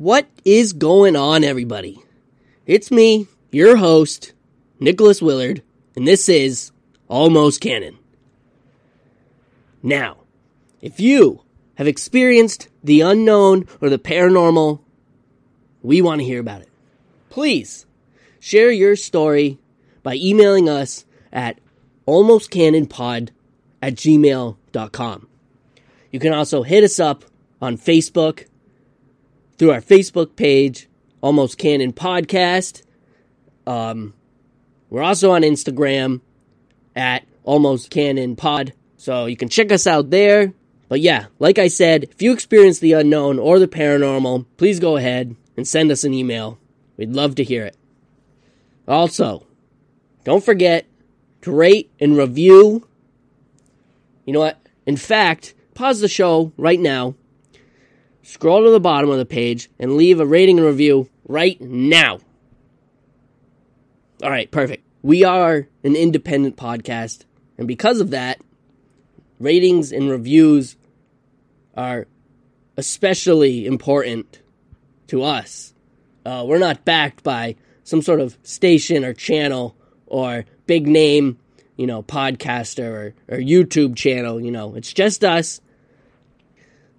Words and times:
What 0.00 0.30
is 0.46 0.72
going 0.72 1.14
on, 1.14 1.44
everybody? 1.44 2.02
It's 2.64 2.90
me, 2.90 3.26
your 3.50 3.76
host, 3.76 4.32
Nicholas 4.78 5.20
Willard, 5.20 5.62
and 5.94 6.08
this 6.08 6.26
is 6.26 6.72
Almost 7.06 7.60
Canon. 7.60 7.98
Now, 9.82 10.16
if 10.80 11.00
you 11.00 11.42
have 11.74 11.86
experienced 11.86 12.70
the 12.82 13.02
unknown 13.02 13.68
or 13.82 13.90
the 13.90 13.98
paranormal, 13.98 14.80
we 15.82 16.00
want 16.00 16.22
to 16.22 16.26
hear 16.26 16.40
about 16.40 16.62
it. 16.62 16.70
Please 17.28 17.84
share 18.38 18.70
your 18.70 18.96
story 18.96 19.58
by 20.02 20.14
emailing 20.14 20.66
us 20.66 21.04
at 21.30 21.58
almostcanonpod 22.08 23.28
at 23.82 23.94
gmail.com. 23.96 25.28
You 26.10 26.18
can 26.20 26.32
also 26.32 26.62
hit 26.62 26.84
us 26.84 26.98
up 26.98 27.26
on 27.60 27.76
Facebook 27.76 28.46
through 29.60 29.72
our 29.72 29.82
Facebook 29.82 30.36
page, 30.36 30.88
Almost 31.20 31.58
Canon 31.58 31.92
Podcast. 31.92 32.80
Um, 33.66 34.14
we're 34.88 35.02
also 35.02 35.32
on 35.32 35.42
Instagram 35.42 36.22
at 36.96 37.26
Almost 37.44 37.90
Canon 37.90 38.36
Pod, 38.36 38.72
so 38.96 39.26
you 39.26 39.36
can 39.36 39.50
check 39.50 39.70
us 39.70 39.86
out 39.86 40.08
there. 40.08 40.54
But 40.88 41.00
yeah, 41.00 41.26
like 41.38 41.58
I 41.58 41.68
said, 41.68 42.04
if 42.04 42.22
you 42.22 42.32
experience 42.32 42.78
the 42.78 42.94
unknown 42.94 43.38
or 43.38 43.58
the 43.58 43.68
paranormal, 43.68 44.46
please 44.56 44.80
go 44.80 44.96
ahead 44.96 45.36
and 45.58 45.68
send 45.68 45.90
us 45.90 46.04
an 46.04 46.14
email. 46.14 46.58
We'd 46.96 47.12
love 47.12 47.34
to 47.34 47.44
hear 47.44 47.66
it. 47.66 47.76
Also, 48.88 49.46
don't 50.24 50.42
forget 50.42 50.86
to 51.42 51.52
rate 51.52 51.90
and 52.00 52.16
review. 52.16 52.88
You 54.24 54.32
know 54.32 54.40
what? 54.40 54.58
In 54.86 54.96
fact, 54.96 55.52
pause 55.74 56.00
the 56.00 56.08
show 56.08 56.50
right 56.56 56.80
now, 56.80 57.14
scroll 58.30 58.64
to 58.64 58.70
the 58.70 58.80
bottom 58.80 59.10
of 59.10 59.18
the 59.18 59.26
page, 59.26 59.68
and 59.78 59.96
leave 59.96 60.20
a 60.20 60.26
rating 60.26 60.58
and 60.58 60.66
review 60.66 61.08
right 61.26 61.60
now. 61.60 62.18
All 64.22 64.30
right, 64.30 64.50
perfect. 64.50 64.84
We 65.02 65.24
are 65.24 65.66
an 65.82 65.96
independent 65.96 66.56
podcast, 66.56 67.24
and 67.58 67.66
because 67.66 68.00
of 68.00 68.10
that, 68.10 68.40
ratings 69.40 69.90
and 69.92 70.08
reviews 70.08 70.76
are 71.76 72.06
especially 72.76 73.66
important 73.66 74.40
to 75.08 75.22
us. 75.22 75.74
Uh, 76.24 76.44
we're 76.46 76.58
not 76.58 76.84
backed 76.84 77.24
by 77.24 77.56
some 77.82 78.02
sort 78.02 78.20
of 78.20 78.38
station 78.42 79.04
or 79.04 79.12
channel 79.12 79.76
or 80.06 80.44
big 80.66 80.86
name, 80.86 81.38
you 81.76 81.86
know, 81.86 82.02
podcaster 82.02 83.14
or, 83.28 83.36
or 83.36 83.38
YouTube 83.38 83.96
channel. 83.96 84.40
You 84.40 84.50
know, 84.50 84.74
it's 84.76 84.92
just 84.92 85.24
us. 85.24 85.60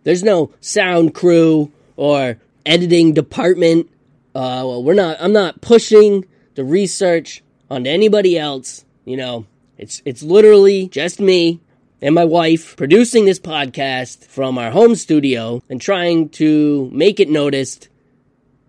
There's 0.03 0.23
no 0.23 0.51
sound 0.59 1.13
crew 1.13 1.71
or 1.95 2.37
editing 2.65 3.13
department. 3.13 3.89
Uh, 4.33 4.63
well, 4.65 4.83
we're 4.83 4.93
not. 4.93 5.17
I'm 5.19 5.33
not 5.33 5.61
pushing 5.61 6.25
the 6.55 6.63
research 6.63 7.43
onto 7.69 7.89
anybody 7.89 8.37
else. 8.37 8.85
You 9.05 9.17
know, 9.17 9.45
it's 9.77 10.01
it's 10.05 10.23
literally 10.23 10.87
just 10.87 11.19
me 11.19 11.59
and 12.01 12.15
my 12.15 12.25
wife 12.25 12.75
producing 12.75 13.25
this 13.25 13.39
podcast 13.39 14.25
from 14.25 14.57
our 14.57 14.71
home 14.71 14.95
studio 14.95 15.61
and 15.69 15.79
trying 15.79 16.29
to 16.29 16.89
make 16.91 17.19
it 17.19 17.29
noticed 17.29 17.89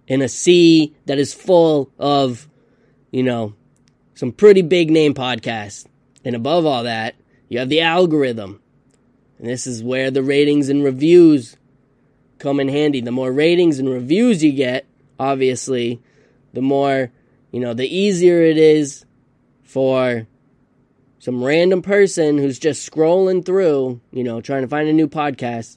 in 0.06 0.20
a 0.20 0.28
sea 0.28 0.94
that 1.06 1.18
is 1.18 1.32
full 1.32 1.90
of, 1.98 2.48
you 3.10 3.22
know, 3.22 3.54
some 4.14 4.32
pretty 4.32 4.62
big 4.62 4.90
name 4.90 5.14
podcasts. 5.14 5.86
And 6.24 6.36
above 6.36 6.66
all 6.66 6.84
that, 6.84 7.14
you 7.48 7.58
have 7.58 7.68
the 7.68 7.80
algorithm. 7.80 8.61
And 9.42 9.50
this 9.50 9.66
is 9.66 9.82
where 9.82 10.12
the 10.12 10.22
ratings 10.22 10.68
and 10.68 10.84
reviews 10.84 11.56
come 12.38 12.60
in 12.60 12.68
handy. 12.68 13.00
The 13.00 13.10
more 13.10 13.32
ratings 13.32 13.80
and 13.80 13.90
reviews 13.90 14.44
you 14.44 14.52
get, 14.52 14.86
obviously, 15.18 16.00
the 16.52 16.62
more, 16.62 17.10
you 17.50 17.58
know, 17.58 17.74
the 17.74 17.92
easier 17.92 18.40
it 18.40 18.56
is 18.56 19.04
for 19.64 20.28
some 21.18 21.42
random 21.42 21.82
person 21.82 22.38
who's 22.38 22.60
just 22.60 22.88
scrolling 22.88 23.44
through, 23.44 24.00
you 24.12 24.22
know, 24.22 24.40
trying 24.40 24.62
to 24.62 24.68
find 24.68 24.88
a 24.88 24.92
new 24.92 25.08
podcast 25.08 25.76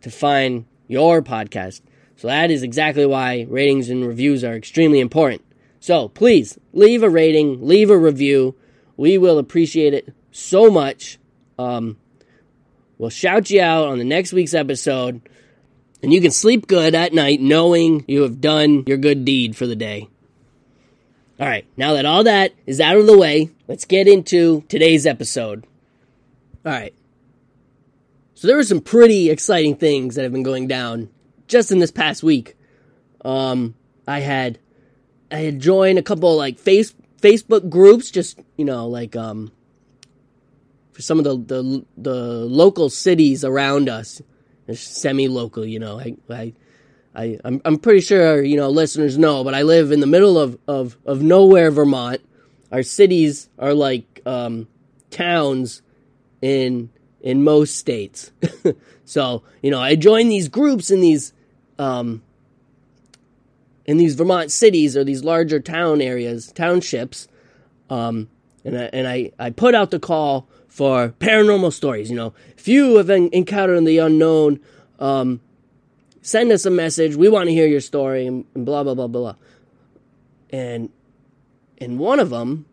to 0.00 0.10
find 0.10 0.66
your 0.88 1.22
podcast. 1.22 1.82
So 2.16 2.26
that 2.26 2.50
is 2.50 2.64
exactly 2.64 3.06
why 3.06 3.46
ratings 3.48 3.90
and 3.90 4.04
reviews 4.04 4.42
are 4.42 4.56
extremely 4.56 4.98
important. 4.98 5.42
So 5.78 6.08
please 6.08 6.58
leave 6.72 7.04
a 7.04 7.10
rating, 7.10 7.64
leave 7.64 7.90
a 7.90 7.96
review. 7.96 8.56
We 8.96 9.18
will 9.18 9.38
appreciate 9.38 9.94
it 9.94 10.12
so 10.32 10.68
much. 10.68 11.20
Um, 11.60 11.98
we'll 13.04 13.10
shout 13.10 13.50
you 13.50 13.60
out 13.60 13.88
on 13.88 13.98
the 13.98 14.04
next 14.04 14.32
week's 14.32 14.54
episode, 14.54 15.20
and 16.02 16.10
you 16.10 16.22
can 16.22 16.30
sleep 16.30 16.66
good 16.66 16.94
at 16.94 17.12
night 17.12 17.38
knowing 17.38 18.02
you 18.08 18.22
have 18.22 18.40
done 18.40 18.82
your 18.86 18.96
good 18.96 19.26
deed 19.26 19.54
for 19.54 19.66
the 19.66 19.76
day. 19.76 20.08
All 21.38 21.46
right, 21.46 21.66
now 21.76 21.92
that 21.92 22.06
all 22.06 22.24
that 22.24 22.54
is 22.64 22.80
out 22.80 22.96
of 22.96 23.04
the 23.04 23.18
way, 23.18 23.50
let's 23.68 23.84
get 23.84 24.08
into 24.08 24.62
today's 24.70 25.04
episode. 25.04 25.66
All 26.64 26.72
right. 26.72 26.94
So 28.36 28.48
there 28.48 28.56
were 28.56 28.64
some 28.64 28.80
pretty 28.80 29.28
exciting 29.28 29.76
things 29.76 30.14
that 30.14 30.22
have 30.22 30.32
been 30.32 30.42
going 30.42 30.66
down 30.66 31.10
just 31.46 31.70
in 31.70 31.80
this 31.80 31.90
past 31.90 32.22
week. 32.22 32.56
Um, 33.22 33.74
I 34.08 34.20
had 34.20 34.58
I 35.30 35.40
had 35.40 35.60
joined 35.60 35.98
a 35.98 36.02
couple 36.02 36.34
like 36.38 36.58
face 36.58 36.94
Facebook 37.20 37.68
groups, 37.68 38.10
just 38.10 38.40
you 38.56 38.64
know, 38.64 38.88
like 38.88 39.14
um, 39.14 39.52
for 40.94 41.02
some 41.02 41.18
of 41.18 41.24
the 41.24 41.36
the, 41.36 41.84
the 41.98 42.14
local 42.14 42.88
cities 42.88 43.44
around 43.44 43.90
us, 43.90 44.22
semi-local. 44.72 45.66
You 45.66 45.80
know, 45.80 46.00
I 46.00 46.16
I 46.30 46.54
I, 47.14 47.38
I'm, 47.44 47.60
I'm 47.64 47.78
pretty 47.78 48.00
sure, 48.00 48.42
you 48.42 48.56
know, 48.56 48.70
listeners 48.70 49.16
know, 49.16 49.44
but 49.44 49.54
I 49.54 49.62
live 49.62 49.92
in 49.92 50.00
the 50.00 50.06
middle 50.06 50.36
of, 50.36 50.58
of, 50.66 50.98
of 51.06 51.22
nowhere, 51.22 51.70
Vermont. 51.70 52.20
Our 52.72 52.82
cities 52.82 53.48
are 53.56 53.72
like 53.72 54.20
um, 54.26 54.66
towns 55.10 55.82
in 56.42 56.90
in 57.20 57.42
most 57.42 57.76
states. 57.76 58.32
so, 59.04 59.44
you 59.62 59.70
know, 59.70 59.80
I 59.80 59.94
join 59.94 60.28
these 60.28 60.48
groups 60.48 60.90
in 60.90 61.00
these 61.00 61.32
um, 61.78 62.22
in 63.86 63.96
these 63.96 64.16
Vermont 64.16 64.50
cities 64.50 64.96
or 64.96 65.04
these 65.04 65.22
larger 65.22 65.60
town 65.60 66.00
areas, 66.00 66.50
townships, 66.52 67.28
um, 67.90 68.28
and 68.64 68.76
I, 68.76 68.90
and 68.92 69.06
I, 69.06 69.32
I 69.38 69.50
put 69.50 69.74
out 69.74 69.90
the 69.90 70.00
call 70.00 70.48
for 70.74 71.10
paranormal 71.20 71.72
stories. 71.72 72.10
You 72.10 72.16
know, 72.16 72.34
if 72.58 72.66
you 72.66 72.96
have 72.96 73.08
encountered 73.08 73.84
the 73.84 73.98
unknown, 73.98 74.58
um, 74.98 75.40
send 76.20 76.50
us 76.50 76.66
a 76.66 76.70
message. 76.70 77.14
We 77.14 77.28
want 77.28 77.46
to 77.46 77.52
hear 77.52 77.68
your 77.68 77.80
story 77.80 78.26
and, 78.26 78.44
blah, 78.54 78.82
blah, 78.82 78.94
blah, 78.94 79.06
blah. 79.06 79.36
And, 80.50 80.90
and 81.78 82.00
one 82.00 82.18
of 82.18 82.30
them, 82.30 82.66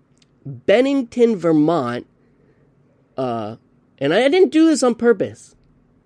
Bennington, 0.43 1.35
Vermont, 1.35 2.07
uh, 3.17 3.57
and 3.99 4.15
I 4.15 4.27
didn't 4.29 4.49
do 4.51 4.65
this 4.65 4.81
on 4.81 4.95
purpose. 4.95 5.55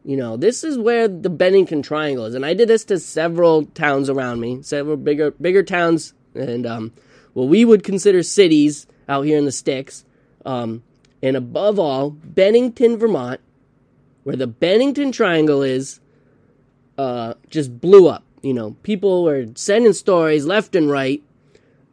You 0.04 0.18
know, 0.18 0.36
this 0.36 0.66
is 0.66 0.78
where 0.78 1.08
the 1.08 1.30
Bennington 1.30 1.82
Triangle 1.82 2.26
is, 2.26 2.36
and 2.36 2.46
I 2.46 2.54
did 2.56 2.68
this 2.68 2.84
to 2.86 3.00
several 3.00 3.68
towns 3.68 4.10
around 4.10 4.42
me, 4.42 4.62
several 4.64 4.98
bigger 4.98 5.32
bigger 5.32 5.64
towns, 5.64 6.14
and 6.34 6.66
um, 6.66 6.92
what 7.32 7.48
we 7.48 7.64
would 7.64 7.86
consider 7.86 8.22
cities 8.22 8.86
out 9.08 9.22
here 9.22 9.38
in 9.38 9.46
the 9.46 9.52
sticks. 9.54 10.04
Um, 10.46 10.84
and 11.26 11.36
above 11.36 11.80
all, 11.80 12.12
Bennington, 12.12 12.98
Vermont, 12.98 13.42
where 14.22 14.36
the 14.36 14.46
Bennington 14.46 15.12
Triangle 15.12 15.64
is, 15.64 16.00
uh, 17.00 17.34
just 17.50 17.82
blew 17.82 18.08
up. 18.08 18.24
You 18.44 18.54
know, 18.54 18.76
people 18.84 19.24
were 19.24 19.48
sending 19.56 19.94
stories 19.94 20.46
left 20.46 20.76
and 20.76 20.88
right. 20.88 21.24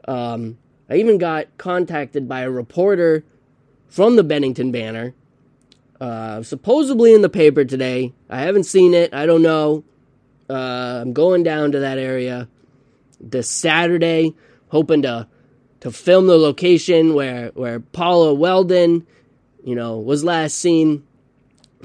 Um, 0.06 0.58
I 0.90 0.96
even 0.96 1.16
got 1.16 1.46
contacted 1.56 2.28
by 2.28 2.42
a 2.42 2.50
reporter 2.50 3.24
from 3.88 4.16
the 4.16 4.22
Bennington 4.22 4.70
Banner, 4.70 5.14
uh, 5.98 6.42
supposedly 6.42 7.14
in 7.14 7.22
the 7.22 7.30
paper 7.30 7.64
today. 7.64 8.12
I 8.28 8.40
haven't 8.40 8.64
seen 8.64 8.92
it. 8.92 9.14
I 9.14 9.24
don't 9.24 9.40
know. 9.40 9.82
Uh, 10.50 10.98
I'm 11.00 11.14
going 11.14 11.42
down 11.42 11.72
to 11.72 11.80
that 11.80 11.96
area 11.96 12.48
this 13.18 13.48
Saturday, 13.48 14.34
hoping 14.68 15.00
to 15.02 15.26
to 15.80 15.90
film 15.90 16.26
the 16.26 16.36
location 16.36 17.14
where 17.14 17.48
where 17.54 17.80
Paula 17.80 18.36
Welden, 18.36 19.06
you 19.64 19.74
know, 19.74 19.98
was 19.98 20.24
last 20.24 20.58
seen 20.58 21.04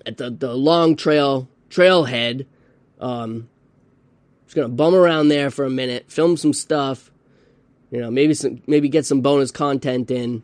at 0.05 0.17
the 0.17 0.29
the 0.29 0.53
Long 0.53 0.95
Trail 0.95 1.47
trailhead 1.69 2.45
um, 2.99 3.49
just 4.45 4.55
gonna 4.55 4.69
bum 4.69 4.95
around 4.95 5.27
there 5.27 5.51
for 5.51 5.65
a 5.65 5.69
minute, 5.69 6.11
film 6.11 6.37
some 6.37 6.53
stuff, 6.53 7.11
you 7.91 7.99
know, 7.99 8.09
maybe 8.09 8.33
some, 8.33 8.61
maybe 8.67 8.89
get 8.89 9.05
some 9.05 9.21
bonus 9.21 9.51
content 9.51 10.09
in. 10.09 10.43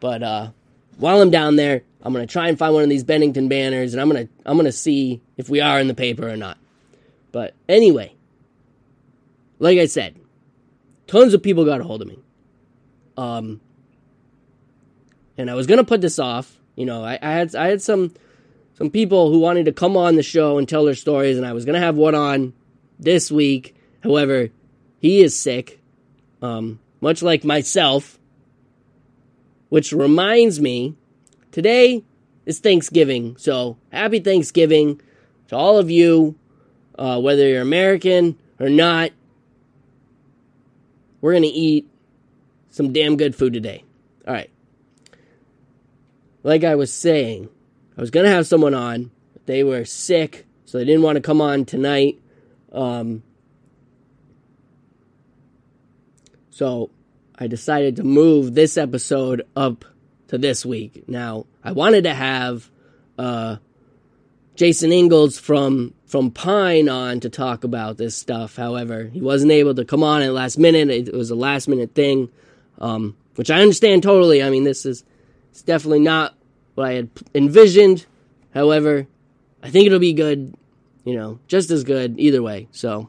But 0.00 0.22
uh, 0.22 0.50
while 0.98 1.20
I'm 1.20 1.30
down 1.30 1.56
there, 1.56 1.82
I'm 2.02 2.12
gonna 2.12 2.26
try 2.26 2.48
and 2.48 2.58
find 2.58 2.74
one 2.74 2.82
of 2.82 2.88
these 2.88 3.04
Bennington 3.04 3.48
banners, 3.48 3.92
and 3.92 4.00
I'm 4.00 4.08
gonna 4.08 4.28
I'm 4.46 4.56
gonna 4.56 4.72
see 4.72 5.20
if 5.36 5.48
we 5.48 5.60
are 5.60 5.80
in 5.80 5.88
the 5.88 5.94
paper 5.94 6.28
or 6.28 6.36
not. 6.36 6.58
But 7.32 7.54
anyway, 7.68 8.14
like 9.58 9.78
I 9.78 9.86
said, 9.86 10.16
tons 11.06 11.34
of 11.34 11.42
people 11.42 11.64
got 11.64 11.80
a 11.80 11.84
hold 11.84 12.02
of 12.02 12.08
me. 12.08 12.18
Um, 13.16 13.60
and 15.36 15.50
I 15.50 15.54
was 15.54 15.66
gonna 15.66 15.84
put 15.84 16.00
this 16.00 16.18
off. 16.18 16.56
You 16.76 16.86
know, 16.86 17.04
I, 17.04 17.18
I 17.20 17.30
had 17.32 17.54
I 17.54 17.68
had 17.68 17.82
some 17.82 18.14
some 18.74 18.90
people 18.90 19.30
who 19.30 19.38
wanted 19.38 19.66
to 19.66 19.72
come 19.72 19.96
on 19.96 20.16
the 20.16 20.22
show 20.22 20.58
and 20.58 20.68
tell 20.68 20.84
their 20.84 20.94
stories, 20.94 21.36
and 21.36 21.46
I 21.46 21.52
was 21.52 21.64
to 21.74 21.80
have 21.80 21.96
one 21.96 22.14
on 22.14 22.52
this 22.98 23.30
week. 23.30 23.76
However, 24.02 24.50
he 24.98 25.22
is 25.22 25.38
sick, 25.38 25.80
um, 26.42 26.80
much 27.00 27.22
like 27.22 27.44
myself. 27.44 28.18
Which 29.68 29.92
reminds 29.92 30.60
me, 30.60 30.94
today 31.50 32.04
is 32.46 32.60
Thanksgiving. 32.60 33.36
So 33.38 33.76
happy 33.90 34.20
Thanksgiving 34.20 35.00
to 35.48 35.56
all 35.56 35.78
of 35.78 35.90
you, 35.90 36.36
uh, 36.96 37.20
whether 37.20 37.48
you're 37.48 37.62
American 37.62 38.38
or 38.60 38.68
not. 38.68 39.10
We're 41.20 41.32
to 41.42 41.48
eat 41.48 41.88
some 42.70 42.92
damn 42.92 43.16
good 43.16 43.34
food 43.34 43.52
today. 43.52 43.82
All 44.28 44.34
right. 44.34 44.50
Like 46.44 46.62
I 46.62 46.74
was 46.74 46.92
saying, 46.92 47.48
I 47.96 48.00
was 48.00 48.10
going 48.10 48.24
to 48.24 48.30
have 48.30 48.46
someone 48.46 48.74
on. 48.74 49.10
They 49.46 49.64
were 49.64 49.84
sick, 49.84 50.46
so 50.66 50.78
they 50.78 50.84
didn't 50.84 51.02
want 51.02 51.16
to 51.16 51.22
come 51.22 51.40
on 51.40 51.64
tonight. 51.64 52.20
Um, 52.70 53.22
so 56.50 56.90
I 57.36 57.46
decided 57.46 57.96
to 57.96 58.04
move 58.04 58.54
this 58.54 58.76
episode 58.76 59.42
up 59.56 59.86
to 60.28 60.38
this 60.38 60.66
week. 60.66 61.08
Now, 61.08 61.46
I 61.64 61.72
wanted 61.72 62.04
to 62.04 62.14
have 62.14 62.70
uh, 63.18 63.56
Jason 64.54 64.92
Ingles 64.92 65.38
from 65.38 65.94
from 66.04 66.30
Pine 66.30 66.88
on 66.88 67.20
to 67.20 67.30
talk 67.30 67.64
about 67.64 67.96
this 67.96 68.16
stuff. 68.16 68.54
However, 68.54 69.04
he 69.04 69.20
wasn't 69.20 69.50
able 69.50 69.74
to 69.74 69.84
come 69.84 70.02
on 70.02 70.22
at 70.22 70.32
last 70.32 70.58
minute. 70.58 70.90
It 70.90 71.14
was 71.14 71.30
a 71.30 71.34
last 71.34 71.68
minute 71.68 71.94
thing, 71.94 72.28
um, 72.78 73.16
which 73.34 73.50
I 73.50 73.60
understand 73.62 74.02
totally. 74.02 74.42
I 74.42 74.50
mean, 74.50 74.64
this 74.64 74.86
is 74.86 75.04
it's 75.54 75.62
definitely 75.62 76.00
not 76.00 76.34
what 76.74 76.88
I 76.88 76.94
had 76.94 77.10
envisioned. 77.32 78.06
However, 78.52 79.06
I 79.62 79.70
think 79.70 79.86
it'll 79.86 80.00
be 80.00 80.12
good. 80.12 80.52
You 81.04 81.14
know, 81.14 81.38
just 81.46 81.70
as 81.70 81.84
good 81.84 82.18
either 82.18 82.42
way. 82.42 82.66
So 82.72 83.08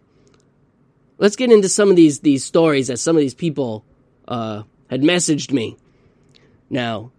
let's 1.17 1.35
get 1.35 1.51
into 1.51 1.69
some 1.69 1.89
of 1.89 1.95
these 1.95 2.19
these 2.19 2.43
stories 2.43 2.85
that 2.87 2.99
some 2.99 3.15
of 3.15 3.21
these 3.21 3.33
people 3.33 3.83
uh, 4.27 4.61
had 4.91 5.01
messaged 5.01 5.51
me. 5.51 5.75
Now, 6.69 7.11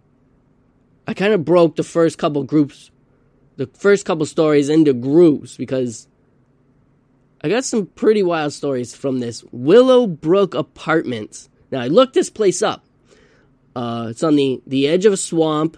I 1.08 1.14
kind 1.14 1.32
of 1.32 1.44
broke 1.44 1.74
the 1.74 1.82
first 1.82 2.18
couple 2.18 2.44
groups 2.44 2.92
the 3.56 3.66
first 3.66 4.04
couple 4.04 4.26
stories 4.26 4.68
into 4.68 4.92
groups 4.92 5.56
because 5.56 6.06
I 7.42 7.48
got 7.48 7.64
some 7.64 7.86
pretty 7.86 8.22
wild 8.22 8.52
stories 8.52 8.94
from 8.94 9.18
this 9.18 9.42
Willowbrook 9.50 10.54
Apartments. 10.54 11.48
Now 11.72 11.80
I 11.80 11.88
looked 11.88 12.14
this 12.14 12.30
place 12.30 12.62
up. 12.62 12.85
Uh, 13.76 14.06
it's 14.08 14.22
on 14.22 14.36
the 14.36 14.62
the 14.66 14.88
edge 14.88 15.04
of 15.04 15.12
a 15.12 15.18
swamp, 15.18 15.76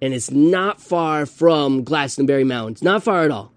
and 0.00 0.14
it's 0.14 0.30
not 0.30 0.80
far 0.80 1.26
from 1.26 1.82
Glastonbury 1.82 2.44
Mountains. 2.44 2.84
Not 2.84 3.02
far 3.02 3.24
at 3.24 3.32
all. 3.32 3.52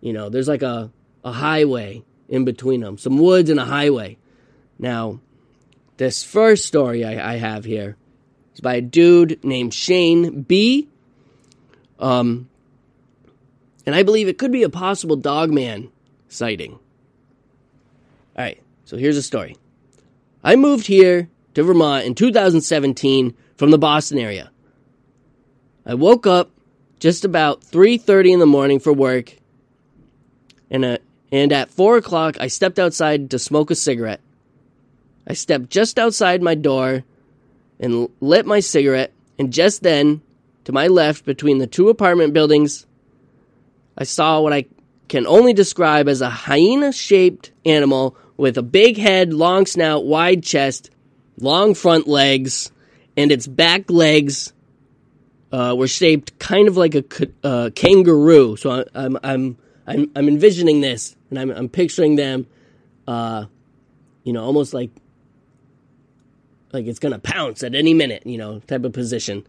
You 0.00 0.14
know, 0.14 0.30
there's 0.30 0.48
like 0.48 0.62
a 0.62 0.90
a 1.22 1.30
highway 1.30 2.02
in 2.30 2.46
between 2.46 2.80
them, 2.80 2.96
some 2.96 3.18
woods 3.18 3.50
and 3.50 3.60
a 3.60 3.66
highway. 3.66 4.16
Now, 4.78 5.20
this 5.98 6.24
first 6.24 6.64
story 6.64 7.04
I, 7.04 7.34
I 7.34 7.36
have 7.36 7.66
here 7.66 7.98
is 8.54 8.60
by 8.60 8.76
a 8.76 8.80
dude 8.80 9.44
named 9.44 9.74
Shane 9.74 10.40
B. 10.40 10.88
Um, 11.98 12.48
and 13.84 13.94
I 13.94 14.04
believe 14.04 14.26
it 14.26 14.38
could 14.38 14.52
be 14.52 14.62
a 14.62 14.70
possible 14.70 15.16
Dogman 15.16 15.92
sighting. 16.28 16.72
All 16.72 16.78
right, 18.38 18.62
so 18.86 18.96
here's 18.96 19.18
a 19.18 19.22
story. 19.22 19.58
I 20.42 20.56
moved 20.56 20.86
here 20.86 21.28
to 21.54 21.62
Vermont 21.62 22.04
in 22.04 22.14
2017 22.14 23.34
from 23.56 23.70
the 23.70 23.78
Boston 23.78 24.18
area. 24.18 24.50
I 25.84 25.94
woke 25.94 26.26
up 26.26 26.50
just 26.98 27.24
about 27.24 27.62
3:30 27.62 28.32
in 28.32 28.38
the 28.38 28.46
morning 28.46 28.78
for 28.78 28.92
work, 28.92 29.36
and 30.70 30.84
uh, 30.84 30.98
and 31.30 31.52
at 31.52 31.70
four 31.70 31.96
o'clock 31.96 32.36
I 32.40 32.46
stepped 32.46 32.78
outside 32.78 33.30
to 33.30 33.38
smoke 33.38 33.70
a 33.70 33.74
cigarette. 33.74 34.20
I 35.26 35.34
stepped 35.34 35.70
just 35.70 35.98
outside 35.98 36.42
my 36.42 36.54
door 36.54 37.04
and 37.80 38.08
lit 38.20 38.46
my 38.46 38.60
cigarette, 38.60 39.12
and 39.38 39.52
just 39.52 39.82
then 39.82 40.22
to 40.64 40.72
my 40.72 40.86
left, 40.86 41.24
between 41.24 41.58
the 41.58 41.66
two 41.66 41.88
apartment 41.88 42.32
buildings, 42.32 42.86
I 43.98 44.04
saw 44.04 44.40
what 44.40 44.52
I 44.52 44.66
can 45.08 45.26
only 45.26 45.52
describe 45.52 46.08
as 46.08 46.20
a 46.20 46.30
hyena 46.30 46.92
shaped 46.92 47.50
animal 47.64 48.16
with 48.36 48.56
a 48.56 48.62
big 48.62 48.96
head, 48.96 49.32
long 49.32 49.66
snout, 49.66 50.04
wide 50.04 50.42
chest, 50.42 50.90
long 51.38 51.74
front 51.74 52.06
legs, 52.06 52.70
and 53.16 53.32
its 53.32 53.46
back 53.46 53.90
legs 53.90 54.52
uh, 55.52 55.74
were 55.76 55.88
shaped 55.88 56.38
kind 56.38 56.68
of 56.68 56.76
like 56.76 56.94
a 56.94 57.04
uh, 57.44 57.70
kangaroo. 57.74 58.56
So 58.56 58.70
I, 58.70 58.84
I'm, 58.94 59.18
I'm, 59.22 59.58
I'm, 59.86 60.10
I'm 60.16 60.28
envisioning 60.28 60.80
this, 60.80 61.16
and 61.30 61.38
I'm, 61.38 61.50
I'm 61.50 61.68
picturing 61.68 62.16
them, 62.16 62.46
uh, 63.06 63.46
you 64.24 64.32
know, 64.32 64.44
almost 64.44 64.72
like 64.72 64.90
like 66.72 66.86
it's 66.86 66.98
gonna 66.98 67.18
pounce 67.18 67.62
at 67.62 67.74
any 67.74 67.92
minute, 67.92 68.26
you 68.26 68.38
know, 68.38 68.60
type 68.60 68.84
of 68.84 68.92
position. 68.92 69.46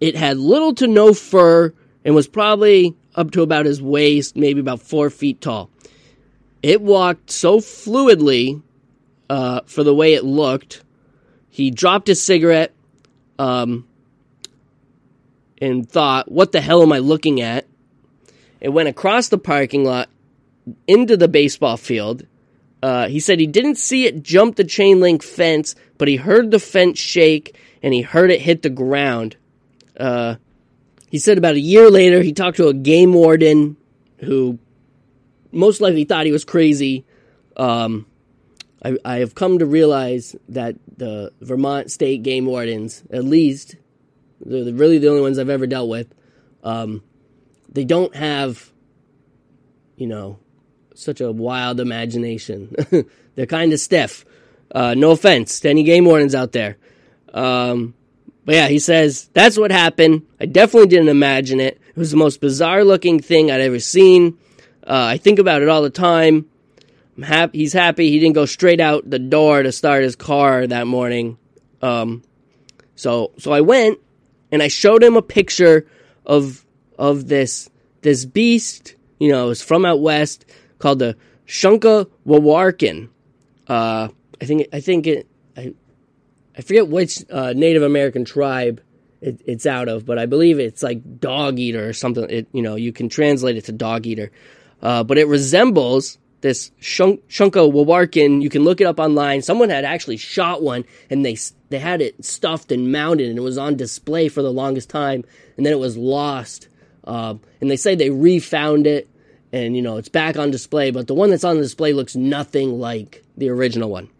It 0.00 0.14
had 0.16 0.36
little 0.36 0.74
to 0.74 0.86
no 0.86 1.14
fur 1.14 1.72
and 2.04 2.14
was 2.14 2.28
probably 2.28 2.94
up 3.14 3.30
to 3.30 3.42
about 3.42 3.66
his 3.66 3.80
waist, 3.80 4.36
maybe 4.36 4.60
about 4.60 4.80
four 4.80 5.10
feet 5.10 5.40
tall. 5.40 5.70
It 6.62 6.82
walked 6.82 7.30
so 7.30 7.58
fluidly 7.58 8.62
uh, 9.32 9.62
for 9.64 9.82
the 9.82 9.94
way 9.94 10.12
it 10.12 10.24
looked. 10.24 10.82
He 11.48 11.70
dropped 11.70 12.06
his 12.06 12.22
cigarette 12.22 12.74
um, 13.38 13.88
and 15.58 15.88
thought, 15.88 16.30
What 16.30 16.52
the 16.52 16.60
hell 16.60 16.82
am 16.82 16.92
I 16.92 16.98
looking 16.98 17.40
at? 17.40 17.66
It 18.60 18.68
went 18.68 18.90
across 18.90 19.28
the 19.28 19.38
parking 19.38 19.84
lot 19.84 20.10
into 20.86 21.16
the 21.16 21.28
baseball 21.28 21.78
field. 21.78 22.26
Uh, 22.82 23.08
he 23.08 23.20
said 23.20 23.40
he 23.40 23.46
didn't 23.46 23.76
see 23.76 24.04
it 24.04 24.22
jump 24.22 24.56
the 24.56 24.64
chain 24.64 25.00
link 25.00 25.22
fence, 25.22 25.74
but 25.96 26.08
he 26.08 26.16
heard 26.16 26.50
the 26.50 26.58
fence 26.60 26.98
shake 26.98 27.56
and 27.82 27.94
he 27.94 28.02
heard 28.02 28.30
it 28.30 28.42
hit 28.42 28.60
the 28.60 28.68
ground. 28.68 29.36
Uh, 29.98 30.34
he 31.08 31.18
said 31.18 31.38
about 31.38 31.54
a 31.54 31.60
year 31.60 31.90
later, 31.90 32.20
he 32.20 32.34
talked 32.34 32.58
to 32.58 32.68
a 32.68 32.74
game 32.74 33.14
warden 33.14 33.78
who 34.18 34.58
most 35.52 35.80
likely 35.80 36.04
thought 36.04 36.26
he 36.26 36.32
was 36.32 36.44
crazy. 36.44 37.06
Um, 37.56 38.04
I, 38.84 38.96
I, 39.04 39.18
have 39.18 39.34
come 39.34 39.58
to 39.58 39.66
realize 39.66 40.34
that 40.48 40.76
the 40.96 41.32
Vermont 41.40 41.90
state 41.90 42.22
game 42.22 42.46
wardens, 42.46 43.02
at 43.10 43.24
least, 43.24 43.76
they're 44.40 44.72
really 44.72 44.98
the 44.98 45.08
only 45.08 45.22
ones 45.22 45.38
I've 45.38 45.48
ever 45.48 45.66
dealt 45.66 45.88
with, 45.88 46.12
um, 46.64 47.02
they 47.68 47.84
don't 47.84 48.14
have, 48.16 48.72
you 49.96 50.06
know, 50.06 50.38
such 50.94 51.20
a 51.20 51.32
wild 51.32 51.80
imagination. 51.80 52.74
they're 53.34 53.46
kind 53.46 53.72
of 53.72 53.80
stiff. 53.80 54.24
Uh, 54.74 54.94
no 54.94 55.10
offense 55.10 55.60
to 55.60 55.70
any 55.70 55.82
game 55.82 56.04
wardens 56.04 56.34
out 56.34 56.52
there. 56.52 56.76
Um, 57.32 57.94
but 58.44 58.54
yeah, 58.54 58.68
he 58.68 58.78
says, 58.78 59.30
that's 59.32 59.58
what 59.58 59.70
happened. 59.70 60.26
I 60.40 60.46
definitely 60.46 60.88
didn't 60.88 61.08
imagine 61.08 61.60
it. 61.60 61.80
It 61.88 61.96
was 61.96 62.10
the 62.10 62.16
most 62.16 62.40
bizarre 62.40 62.84
looking 62.84 63.20
thing 63.20 63.50
I'd 63.50 63.60
ever 63.60 63.78
seen. 63.78 64.38
Uh, 64.84 65.06
I 65.10 65.16
think 65.18 65.38
about 65.38 65.62
it 65.62 65.68
all 65.68 65.82
the 65.82 65.90
time. 65.90 66.48
Happy. 67.20 67.58
He's 67.58 67.72
happy 67.72 68.10
he 68.10 68.18
didn't 68.18 68.34
go 68.34 68.46
straight 68.46 68.80
out 68.80 69.08
the 69.08 69.18
door 69.18 69.62
to 69.62 69.72
start 69.72 70.02
his 70.02 70.16
car 70.16 70.66
that 70.66 70.86
morning. 70.86 71.38
Um, 71.82 72.22
so, 72.94 73.32
so 73.38 73.52
I 73.52 73.60
went 73.60 73.98
and 74.50 74.62
I 74.62 74.68
showed 74.68 75.02
him 75.02 75.16
a 75.16 75.22
picture 75.22 75.86
of, 76.24 76.64
of 76.98 77.28
this, 77.28 77.68
this 78.02 78.24
beast, 78.24 78.94
you 79.18 79.30
know, 79.30 79.50
it's 79.50 79.62
from 79.62 79.84
out 79.84 80.00
west 80.00 80.46
called 80.78 81.00
the 81.00 81.16
Shunka 81.46 82.08
Wawarkin. 82.26 83.08
Uh, 83.68 84.08
I 84.40 84.44
think, 84.44 84.68
I 84.72 84.80
think 84.80 85.06
it, 85.06 85.26
I, 85.56 85.74
I 86.56 86.62
forget 86.62 86.88
which 86.88 87.24
uh, 87.30 87.52
Native 87.54 87.82
American 87.82 88.24
tribe 88.24 88.82
it, 89.22 89.40
it's 89.46 89.66
out 89.66 89.88
of, 89.88 90.04
but 90.04 90.18
I 90.18 90.26
believe 90.26 90.58
it's 90.58 90.82
like 90.82 91.20
dog 91.20 91.58
eater 91.58 91.88
or 91.88 91.92
something. 91.92 92.28
It 92.28 92.48
you 92.52 92.60
know 92.60 92.74
you 92.74 92.92
can 92.92 93.08
translate 93.08 93.56
it 93.56 93.66
to 93.66 93.72
dog 93.72 94.06
eater, 94.06 94.32
uh, 94.82 95.04
but 95.04 95.16
it 95.16 95.28
resembles 95.28 96.18
this 96.42 96.70
shunk, 96.78 97.26
Shunka 97.28 97.72
Wawarkin. 97.72 98.42
You 98.42 98.50
can 98.50 98.64
look 98.64 98.80
it 98.80 98.86
up 98.86 99.00
online. 99.00 99.42
Someone 99.42 99.70
had 99.70 99.84
actually 99.84 100.18
shot 100.18 100.62
one, 100.62 100.84
and 101.08 101.24
they 101.24 101.36
they 101.70 101.78
had 101.78 102.02
it 102.02 102.24
stuffed 102.24 102.70
and 102.70 102.92
mounted, 102.92 103.28
and 103.28 103.38
it 103.38 103.42
was 103.42 103.58
on 103.58 103.76
display 103.76 104.28
for 104.28 104.42
the 104.42 104.52
longest 104.52 104.90
time, 104.90 105.24
and 105.56 105.64
then 105.64 105.72
it 105.72 105.78
was 105.78 105.96
lost. 105.96 106.68
Um, 107.04 107.40
and 107.60 107.70
they 107.70 107.76
say 107.76 107.94
they 107.94 108.10
refound 108.10 108.86
it, 108.86 109.08
and 109.52 109.74
you 109.74 109.82
know 109.82 109.96
it's 109.96 110.10
back 110.10 110.36
on 110.36 110.50
display, 110.50 110.90
but 110.90 111.06
the 111.06 111.14
one 111.14 111.30
that's 111.30 111.44
on 111.44 111.56
display 111.56 111.94
looks 111.94 112.14
nothing 112.14 112.78
like 112.78 113.24
the 113.36 113.48
original 113.48 113.88
one. 113.88 114.10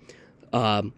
Um, 0.53 0.95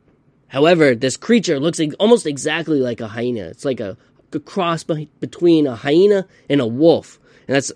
However, 0.55 0.95
this 0.95 1.17
creature 1.17 1.59
looks 1.59 1.81
almost 1.99 2.27
exactly 2.27 2.79
like 2.79 3.01
a 3.01 3.09
hyena. 3.09 3.41
It's 3.47 3.65
like 3.65 3.81
a, 3.81 3.97
a 4.33 4.39
cross 4.39 4.85
be- 4.85 5.11
between 5.19 5.67
a 5.67 5.75
hyena 5.75 6.29
and 6.49 6.61
a 6.61 6.67
wolf. 6.67 7.19
And 7.49 7.57
that's 7.57 7.73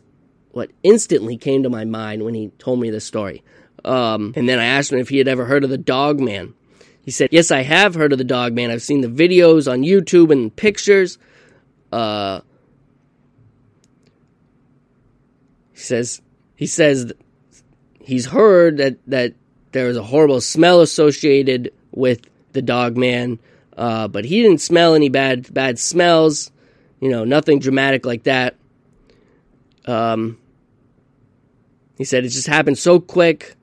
what 0.52 0.70
instantly 0.82 1.36
came 1.36 1.62
to 1.62 1.70
my 1.70 1.84
mind 1.84 2.24
when 2.24 2.34
he 2.34 2.48
told 2.58 2.80
me 2.80 2.90
this 2.90 3.04
story. 3.04 3.42
Um, 3.84 4.32
and 4.36 4.48
then 4.48 4.58
I 4.58 4.64
asked 4.64 4.92
him 4.92 4.98
if 4.98 5.08
he 5.08 5.18
had 5.18 5.28
ever 5.28 5.44
heard 5.44 5.64
of 5.64 5.70
the 5.70 5.78
dog 5.78 6.20
man. 6.20 6.54
He 7.02 7.10
said, 7.10 7.30
Yes, 7.32 7.50
I 7.50 7.62
have 7.62 7.94
heard 7.94 8.12
of 8.12 8.18
the 8.18 8.24
dog 8.24 8.52
man. 8.52 8.70
I've 8.70 8.82
seen 8.82 9.00
the 9.00 9.08
videos 9.08 9.70
on 9.70 9.82
YouTube 9.82 10.30
and 10.30 10.54
pictures. 10.54 11.16
Uh, 11.90 12.40
he 15.72 15.80
says, 15.80 16.20
he 16.54 16.66
says, 16.66 17.12
he's 17.98 18.26
heard 18.26 18.76
that 18.76 18.98
that 19.06 19.34
there 19.72 19.86
was 19.86 19.96
a 19.96 20.02
horrible 20.02 20.40
smell 20.40 20.80
associated 20.80 21.72
with 21.92 22.28
the 22.52 22.62
dog 22.62 22.96
man, 22.96 23.38
uh, 23.76 24.08
but 24.08 24.24
he 24.24 24.42
didn't 24.42 24.60
smell 24.60 24.94
any 24.94 25.08
bad 25.08 25.52
bad 25.54 25.78
smells. 25.78 26.50
You 27.00 27.10
know, 27.10 27.24
nothing 27.24 27.58
dramatic 27.58 28.04
like 28.04 28.24
that. 28.24 28.56
Um, 29.88 30.38
he 31.96 32.04
said 32.04 32.24
it 32.24 32.28
just 32.28 32.46
happened 32.46 32.78
so 32.78 33.00
quick. 33.00 33.56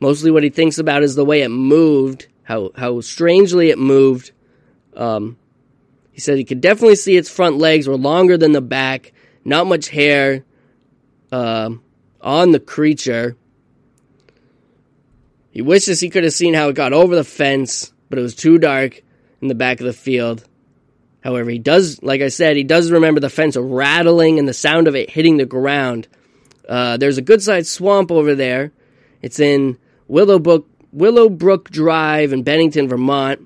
Mostly, 0.00 0.30
what 0.30 0.42
he 0.42 0.48
thinks 0.48 0.78
about 0.78 1.02
is 1.02 1.14
the 1.14 1.24
way 1.24 1.42
it 1.42 1.50
moved, 1.50 2.28
how 2.42 2.70
how 2.74 3.00
strangely 3.00 3.68
it 3.70 3.78
moved. 3.78 4.32
Um, 4.96 5.36
he 6.10 6.20
said 6.20 6.38
he 6.38 6.44
could 6.44 6.60
definitely 6.60 6.96
see 6.96 7.16
its 7.16 7.30
front 7.30 7.58
legs 7.58 7.86
were 7.86 7.96
longer 7.96 8.38
than 8.38 8.52
the 8.52 8.60
back, 8.60 9.12
not 9.44 9.66
much 9.66 9.88
hair 9.88 10.44
uh, 11.30 11.70
on 12.20 12.50
the 12.52 12.60
creature. 12.60 13.36
He 15.50 15.62
wishes 15.62 16.00
he 16.00 16.10
could 16.10 16.24
have 16.24 16.32
seen 16.32 16.54
how 16.54 16.68
it 16.68 16.74
got 16.74 16.92
over 16.92 17.14
the 17.14 17.24
fence, 17.24 17.92
but 18.08 18.18
it 18.18 18.22
was 18.22 18.34
too 18.34 18.58
dark 18.58 19.02
in 19.42 19.48
the 19.48 19.54
back 19.54 19.80
of 19.80 19.86
the 19.86 19.92
field. 19.92 20.44
However, 21.22 21.50
he 21.50 21.58
does, 21.58 22.02
like 22.02 22.20
I 22.20 22.28
said, 22.28 22.56
he 22.56 22.64
does 22.64 22.90
remember 22.90 23.20
the 23.20 23.30
fence 23.30 23.56
rattling 23.56 24.38
and 24.38 24.48
the 24.48 24.54
sound 24.54 24.86
of 24.88 24.94
it 24.94 25.10
hitting 25.10 25.36
the 25.36 25.46
ground. 25.46 26.06
Uh, 26.68 26.96
there's 26.96 27.18
a 27.18 27.22
good 27.22 27.42
sized 27.42 27.68
swamp 27.68 28.10
over 28.10 28.34
there. 28.34 28.72
It's 29.20 29.40
in 29.40 29.78
Willowbrook, 30.06 30.66
Willowbrook 30.92 31.70
Drive 31.70 32.32
in 32.32 32.42
Bennington, 32.42 32.88
Vermont. 32.88 33.40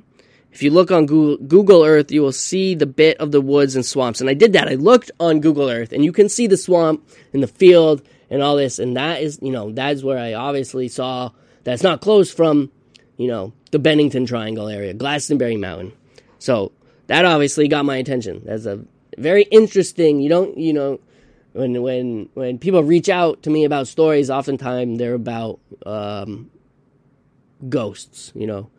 If 0.52 0.62
you 0.62 0.70
look 0.70 0.90
on 0.90 1.06
Google, 1.06 1.38
Google, 1.46 1.84
Earth, 1.84 2.12
you 2.12 2.20
will 2.20 2.32
see 2.32 2.74
the 2.74 2.84
bit 2.84 3.16
of 3.18 3.32
the 3.32 3.40
woods 3.40 3.74
and 3.74 3.86
swamps. 3.86 4.20
And 4.20 4.28
I 4.28 4.34
did 4.34 4.52
that. 4.52 4.68
I 4.68 4.74
looked 4.74 5.10
on 5.18 5.40
Google 5.40 5.70
Earth, 5.70 5.92
and 5.92 6.04
you 6.04 6.12
can 6.12 6.28
see 6.28 6.46
the 6.46 6.58
swamp 6.58 7.08
and 7.32 7.42
the 7.42 7.46
field 7.46 8.02
and 8.28 8.42
all 8.42 8.56
this. 8.56 8.78
And 8.78 8.96
that 8.96 9.22
is, 9.22 9.38
you 9.40 9.50
know, 9.50 9.72
that's 9.72 10.02
where 10.02 10.18
I 10.18 10.34
obviously 10.34 10.88
saw 10.88 11.30
that's 11.64 11.82
not 11.82 12.02
close 12.02 12.30
from, 12.30 12.70
you 13.16 13.28
know, 13.28 13.54
the 13.70 13.78
Bennington 13.78 14.26
Triangle 14.26 14.68
area, 14.68 14.92
Glastonbury 14.92 15.56
Mountain. 15.56 15.92
So 16.38 16.72
that 17.06 17.24
obviously 17.24 17.68
got 17.68 17.84
my 17.84 17.96
attention. 17.96 18.42
That's 18.44 18.66
a 18.66 18.84
very 19.18 19.42
interesting. 19.44 20.20
You 20.20 20.28
don't, 20.28 20.56
you 20.56 20.72
know, 20.72 21.00
when 21.52 21.82
when 21.82 22.28
when 22.34 22.58
people 22.58 22.82
reach 22.82 23.08
out 23.08 23.42
to 23.42 23.50
me 23.50 23.64
about 23.64 23.88
stories, 23.88 24.30
oftentimes 24.30 24.98
they're 24.98 25.14
about 25.14 25.60
um, 25.84 26.50
ghosts. 27.68 28.32
You 28.34 28.46
know, 28.46 28.70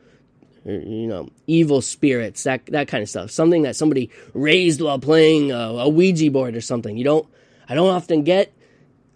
you 0.66 1.08
know, 1.08 1.30
evil 1.48 1.82
spirits, 1.82 2.44
that 2.44 2.66
that 2.68 2.88
kind 2.88 3.04
of 3.04 3.10
stuff. 3.10 3.32
Something 3.32 3.64
that 3.64 3.76
somebody 3.76 4.10
raised 4.34 4.82
while 4.82 5.00
playing 5.00 5.52
a, 5.52 5.58
a 5.58 5.90
Ouija 5.90 6.32
board 6.32 6.56
or 6.56 6.62
something. 6.62 6.98
You 6.98 7.04
don't. 7.04 7.28
I 7.68 7.76
don't 7.76 7.90
often 7.90 8.24
get 8.24 8.54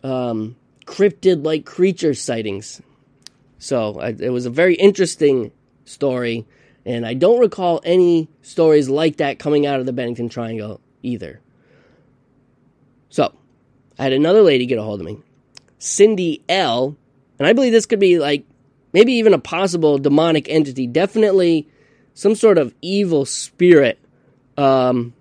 um, 0.04 0.56
cryptid 0.86 1.44
like 1.46 1.66
creature 1.66 2.14
sightings. 2.14 2.82
So 3.60 4.00
I, 4.00 4.10
it 4.10 4.30
was 4.30 4.46
a 4.46 4.50
very 4.50 4.76
interesting 4.76 5.52
story, 5.86 6.46
and 6.88 7.06
I 7.06 7.14
don't 7.16 7.40
recall 7.40 7.82
any 7.84 8.30
stories 8.42 8.88
like 8.88 9.18
that 9.18 9.40
coming 9.40 9.66
out 9.66 9.82
of 9.82 9.86
the 9.86 9.92
Bennington 9.92 10.30
Triangle 10.30 10.80
either. 11.04 11.42
So 13.10 13.34
I 14.00 14.04
had 14.04 14.14
another 14.14 14.42
lady 14.42 14.66
get 14.66 14.80
a 14.80 14.84
hold 14.84 15.02
of 15.02 15.06
me, 15.06 15.20
Cindy 15.80 16.44
L, 16.48 16.96
and 17.38 17.46
I 17.46 17.52
believe 17.52 17.74
this 17.74 17.86
could 17.86 18.00
be 18.00 18.20
like 18.20 18.46
maybe 18.94 19.14
even 19.14 19.34
a 19.34 19.40
possible 19.40 19.98
demonic 19.98 20.48
entity, 20.50 20.88
definitely 20.88 21.68
some 22.14 22.36
sort 22.36 22.58
of 22.58 22.74
evil 22.82 23.26
spirit. 23.26 24.00
Um, 24.56 25.14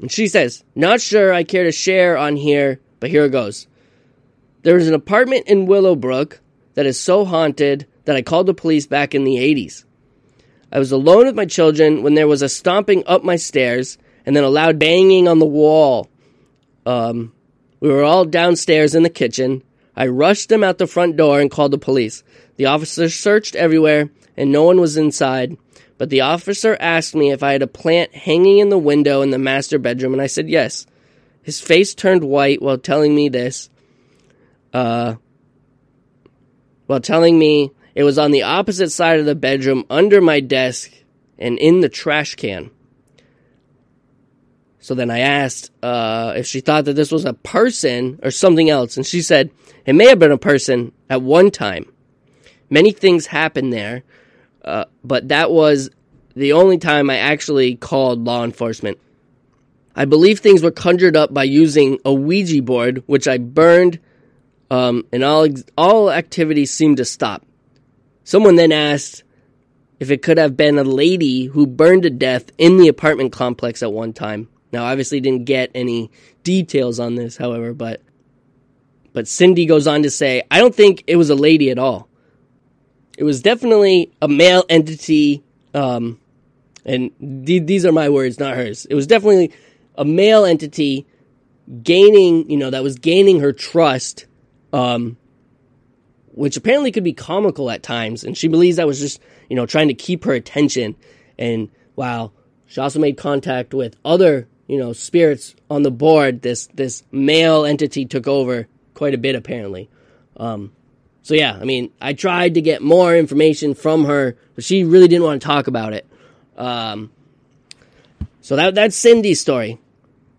and 0.00 0.10
she 0.10 0.26
says, 0.26 0.64
Not 0.74 1.02
sure 1.02 1.34
I 1.34 1.44
care 1.44 1.64
to 1.64 1.72
share 1.72 2.16
on 2.16 2.36
here, 2.36 2.80
but 2.98 3.10
here 3.10 3.26
it 3.26 3.30
goes. 3.30 3.66
There 4.62 4.78
is 4.78 4.88
an 4.88 4.94
apartment 4.94 5.48
in 5.48 5.66
Willowbrook 5.66 6.40
that 6.74 6.86
is 6.86 6.98
so 6.98 7.26
haunted 7.26 7.86
that 8.06 8.16
I 8.16 8.22
called 8.22 8.46
the 8.46 8.54
police 8.54 8.86
back 8.86 9.14
in 9.14 9.24
the 9.24 9.36
80s. 9.36 9.84
I 10.72 10.78
was 10.78 10.92
alone 10.92 11.26
with 11.26 11.34
my 11.34 11.46
children 11.46 12.02
when 12.02 12.14
there 12.14 12.28
was 12.28 12.42
a 12.42 12.48
stomping 12.48 13.02
up 13.06 13.24
my 13.24 13.36
stairs 13.36 13.98
and 14.24 14.36
then 14.36 14.44
a 14.44 14.48
loud 14.48 14.78
banging 14.78 15.26
on 15.26 15.38
the 15.38 15.46
wall. 15.46 16.08
Um, 16.86 17.32
we 17.80 17.88
were 17.88 18.04
all 18.04 18.24
downstairs 18.24 18.94
in 18.94 19.02
the 19.02 19.10
kitchen. 19.10 19.62
I 19.96 20.06
rushed 20.06 20.48
them 20.48 20.62
out 20.62 20.78
the 20.78 20.86
front 20.86 21.16
door 21.16 21.40
and 21.40 21.50
called 21.50 21.72
the 21.72 21.78
police. 21.78 22.22
The 22.56 22.66
officers 22.66 23.14
searched 23.14 23.56
everywhere 23.56 24.10
and 24.36 24.52
no 24.52 24.62
one 24.62 24.80
was 24.80 24.96
inside. 24.96 25.56
But 25.98 26.08
the 26.08 26.22
officer 26.22 26.78
asked 26.80 27.14
me 27.14 27.30
if 27.30 27.42
I 27.42 27.52
had 27.52 27.60
a 27.60 27.66
plant 27.66 28.14
hanging 28.14 28.58
in 28.58 28.70
the 28.70 28.78
window 28.78 29.20
in 29.20 29.28
the 29.28 29.38
master 29.38 29.78
bedroom, 29.78 30.14
and 30.14 30.22
I 30.22 30.28
said 30.28 30.48
yes. 30.48 30.86
His 31.42 31.60
face 31.60 31.94
turned 31.94 32.24
white 32.24 32.62
while 32.62 32.78
telling 32.78 33.14
me 33.14 33.28
this. 33.28 33.68
Uh, 34.72 35.16
while 36.86 37.00
telling 37.00 37.38
me 37.38 37.72
it 38.00 38.02
was 38.02 38.18
on 38.18 38.30
the 38.30 38.44
opposite 38.44 38.88
side 38.88 39.20
of 39.20 39.26
the 39.26 39.34
bedroom, 39.34 39.84
under 39.90 40.22
my 40.22 40.40
desk, 40.40 40.90
and 41.38 41.58
in 41.58 41.80
the 41.80 41.88
trash 41.90 42.34
can. 42.34 42.70
So 44.78 44.94
then 44.94 45.10
I 45.10 45.18
asked 45.18 45.70
uh, 45.82 46.32
if 46.34 46.46
she 46.46 46.60
thought 46.60 46.86
that 46.86 46.94
this 46.94 47.12
was 47.12 47.26
a 47.26 47.34
person 47.34 48.18
or 48.22 48.30
something 48.30 48.70
else, 48.70 48.96
and 48.96 49.04
she 49.04 49.20
said 49.20 49.50
it 49.84 49.92
may 49.92 50.08
have 50.08 50.18
been 50.18 50.32
a 50.32 50.38
person 50.38 50.92
at 51.10 51.20
one 51.20 51.50
time. 51.50 51.92
Many 52.70 52.92
things 52.92 53.26
happened 53.26 53.70
there, 53.70 54.02
uh, 54.64 54.86
but 55.04 55.28
that 55.28 55.50
was 55.50 55.90
the 56.34 56.54
only 56.54 56.78
time 56.78 57.10
I 57.10 57.18
actually 57.18 57.76
called 57.76 58.24
law 58.24 58.44
enforcement. 58.44 58.96
I 59.94 60.06
believe 60.06 60.38
things 60.38 60.62
were 60.62 60.70
conjured 60.70 61.18
up 61.18 61.34
by 61.34 61.44
using 61.44 61.98
a 62.06 62.14
Ouija 62.14 62.62
board, 62.62 63.02
which 63.04 63.28
I 63.28 63.36
burned, 63.36 63.98
um, 64.70 65.04
and 65.12 65.22
all 65.22 65.46
all 65.76 66.10
activities 66.10 66.70
seemed 66.70 66.96
to 66.96 67.04
stop. 67.04 67.44
Someone 68.30 68.54
then 68.54 68.70
asked 68.70 69.24
if 69.98 70.12
it 70.12 70.22
could 70.22 70.38
have 70.38 70.56
been 70.56 70.78
a 70.78 70.84
lady 70.84 71.46
who 71.46 71.66
burned 71.66 72.04
to 72.04 72.10
death 72.10 72.52
in 72.58 72.76
the 72.76 72.86
apartment 72.86 73.32
complex 73.32 73.82
at 73.82 73.92
one 73.92 74.12
time. 74.12 74.48
Now, 74.70 74.84
obviously, 74.84 75.18
didn't 75.18 75.46
get 75.46 75.72
any 75.74 76.12
details 76.44 77.00
on 77.00 77.16
this, 77.16 77.36
however, 77.36 77.74
but 77.74 78.02
but 79.12 79.26
Cindy 79.26 79.66
goes 79.66 79.88
on 79.88 80.04
to 80.04 80.10
say, 80.10 80.44
I 80.48 80.60
don't 80.60 80.72
think 80.72 81.02
it 81.08 81.16
was 81.16 81.30
a 81.30 81.34
lady 81.34 81.72
at 81.72 81.78
all. 81.80 82.08
It 83.18 83.24
was 83.24 83.42
definitely 83.42 84.12
a 84.22 84.28
male 84.28 84.64
entity, 84.68 85.42
um, 85.74 86.20
and 86.84 87.10
th- 87.18 87.66
these 87.66 87.84
are 87.84 87.90
my 87.90 88.10
words, 88.10 88.38
not 88.38 88.54
hers. 88.54 88.86
It 88.86 88.94
was 88.94 89.08
definitely 89.08 89.50
a 89.96 90.04
male 90.04 90.44
entity 90.44 91.04
gaining, 91.82 92.48
you 92.48 92.58
know, 92.58 92.70
that 92.70 92.84
was 92.84 92.94
gaining 92.94 93.40
her 93.40 93.52
trust, 93.52 94.26
um, 94.72 95.16
which 96.40 96.56
apparently 96.56 96.90
could 96.90 97.04
be 97.04 97.12
comical 97.12 97.70
at 97.70 97.82
times. 97.82 98.24
And 98.24 98.36
she 98.36 98.48
believes 98.48 98.76
that 98.76 98.86
was 98.86 98.98
just, 98.98 99.20
you 99.48 99.56
know, 99.56 99.66
trying 99.66 99.88
to 99.88 99.94
keep 99.94 100.24
her 100.24 100.32
attention. 100.32 100.96
And 101.38 101.68
wow, 101.96 102.32
she 102.66 102.80
also 102.80 102.98
made 102.98 103.16
contact 103.16 103.74
with 103.74 103.96
other 104.04 104.48
you 104.70 104.78
know, 104.78 104.92
spirits 104.92 105.56
on 105.68 105.82
the 105.82 105.90
board, 105.90 106.42
this 106.42 106.68
this 106.68 107.02
male 107.10 107.64
entity 107.64 108.06
took 108.06 108.28
over 108.28 108.68
quite 108.94 109.14
a 109.14 109.18
bit 109.18 109.34
apparently. 109.34 109.90
Um, 110.36 110.70
so 111.22 111.34
yeah, 111.34 111.58
I 111.60 111.64
mean, 111.64 111.90
I 112.00 112.12
tried 112.12 112.54
to 112.54 112.60
get 112.60 112.80
more 112.80 113.16
information 113.16 113.74
from 113.74 114.04
her, 114.04 114.36
but 114.54 114.62
she 114.62 114.84
really 114.84 115.08
didn't 115.08 115.24
want 115.24 115.42
to 115.42 115.46
talk 115.48 115.66
about 115.66 115.92
it. 115.92 116.06
Um, 116.56 117.10
so 118.42 118.54
that 118.54 118.76
that's 118.76 118.94
Cindy's 118.94 119.40
story. 119.40 119.80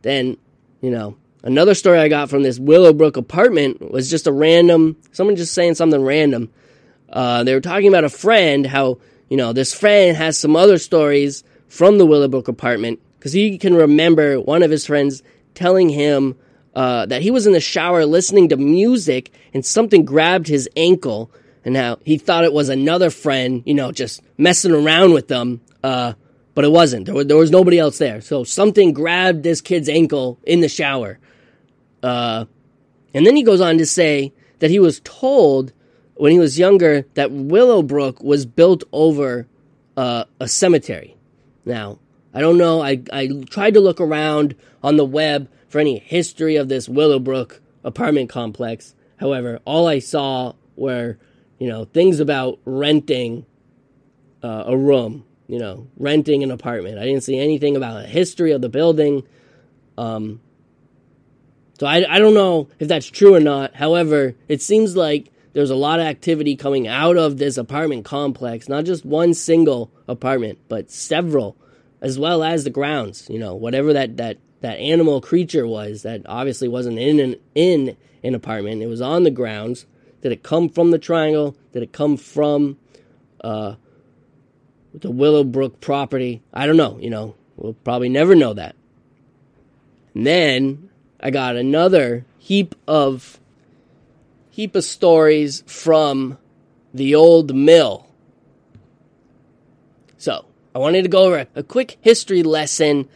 Then, 0.02 0.38
you 0.80 0.92
know, 0.92 1.18
another 1.44 1.74
story 1.74 2.00
I 2.00 2.08
got 2.08 2.30
from 2.30 2.44
this 2.44 2.60
Willowbrook 2.60 3.18
apartment 3.18 3.92
was 3.92 4.10
just 4.10 4.28
a 4.28 4.32
random 4.32 4.98
someone 5.12 5.36
just 5.36 5.54
saying 5.54 5.76
something 5.76 6.04
random. 6.04 6.52
Uh, 7.10 7.44
they 7.44 7.54
were 7.54 7.62
talking 7.62 7.88
about 7.88 8.04
a 8.04 8.10
friend, 8.10 8.66
how 8.66 9.00
you 9.30 9.38
know 9.38 9.54
this 9.54 9.74
friend 9.74 10.16
has 10.18 10.38
some 10.38 10.56
other 10.56 10.78
stories 10.78 11.44
from 11.68 11.98
the 11.98 12.06
Willowbrook 12.06 12.48
apartment 12.48 13.00
because 13.18 13.34
he 13.34 13.58
can 13.58 13.74
remember 13.74 14.40
one 14.40 14.64
of 14.64 14.72
his 14.72 14.86
friends 14.86 15.24
telling 15.54 15.90
him 15.90 16.36
uh, 16.74 17.06
that 17.06 17.22
he 17.22 17.32
was 17.32 17.46
in 17.46 17.54
the 17.54 17.60
shower 17.60 18.06
listening 18.06 18.50
to 18.50 18.58
music 18.58 19.32
and 19.54 19.66
something 19.66 20.06
grabbed 20.06 20.48
his 20.48 20.70
ankle 20.76 21.32
and 21.64 21.74
now 21.74 21.98
he 22.04 22.18
thought 22.18 22.44
it 22.44 22.54
was 22.54 22.70
another 22.70 23.10
friend, 23.10 23.64
you 23.66 23.74
know, 23.74 23.92
just 23.92 24.22
messing 24.38 24.72
around 24.72 25.14
with 25.14 25.28
them. 25.28 25.62
Uh, 25.84 26.14
but 26.54 26.66
it 26.66 26.72
wasn't. 26.72 27.06
There 27.06 27.24
there 27.24 27.38
was 27.38 27.52
nobody 27.52 27.80
else 27.80 27.98
there. 27.98 28.22
So 28.22 28.44
something 28.44 28.94
grabbed 28.94 29.44
this 29.44 29.62
kid's 29.62 29.88
ankle 29.88 30.40
in 30.44 30.62
the 30.62 30.70
shower. 30.70 31.20
Uh, 32.04 32.46
and 33.14 33.26
then 33.26 33.36
he 33.36 33.44
goes 33.44 33.62
on 33.62 33.78
to 33.78 33.86
say 33.86 34.34
that 34.60 34.70
he 34.70 34.80
was 34.80 35.02
told 35.04 35.74
when 36.16 36.32
he 36.32 36.40
was 36.40 36.60
younger 36.60 37.06
that 37.16 37.32
Willowbrook 37.32 38.22
was 38.22 38.46
built 38.46 38.84
over 38.92 39.48
uh, 39.98 40.26
a 40.40 40.48
cemetery. 40.48 41.18
Now, 41.66 42.00
I 42.34 42.42
don't 42.42 42.58
know. 42.58 42.82
I, 42.82 43.02
I 43.12 43.44
tried 43.50 43.74
to 43.74 43.82
look 43.82 44.00
around 44.00 44.56
on 44.84 44.98
the 44.98 45.06
web 45.06 45.50
for 45.68 45.80
any 45.80 46.00
history 46.00 46.56
of 46.56 46.70
this 46.70 46.88
Willowbrook 46.88 47.62
apartment 47.84 48.30
complex. 48.30 48.94
However, 49.18 49.60
all 49.66 49.88
I 49.88 50.00
saw 50.00 50.54
were, 50.76 51.18
you 51.60 51.68
know, 51.68 51.86
things 51.86 52.20
about 52.20 52.60
renting 52.66 53.46
uh, 54.44 54.64
a 54.68 54.78
room, 54.78 55.26
you 55.48 55.60
know, 55.60 55.88
renting 55.98 56.44
an 56.44 56.52
apartment. 56.52 56.98
I 56.98 57.04
didn't 57.04 57.24
see 57.24 57.38
anything 57.38 57.76
about 57.76 58.04
a 58.04 58.08
history 58.08 58.52
of 58.52 58.62
the 58.62 58.70
building. 58.70 59.24
Um, 59.98 60.42
So 61.82 61.88
I, 61.88 62.06
I 62.08 62.20
don't 62.20 62.36
know 62.36 62.68
if 62.78 62.88
that's 62.88 63.08
true 63.08 63.34
or 63.34 63.40
not. 63.40 63.74
However, 63.74 64.36
it 64.48 64.62
seems 64.62 64.96
like 64.96 65.32
there's 65.54 65.72
a 65.72 65.76
lot 65.76 66.00
of 66.00 66.06
activity 66.06 66.56
coming 66.56 66.88
out 66.88 67.18
of 67.18 67.40
this 67.40 67.58
apartment 67.58 68.06
complex, 68.06 68.70
not 68.70 68.86
just 68.86 69.04
one 69.04 69.34
single 69.34 69.90
apartment, 70.08 70.60
but 70.70 70.92
several, 70.92 71.58
as 72.00 72.20
well 72.20 72.44
as 72.44 72.66
the 72.66 72.70
grounds. 72.70 73.28
You 73.32 73.40
know, 73.40 73.56
whatever 73.56 73.94
that 73.94 74.18
that 74.18 74.38
that 74.60 74.78
animal 74.78 75.22
creature 75.22 75.66
was 75.66 76.04
that 76.04 76.22
obviously 76.28 76.68
wasn't 76.68 77.00
in 77.00 77.20
an 77.20 77.36
in 77.56 77.98
an 78.24 78.36
apartment. 78.36 78.84
It 78.84 78.86
was 78.86 79.02
on 79.02 79.24
the 79.24 79.32
grounds. 79.32 79.88
Did 80.22 80.34
it 80.34 80.44
come 80.44 80.70
from 80.70 80.92
the 80.92 81.00
triangle? 81.00 81.58
Did 81.74 81.82
it 81.82 81.92
come 81.92 82.16
from 82.16 82.78
uh, 83.44 83.74
the 84.94 85.10
Willowbrook 85.10 85.82
property? 85.82 86.44
I 86.54 86.68
don't 86.68 86.78
know. 86.78 87.00
You 87.00 87.10
know, 87.10 87.34
we'll 87.56 87.74
probably 87.74 88.10
never 88.10 88.36
know 88.36 88.54
that. 88.54 88.76
And 90.14 90.28
then 90.28 90.91
I 91.22 91.30
got 91.30 91.56
another 91.56 92.26
heap 92.38 92.76
of 92.88 93.40
heap 94.50 94.76
of 94.76 94.84
stories 94.84 95.64
from 95.68 96.38
the 96.94 97.16
old 97.16 97.56
mill. 97.56 98.08
So 100.18 100.46
I 100.76 100.80
wanted 100.80 101.04
to 101.04 101.10
go 101.10 101.26
over 101.26 101.48
a 101.56 101.64
quick 101.64 101.98
history 102.02 102.44
lesson 102.44 103.08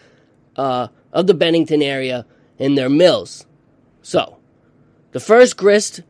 uh, 0.55 0.87
of 1.11 1.27
the 1.27 1.33
Bennington 1.33 1.81
area 1.81 2.25
and 2.59 2.77
their 2.77 2.89
mills. 2.89 3.45
So 4.01 4.37
the 5.11 5.19
first 5.19 5.57
grist 5.57 6.01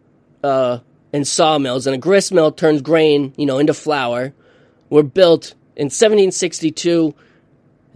uh, 0.43 0.79
and 1.13 1.27
sawmills, 1.27 1.87
and 1.87 1.95
a 1.95 1.97
grist 1.97 2.33
mill 2.33 2.51
turns 2.51 2.81
grain, 2.81 3.33
you 3.37 3.45
know, 3.45 3.57
into 3.57 3.73
flour, 3.73 4.33
were 4.89 5.03
built 5.03 5.55
in 5.75 5.85
1762, 5.85 7.15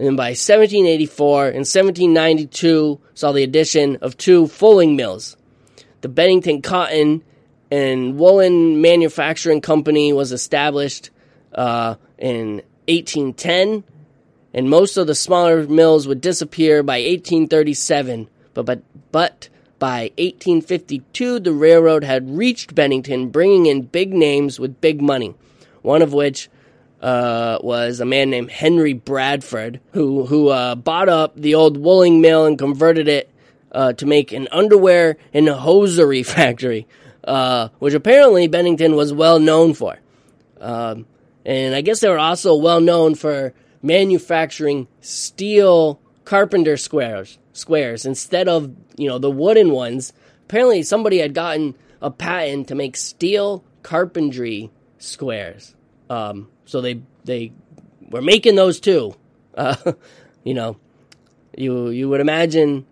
and 0.00 0.06
then 0.06 0.16
by 0.16 0.30
1784 0.30 1.48
and 1.48 1.56
1792 1.56 2.98
saw 3.12 3.32
the 3.32 3.42
addition 3.42 3.96
of 3.96 4.16
two 4.16 4.46
fulling 4.46 4.96
mills. 4.96 5.36
The 6.00 6.08
Bennington 6.08 6.62
Cotton 6.62 7.22
and 7.70 8.16
Woolen 8.18 8.80
Manufacturing 8.80 9.60
Company 9.60 10.14
was 10.14 10.32
established 10.32 11.10
uh, 11.54 11.96
in 12.16 12.62
1810, 12.88 13.84
and 14.54 14.70
most 14.70 14.96
of 14.96 15.06
the 15.06 15.14
smaller 15.14 15.66
mills 15.66 16.08
would 16.08 16.22
disappear 16.22 16.82
by 16.82 16.94
1837. 16.94 18.26
But 18.54 18.64
but 18.64 18.82
but 19.12 19.50
by 19.78 20.12
1852, 20.16 21.40
the 21.40 21.52
railroad 21.52 22.04
had 22.04 22.38
reached 22.38 22.74
Bennington, 22.74 23.28
bringing 23.28 23.66
in 23.66 23.82
big 23.82 24.14
names 24.14 24.58
with 24.58 24.80
big 24.80 25.02
money. 25.02 25.34
One 25.82 26.00
of 26.00 26.14
which 26.14 26.48
uh, 27.00 27.58
was 27.62 28.00
a 28.00 28.04
man 28.04 28.30
named 28.30 28.50
Henry 28.50 28.92
Bradford, 28.92 29.80
who 29.92 30.26
who 30.26 30.48
uh, 30.48 30.74
bought 30.74 31.08
up 31.08 31.34
the 31.36 31.54
old 31.54 31.76
wooling 31.76 32.20
mill 32.20 32.44
and 32.46 32.58
converted 32.58 33.08
it 33.08 33.30
uh, 33.72 33.92
to 33.94 34.06
make 34.06 34.32
an 34.32 34.48
underwear 34.52 35.16
and 35.32 35.48
hosiery 35.48 36.22
factory, 36.24 36.86
uh, 37.24 37.68
which 37.78 37.94
apparently 37.94 38.48
Bennington 38.48 38.96
was 38.96 39.12
well 39.12 39.38
known 39.38 39.74
for. 39.74 39.98
Um, 40.60 41.06
and 41.44 41.74
I 41.74 41.80
guess 41.80 42.00
they 42.00 42.08
were 42.08 42.18
also 42.18 42.54
well 42.54 42.80
known 42.80 43.14
for 43.14 43.54
manufacturing 43.82 44.88
steel 45.00 46.00
carpenter 46.24 46.76
squares 46.76 47.38
squares 47.52 48.04
instead 48.04 48.46
of 48.46 48.74
you 48.96 49.08
know 49.08 49.18
the 49.18 49.30
wooden 49.30 49.70
ones. 49.70 50.12
Apparently, 50.44 50.82
somebody 50.82 51.18
had 51.18 51.32
gotten 51.32 51.76
a 52.02 52.10
patent 52.10 52.68
to 52.68 52.74
make 52.74 52.96
steel 52.96 53.64
carpentry 53.82 54.70
squares. 54.98 55.74
Um, 56.10 56.48
so 56.66 56.82
they 56.82 57.00
they 57.24 57.52
were 58.10 58.20
making 58.20 58.56
those 58.56 58.80
too. 58.80 59.14
Uh, 59.54 59.76
you 60.44 60.52
know, 60.52 60.76
you 61.56 61.88
you 61.88 62.08
would 62.08 62.20
imagine 62.20 62.86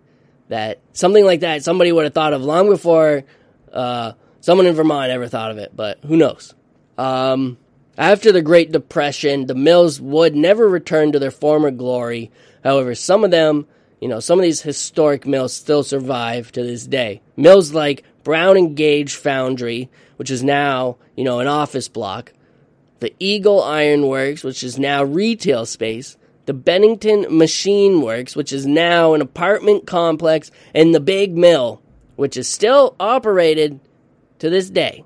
that 0.47 0.79
something 0.93 1.23
like 1.23 1.41
that 1.41 1.63
somebody 1.63 1.91
would 1.91 2.05
have 2.05 2.13
thought 2.13 2.33
of 2.33 2.41
long 2.41 2.69
before 2.69 3.23
uh, 3.71 4.13
someone 4.41 4.65
in 4.65 4.73
Vermont 4.73 5.11
ever 5.11 5.27
thought 5.27 5.51
of 5.51 5.59
it. 5.59 5.75
But 5.75 5.99
who 6.03 6.17
knows? 6.17 6.55
Um, 6.97 7.57
after 7.97 8.31
the 8.31 8.41
Great 8.41 8.71
Depression, 8.71 9.45
the 9.45 9.55
mills 9.55 10.01
would 10.01 10.35
never 10.35 10.67
return 10.67 11.11
to 11.11 11.19
their 11.19 11.31
former 11.31 11.69
glory. 11.69 12.31
However, 12.63 12.95
some 12.95 13.23
of 13.23 13.31
them 13.31 13.67
you 13.99 14.07
know, 14.07 14.19
some 14.19 14.39
of 14.39 14.43
these 14.43 14.61
historic 14.61 15.25
mills 15.25 15.53
still 15.53 15.83
survive 15.83 16.51
to 16.53 16.63
this 16.63 16.87
day. 16.87 17.21
Mills 17.35 17.73
like 17.73 18.03
Brown 18.23 18.57
and 18.57 18.75
Gage 18.75 19.15
Foundry, 19.15 19.89
which 20.15 20.31
is 20.31 20.43
now, 20.43 20.97
you 21.15 21.23
know, 21.23 21.39
an 21.39 21.47
office 21.47 21.89
block, 21.89 22.31
the 22.99 23.13
Eagle 23.19 23.63
Iron 23.63 24.07
Works, 24.07 24.43
which 24.43 24.63
is 24.63 24.77
now 24.77 25.03
retail 25.03 25.65
space, 25.65 26.17
the 26.45 26.53
Bennington 26.53 27.25
Machine 27.29 28.01
Works, 28.01 28.35
which 28.35 28.51
is 28.51 28.65
now 28.65 29.13
an 29.13 29.21
apartment 29.21 29.85
complex, 29.85 30.51
and 30.73 30.93
the 30.93 30.99
Big 30.99 31.35
Mill, 31.35 31.81
which 32.15 32.37
is 32.37 32.47
still 32.47 32.95
operated 32.99 33.79
to 34.39 34.49
this 34.49 34.69
day. 34.69 35.03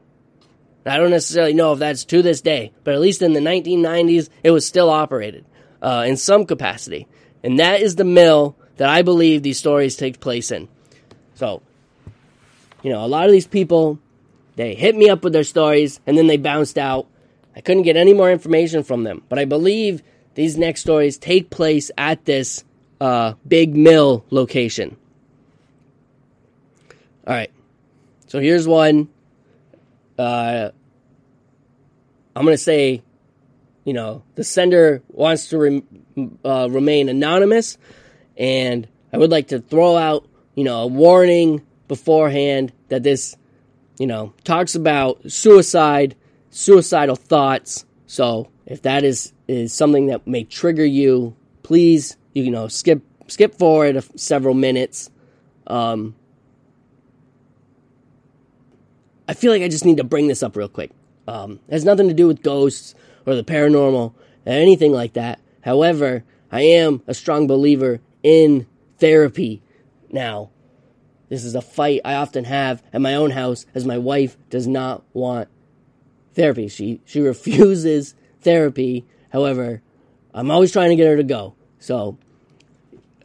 I 0.85 0.97
don't 0.97 1.11
necessarily 1.11 1.53
know 1.53 1.73
if 1.73 1.79
that's 1.79 2.05
to 2.05 2.21
this 2.21 2.41
day, 2.41 2.73
but 2.83 2.93
at 2.93 2.99
least 2.99 3.21
in 3.21 3.33
the 3.33 3.39
1990s, 3.39 4.29
it 4.43 4.51
was 4.51 4.65
still 4.65 4.89
operated 4.89 5.45
uh, 5.81 6.03
in 6.07 6.17
some 6.17 6.45
capacity. 6.45 7.07
And 7.43 7.59
that 7.59 7.81
is 7.81 7.95
the 7.95 8.03
mill 8.03 8.55
that 8.77 8.89
I 8.89 9.01
believe 9.01 9.43
these 9.43 9.59
stories 9.59 9.95
take 9.95 10.19
place 10.19 10.51
in. 10.51 10.67
So, 11.35 11.61
you 12.81 12.91
know, 12.91 13.05
a 13.05 13.07
lot 13.07 13.25
of 13.25 13.31
these 13.31 13.47
people, 13.47 13.99
they 14.55 14.75
hit 14.75 14.95
me 14.95 15.09
up 15.09 15.23
with 15.23 15.33
their 15.33 15.43
stories 15.43 15.99
and 16.05 16.17
then 16.17 16.27
they 16.27 16.37
bounced 16.37 16.77
out. 16.77 17.07
I 17.55 17.61
couldn't 17.61 17.83
get 17.83 17.95
any 17.95 18.13
more 18.13 18.31
information 18.31 18.83
from 18.83 19.03
them, 19.03 19.23
but 19.29 19.39
I 19.39 19.45
believe 19.45 20.01
these 20.35 20.57
next 20.57 20.81
stories 20.81 21.17
take 21.17 21.49
place 21.49 21.91
at 21.97 22.25
this 22.25 22.63
uh, 22.99 23.33
big 23.47 23.75
mill 23.75 24.25
location. 24.29 24.97
All 27.27 27.33
right, 27.33 27.51
so 28.27 28.39
here's 28.39 28.67
one. 28.67 29.07
Uh, 30.17 30.69
I'm 32.35 32.43
going 32.43 32.53
to 32.53 32.61
say, 32.61 33.01
you 33.85 33.93
know, 33.93 34.23
the 34.35 34.43
sender 34.43 35.01
wants 35.09 35.49
to 35.49 35.57
re- 35.57 35.83
uh, 36.43 36.67
remain 36.69 37.09
anonymous, 37.09 37.77
and 38.37 38.87
I 39.11 39.17
would 39.17 39.31
like 39.31 39.49
to 39.49 39.59
throw 39.59 39.95
out, 39.95 40.27
you 40.55 40.63
know, 40.63 40.81
a 40.81 40.87
warning 40.87 41.61
beforehand 41.87 42.73
that 42.89 43.03
this, 43.03 43.37
you 43.99 44.07
know, 44.07 44.33
talks 44.43 44.75
about 44.75 45.31
suicide, 45.31 46.15
suicidal 46.53 47.15
thoughts. 47.15 47.85
So 48.05 48.49
if 48.65 48.83
that 48.83 49.03
is 49.03 49.33
is 49.47 49.73
something 49.73 50.07
that 50.07 50.25
may 50.27 50.43
trigger 50.43 50.85
you, 50.85 51.35
please, 51.63 52.15
you 52.33 52.51
know, 52.51 52.67
skip 52.67 53.01
skip 53.27 53.55
forward 53.55 54.03
several 54.19 54.53
minutes. 54.53 55.09
Um, 55.67 56.15
I 59.27 59.33
feel 59.33 59.51
like 59.51 59.61
I 59.61 59.67
just 59.67 59.85
need 59.85 59.97
to 59.97 60.03
bring 60.03 60.27
this 60.27 60.43
up 60.43 60.55
real 60.55 60.67
quick. 60.67 60.91
Um, 61.27 61.59
it 61.67 61.73
has 61.73 61.85
nothing 61.85 62.07
to 62.09 62.13
do 62.13 62.27
with 62.27 62.43
ghosts 62.43 62.93
or 63.25 63.35
the 63.35 63.43
paranormal 63.43 64.13
or 64.13 64.13
anything 64.45 64.91
like 64.91 65.13
that. 65.13 65.39
However, 65.61 66.23
I 66.51 66.61
am 66.61 67.01
a 67.07 67.13
strong 67.13 67.47
believer 67.47 68.01
in 68.21 68.67
therapy 68.99 69.61
now. 70.11 70.49
This 71.29 71.45
is 71.45 71.55
a 71.55 71.61
fight 71.61 72.01
I 72.05 72.15
often 72.15 72.43
have 72.43 72.83
at 72.91 73.01
my 73.01 73.15
own 73.15 73.31
house 73.31 73.65
as 73.73 73.85
my 73.85 73.97
wife 73.97 74.37
does 74.49 74.67
not 74.67 75.03
want 75.13 75.47
therapy. 76.33 76.67
She 76.67 77.01
she 77.05 77.19
refuses 77.21 78.15
therapy. 78.41 79.05
However, 79.31 79.81
I'm 80.33 80.51
always 80.51 80.71
trying 80.71 80.89
to 80.89 80.95
get 80.95 81.07
her 81.07 81.17
to 81.17 81.23
go. 81.23 81.55
So, 81.79 82.17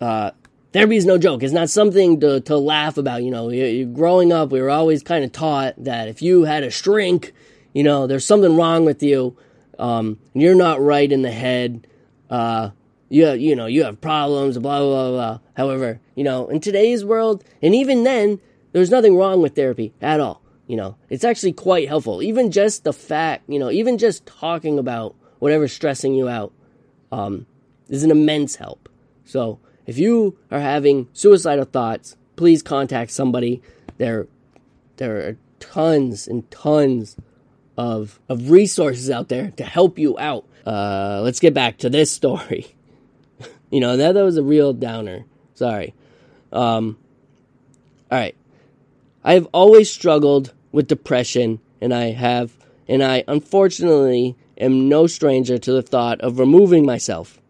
uh, 0.00 0.32
therapy 0.72 0.96
is 0.96 1.06
no 1.06 1.18
joke. 1.18 1.42
It's 1.42 1.52
not 1.52 1.70
something 1.70 2.20
to, 2.20 2.40
to 2.42 2.56
laugh 2.56 2.98
about. 2.98 3.22
You 3.22 3.30
know, 3.30 3.50
you, 3.50 3.86
growing 3.86 4.32
up, 4.32 4.50
we 4.50 4.60
were 4.60 4.70
always 4.70 5.02
kind 5.02 5.24
of 5.24 5.32
taught 5.32 5.74
that 5.84 6.08
if 6.08 6.22
you 6.22 6.44
had 6.44 6.64
a 6.64 6.70
shrink, 6.70 7.32
you 7.72 7.82
know, 7.82 8.06
there's 8.06 8.24
something 8.26 8.56
wrong 8.56 8.84
with 8.84 9.02
you. 9.02 9.36
Um, 9.78 10.18
you're 10.34 10.54
not 10.54 10.80
right 10.80 11.10
in 11.10 11.22
the 11.22 11.30
head. 11.30 11.86
Uh, 12.28 12.70
you 13.08 13.24
have, 13.26 13.40
you 13.40 13.56
know, 13.56 13.66
you 13.66 13.84
have 13.84 14.00
problems, 14.00 14.58
blah, 14.58 14.80
blah, 14.80 14.88
blah, 14.88 15.10
blah. 15.10 15.38
However, 15.56 16.00
you 16.14 16.24
know, 16.24 16.48
in 16.48 16.60
today's 16.60 17.04
world, 17.04 17.44
and 17.62 17.74
even 17.74 18.04
then, 18.04 18.40
there's 18.72 18.90
nothing 18.90 19.16
wrong 19.16 19.40
with 19.40 19.54
therapy 19.54 19.94
at 20.02 20.20
all. 20.20 20.42
You 20.68 20.76
know, 20.76 20.96
it's 21.08 21.24
actually 21.24 21.54
quite 21.54 21.88
helpful. 21.88 22.22
Even 22.22 22.52
just 22.52 22.84
the 22.84 22.92
fact, 22.92 23.44
you 23.48 23.58
know, 23.58 23.70
even 23.70 23.98
just 23.98 24.24
talking 24.26 24.78
about 24.78 25.16
whatever's 25.40 25.72
stressing 25.72 26.14
you 26.14 26.28
out 26.28 26.52
um, 27.10 27.46
is 27.88 28.04
an 28.04 28.10
immense 28.10 28.56
help. 28.56 28.88
So 29.24 29.58
if 29.86 29.98
you 29.98 30.36
are 30.50 30.60
having 30.60 31.08
suicidal 31.14 31.64
thoughts, 31.64 32.16
please 32.36 32.62
contact 32.62 33.10
somebody. 33.10 33.62
There, 33.96 34.26
there 34.98 35.16
are 35.16 35.36
tons 35.58 36.28
and 36.28 36.48
tons 36.50 37.16
of, 37.78 38.20
of 38.28 38.50
resources 38.50 39.10
out 39.10 39.28
there 39.28 39.52
to 39.52 39.64
help 39.64 39.98
you 39.98 40.18
out. 40.18 40.44
Uh, 40.66 41.22
let's 41.22 41.40
get 41.40 41.54
back 41.54 41.78
to 41.78 41.88
this 41.88 42.10
story. 42.18 42.66
You 43.70 43.80
know, 43.80 43.96
that, 43.96 44.12
that 44.12 44.22
was 44.22 44.36
a 44.36 44.42
real 44.42 44.74
downer. 44.74 45.24
Sorry. 45.54 45.94
Um, 46.52 46.98
all 48.10 48.18
right. 48.18 48.36
I've 49.24 49.46
always 49.46 49.90
struggled 49.90 50.52
with 50.72 50.88
depression, 50.88 51.60
and 51.80 51.94
I 51.94 52.10
have, 52.10 52.56
and 52.86 53.02
I 53.02 53.24
unfortunately 53.28 54.36
am 54.58 54.88
no 54.88 55.06
stranger 55.06 55.58
to 55.58 55.72
the 55.72 55.82
thought 55.82 56.20
of 56.20 56.38
removing 56.38 56.84
myself. 56.84 57.40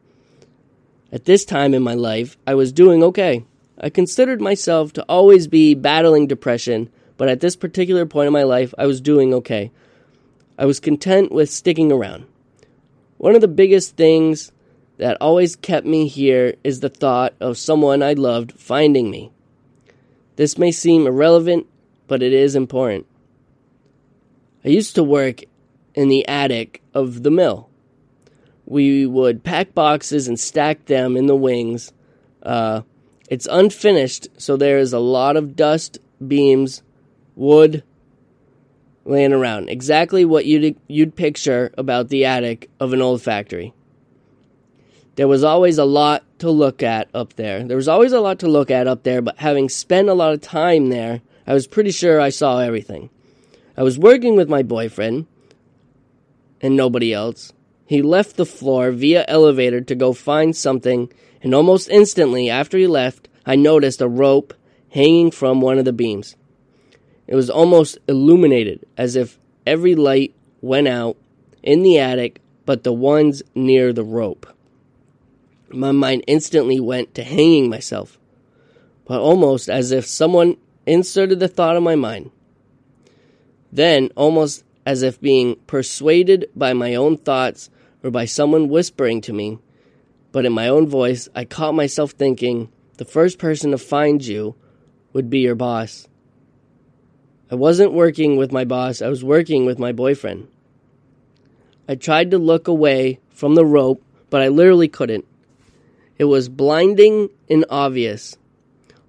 At 1.11 1.25
this 1.25 1.45
time 1.45 1.75
in 1.75 1.83
my 1.83 1.95
life, 1.95 2.37
I 2.47 2.55
was 2.55 2.73
doing 2.73 3.03
okay. 3.03 3.45
I 3.81 3.91
considered 3.91 4.41
myself 4.41 4.93
to 4.95 5.05
always 5.09 5.47
be 5.47 5.75
battling 5.75 6.27
depression, 6.27 6.91
but 7.17 7.29
at 7.29 7.41
this 7.41 7.57
particular 7.57 8.07
point 8.07 8.27
in 8.27 8.33
my 8.33 8.43
life, 8.43 8.75
I 8.77 8.87
was 8.87 9.01
doing 9.01 9.33
okay. 9.35 9.71
I 10.59 10.67
was 10.67 10.81
content 10.81 11.33
with 11.33 11.51
sticking 11.51 11.93
around. 11.93 12.27
One 13.17 13.35
of 13.35 13.41
the 13.41 13.49
biggest 13.49 13.97
things 13.97 14.53
that 14.99 15.17
always 15.21 15.57
kept 15.57 15.87
me 15.87 16.09
here 16.09 16.57
is 16.63 16.81
the 16.81 16.89
thought 16.89 17.35
of 17.41 17.57
someone 17.57 18.03
I 18.03 18.13
loved 18.13 18.53
finding 18.53 19.11
me. 19.11 19.31
This 20.37 20.59
may 20.59 20.73
seem 20.73 21.07
irrelevant, 21.07 21.67
but 22.09 22.23
it 22.23 22.33
is 22.33 22.57
important. 22.57 23.07
I 24.65 24.69
used 24.69 24.97
to 24.97 25.05
work 25.05 25.43
in 25.95 26.09
the 26.09 26.27
attic 26.27 26.83
of 26.95 27.23
the 27.23 27.31
mill. 27.31 27.71
We 28.67 29.07
would 29.07 29.45
pack 29.45 29.75
boxes 29.75 30.29
and 30.29 30.39
stack 30.39 30.87
them 30.87 31.17
in 31.17 31.27
the 31.27 31.37
wings. 31.37 31.93
Uh, 32.43 32.83
it's 33.31 33.49
unfinished, 33.51 34.29
so 34.37 34.57
there 34.57 34.79
is 34.79 34.93
a 34.93 34.99
lot 34.99 35.37
of 35.37 35.55
dust, 35.55 35.99
beams, 36.27 36.83
wood 37.37 37.83
laying 39.05 39.33
around. 39.33 39.71
Exactly 39.71 40.25
what 40.25 40.45
you'd, 40.45 40.77
you'd 40.87 41.17
picture 41.17 41.73
about 41.79 42.09
the 42.09 42.25
attic 42.25 42.71
of 42.79 42.93
an 42.93 43.01
old 43.01 43.23
factory. 43.23 43.73
There 45.17 45.29
was 45.29 45.43
always 45.43 45.79
a 45.79 45.85
lot 45.85 46.23
to 46.39 46.51
look 46.51 46.83
at 46.83 47.09
up 47.13 47.35
there. 47.35 47.65
There 47.65 47.77
was 47.77 47.89
always 47.89 48.13
a 48.13 48.21
lot 48.21 48.39
to 48.41 48.49
look 48.49 48.71
at 48.71 48.87
up 48.87 49.03
there, 49.03 49.21
but 49.21 49.39
having 49.39 49.69
spent 49.69 50.09
a 50.09 50.15
lot 50.15 50.33
of 50.33 50.41
time 50.41 50.91
there, 50.91 51.23
I 51.49 51.55
was 51.55 51.67
pretty 51.67 51.93
sure 51.93 52.21
I 52.21 52.29
saw 52.29 52.59
everything. 52.59 53.09
I 53.75 53.83
was 53.83 53.99
working 53.99 54.37
with 54.37 54.51
my 54.51 54.63
boyfriend 54.63 55.27
and 56.61 56.77
nobody 56.77 57.15
else. 57.15 57.55
He 57.87 58.03
left 58.03 58.37
the 58.37 58.45
floor 58.45 58.91
via 58.91 59.25
elevator 59.27 59.81
to 59.81 59.95
go 59.95 60.13
find 60.13 60.55
something, 60.55 61.11
and 61.43 61.55
almost 61.55 61.89
instantly 61.89 62.51
after 62.51 62.77
he 62.77 62.87
left, 62.87 63.29
I 63.47 63.57
noticed 63.57 64.03
a 64.03 64.09
rope 64.09 64.53
hanging 64.91 65.31
from 65.31 65.63
one 65.63 65.79
of 65.79 65.87
the 65.87 65.93
beams. 65.95 66.37
It 67.27 67.35
was 67.35 67.49
almost 67.49 67.97
illuminated, 68.07 68.87
as 68.99 69.17
if 69.17 69.39
every 69.67 69.95
light 69.95 70.35
went 70.61 70.87
out 70.87 71.17
in 71.63 71.83
the 71.83 71.99
attic 71.99 72.43
but 72.67 72.85
the 72.85 72.93
ones 72.93 73.43
near 73.55 73.95
the 73.95 74.05
rope. 74.05 74.47
My 75.71 75.93
mind 75.93 76.25
instantly 76.27 76.79
went 76.79 77.15
to 77.15 77.25
hanging 77.25 77.71
myself, 77.71 78.19
but 79.07 79.23
almost 79.23 79.71
as 79.71 79.93
if 79.93 80.05
someone 80.05 80.59
inserted 80.89 81.41
the 81.41 81.49
thought 81.49 81.77
in 81.77 81.83
my 81.83 81.95
mind. 81.95 82.31
Then, 83.71 84.11
almost 84.17 84.65
as 84.87 85.03
if 85.03 85.21
being 85.21 85.57
persuaded 85.67 86.49
by 86.57 86.73
my 86.73 86.95
own 86.95 87.17
thoughts 87.17 87.71
or 88.03 88.11
by 88.11 88.25
someone 88.25 88.69
whispering 88.69 89.21
to 89.21 89.33
me, 89.33 89.59
but 90.33 90.47
in 90.47 90.53
my 90.53 90.69
own 90.69 90.87
voice, 90.87 91.29
I 91.35 91.45
caught 91.45 91.75
myself 91.75 92.13
thinking 92.13 92.71
the 92.97 93.05
first 93.05 93.39
person 93.39 93.71
to 93.73 93.79
find 93.79 94.25
you 94.25 94.55
would 95.13 95.31
be 95.31 95.41
your 95.41 95.55
boss. 95.55 96.09
I 97.51 97.55
wasn't 97.55 97.93
working 97.93 98.37
with 98.37 98.53
my 98.53 98.65
boss, 98.65 99.03
I 99.03 99.09
was 99.09 99.25
working 99.25 99.67
with 99.67 99.79
my 99.79 99.93
boyfriend. 99.93 100.49
I 101.89 101.95
tried 101.95 102.31
to 102.33 102.39
look 102.39 102.69
away 102.69 103.21
from 103.31 103.55
the 103.55 103.65
rope, 103.65 104.03
but 104.31 104.43
I 104.43 104.49
literally 104.49 104.89
couldn't. 104.89 105.25
It 106.19 106.25
was 106.25 106.49
blinding 106.49 107.31
and 107.49 107.65
obvious, 107.71 108.37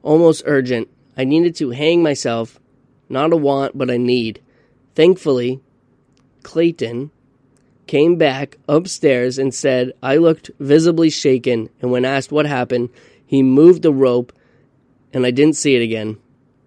almost 0.03 0.43
urgent. 0.45 0.87
I 1.19 1.25
needed 1.25 1.53
to 1.57 1.71
hang 1.71 2.01
myself, 2.01 2.61
not 3.09 3.33
a 3.33 3.35
want, 3.35 3.77
but 3.77 3.89
a 3.89 3.97
need. 3.97 4.41
Thankfully, 4.95 5.59
Clayton 6.43 7.11
came 7.87 8.15
back 8.15 8.57
upstairs 8.69 9.37
and 9.37 9.53
said 9.53 9.91
I 10.01 10.15
looked 10.15 10.49
visibly 10.61 11.09
shaken, 11.09 11.67
and 11.81 11.91
when 11.91 12.05
asked 12.05 12.31
what 12.31 12.45
happened, 12.45 12.87
he 13.25 13.43
moved 13.43 13.81
the 13.81 13.91
rope 13.91 14.31
and 15.11 15.25
I 15.25 15.31
didn't 15.31 15.57
see 15.57 15.75
it 15.75 15.81
again. 15.81 16.19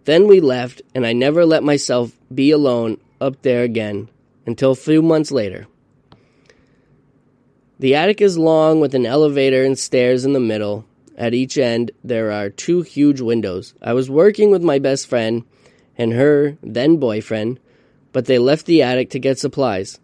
Then 0.04 0.26
we 0.26 0.38
left, 0.38 0.82
and 0.94 1.06
I 1.06 1.14
never 1.14 1.46
let 1.46 1.64
myself 1.64 2.12
be 2.34 2.50
alone 2.50 2.98
up 3.22 3.40
there 3.40 3.62
again 3.62 4.10
until 4.44 4.72
a 4.72 4.76
few 4.76 5.00
months 5.00 5.30
later. 5.30 5.66
The 7.78 7.94
attic 7.94 8.20
is 8.20 8.36
long 8.36 8.80
with 8.80 8.94
an 8.94 9.06
elevator 9.06 9.64
and 9.64 9.78
stairs 9.78 10.26
in 10.26 10.34
the 10.34 10.40
middle. 10.40 10.84
At 11.22 11.34
each 11.34 11.56
end, 11.56 11.92
there 12.02 12.32
are 12.32 12.50
two 12.50 12.82
huge 12.82 13.20
windows. 13.20 13.74
I 13.80 13.92
was 13.92 14.10
working 14.10 14.50
with 14.50 14.64
my 14.64 14.80
best 14.80 15.06
friend 15.06 15.44
and 15.96 16.14
her 16.14 16.58
then 16.64 16.96
boyfriend, 16.96 17.60
but 18.10 18.24
they 18.24 18.40
left 18.40 18.66
the 18.66 18.82
attic 18.82 19.10
to 19.10 19.20
get 19.20 19.38
supplies. 19.38 20.00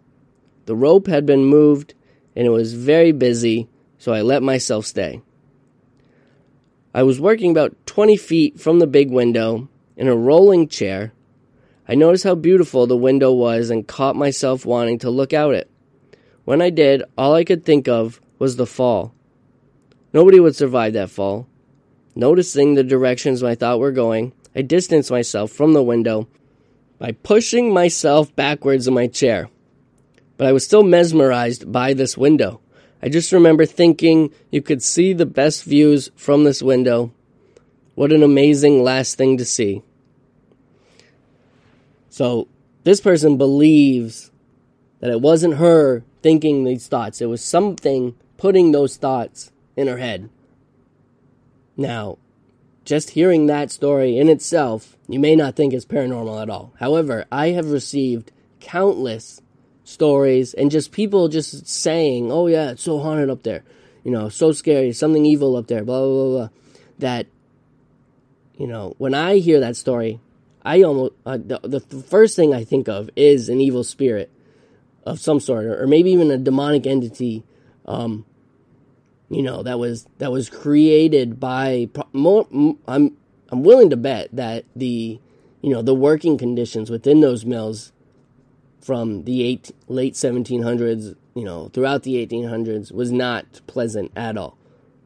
The 0.65 0.77
rope 0.77 1.07
had 1.07 1.25
been 1.25 1.43
moved 1.43 1.93
and 2.37 2.47
it 2.47 2.51
was 2.51 2.73
very 2.73 3.11
busy, 3.11 3.67
so 3.97 4.13
I 4.13 4.21
let 4.21 4.41
myself 4.41 4.85
stay. 4.85 5.21
I 6.93 7.03
was 7.03 7.19
working 7.19 7.51
about 7.51 7.75
20 7.85 8.15
feet 8.15 8.57
from 8.57 8.79
the 8.79 8.87
big 8.87 9.11
window 9.11 9.67
in 9.97 10.07
a 10.07 10.15
rolling 10.15 10.69
chair, 10.69 11.11
I 11.85 11.95
noticed 11.95 12.23
how 12.23 12.35
beautiful 12.35 12.87
the 12.87 12.95
window 12.95 13.33
was 13.33 13.69
and 13.69 13.85
caught 13.85 14.15
myself 14.15 14.65
wanting 14.65 14.99
to 14.99 15.09
look 15.09 15.33
out 15.33 15.53
it. 15.53 15.69
When 16.45 16.61
I 16.61 16.69
did, 16.69 17.03
all 17.17 17.33
I 17.33 17.43
could 17.43 17.65
think 17.65 17.89
of 17.89 18.21
was 18.37 18.55
the 18.55 18.65
fall. 18.65 19.13
Nobody 20.13 20.39
would 20.39 20.55
survive 20.55 20.93
that 20.93 21.09
fall. 21.09 21.47
Noticing 22.15 22.73
the 22.73 22.83
directions 22.83 23.43
my 23.43 23.55
thought 23.55 23.79
were 23.79 23.91
going, 23.91 24.33
I 24.55 24.61
distanced 24.61 25.11
myself 25.11 25.51
from 25.51 25.73
the 25.73 25.83
window 25.83 26.27
by 26.97 27.11
pushing 27.11 27.73
myself 27.73 28.35
backwards 28.35 28.87
in 28.87 28.93
my 28.93 29.07
chair. 29.07 29.49
But 30.37 30.47
I 30.47 30.51
was 30.51 30.65
still 30.65 30.83
mesmerized 30.83 31.71
by 31.71 31.93
this 31.93 32.17
window. 32.17 32.61
I 33.01 33.09
just 33.09 33.31
remember 33.31 33.65
thinking 33.65 34.33
you 34.51 34.61
could 34.61 34.83
see 34.83 35.13
the 35.13 35.25
best 35.25 35.63
views 35.63 36.11
from 36.15 36.43
this 36.43 36.61
window. 36.61 37.13
What 37.95 38.11
an 38.11 38.23
amazing 38.23 38.83
last 38.83 39.17
thing 39.17 39.37
to 39.37 39.45
see. 39.45 39.83
So 42.09 42.47
this 42.83 42.99
person 42.99 43.37
believes 43.37 44.31
that 44.99 45.11
it 45.11 45.21
wasn't 45.21 45.55
her 45.55 46.03
thinking 46.21 46.63
these 46.63 46.87
thoughts, 46.87 47.21
it 47.21 47.27
was 47.27 47.41
something 47.41 48.15
putting 48.37 48.71
those 48.71 48.97
thoughts 48.97 49.51
in 49.79 49.87
her 49.87 49.97
head. 49.97 50.29
Now, 51.77 52.17
just 52.83 53.11
hearing 53.11 53.45
that 53.45 53.71
story 53.71 54.17
in 54.17 54.27
itself, 54.27 54.97
you 55.07 55.19
may 55.19 55.35
not 55.35 55.55
think 55.55 55.73
it's 55.73 55.85
paranormal 55.85 56.41
at 56.41 56.49
all. 56.49 56.73
However, 56.79 57.25
I 57.31 57.51
have 57.51 57.71
received 57.71 58.31
countless 58.59 59.41
stories 59.85 60.53
and 60.53 60.69
just 60.69 60.91
people 60.91 61.29
just 61.29 61.65
saying, 61.67 62.29
oh, 62.31 62.47
yeah, 62.47 62.71
it's 62.71 62.83
so 62.83 62.99
haunted 62.99 63.29
up 63.29 63.43
there. 63.43 63.63
You 64.03 64.11
know, 64.11 64.27
so 64.27 64.51
scary, 64.51 64.91
something 64.91 65.25
evil 65.25 65.55
up 65.55 65.67
there, 65.67 65.85
blah, 65.85 66.01
blah, 66.01 66.13
blah, 66.13 66.37
blah. 66.37 66.49
That, 66.99 67.27
you 68.57 68.67
know, 68.67 68.95
when 68.97 69.13
I 69.13 69.37
hear 69.37 69.61
that 69.61 69.77
story, 69.77 70.19
I 70.65 70.83
almost 70.83 71.13
uh, 71.25 71.37
the, 71.37 71.59
the 71.63 71.79
first 71.79 72.35
thing 72.35 72.53
I 72.53 72.65
think 72.65 72.89
of 72.89 73.09
is 73.15 73.47
an 73.47 73.61
evil 73.61 73.85
spirit 73.85 74.29
of 75.05 75.19
some 75.19 75.39
sort, 75.39 75.65
or, 75.65 75.83
or 75.83 75.87
maybe 75.87 76.11
even 76.11 76.31
a 76.31 76.37
demonic 76.37 76.85
entity. 76.85 77.43
Um, 77.85 78.25
you 79.29 79.41
know 79.43 79.63
that 79.63 79.79
was 79.79 80.07
that 80.17 80.31
was 80.31 80.49
created 80.49 81.39
by 81.39 81.89
more. 82.13 82.47
I'm 82.87 83.17
I'm 83.49 83.63
willing 83.63 83.89
to 83.89 83.97
bet 83.97 84.29
that 84.33 84.65
the 84.75 85.19
you 85.61 85.69
know 85.69 85.81
the 85.81 85.95
working 85.95 86.37
conditions 86.37 86.89
within 86.89 87.21
those 87.21 87.45
mills 87.45 87.91
from 88.81 89.23
the 89.25 89.43
eight, 89.43 89.71
late 89.87 90.13
1700s, 90.13 91.15
you 91.35 91.43
know, 91.43 91.69
throughout 91.69 92.03
the 92.03 92.25
1800s 92.25 92.91
was 92.91 93.11
not 93.11 93.61
pleasant 93.67 94.11
at 94.15 94.37
all. 94.37 94.57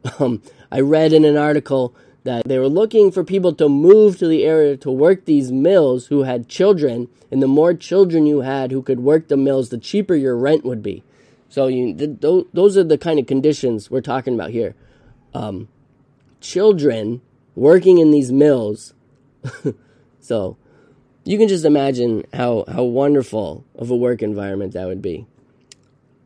Um, 0.20 0.42
I 0.70 0.80
read 0.80 1.14
in 1.14 1.24
an 1.24 1.38
article 1.38 1.94
that 2.24 2.46
they 2.46 2.58
were 2.58 2.68
looking 2.68 3.10
for 3.10 3.24
people 3.24 3.54
to 3.54 3.70
move 3.70 4.18
to 4.18 4.28
the 4.28 4.44
area 4.44 4.76
to 4.76 4.90
work 4.90 5.24
these 5.24 5.50
mills 5.50 6.06
who 6.08 6.24
had 6.24 6.46
children, 6.46 7.08
and 7.30 7.42
the 7.42 7.46
more 7.46 7.72
children 7.72 8.26
you 8.26 8.40
had 8.40 8.70
who 8.70 8.82
could 8.82 9.00
work 9.00 9.28
the 9.28 9.36
mills, 9.38 9.70
the 9.70 9.78
cheaper 9.78 10.14
your 10.14 10.36
rent 10.36 10.62
would 10.62 10.82
be. 10.82 11.02
So 11.48 11.66
you, 11.66 11.94
th- 11.94 12.46
those 12.52 12.76
are 12.76 12.84
the 12.84 12.98
kind 12.98 13.18
of 13.18 13.26
conditions 13.26 13.90
we're 13.90 14.00
talking 14.00 14.34
about 14.34 14.50
here. 14.50 14.74
Um, 15.32 15.68
children 16.40 17.22
working 17.54 17.98
in 17.98 18.10
these 18.10 18.32
mills. 18.32 18.94
so 20.20 20.56
you 21.24 21.38
can 21.38 21.48
just 21.48 21.64
imagine 21.64 22.24
how, 22.32 22.64
how 22.68 22.82
wonderful 22.82 23.64
of 23.76 23.90
a 23.90 23.96
work 23.96 24.22
environment 24.22 24.72
that 24.72 24.86
would 24.86 25.02
be. 25.02 25.26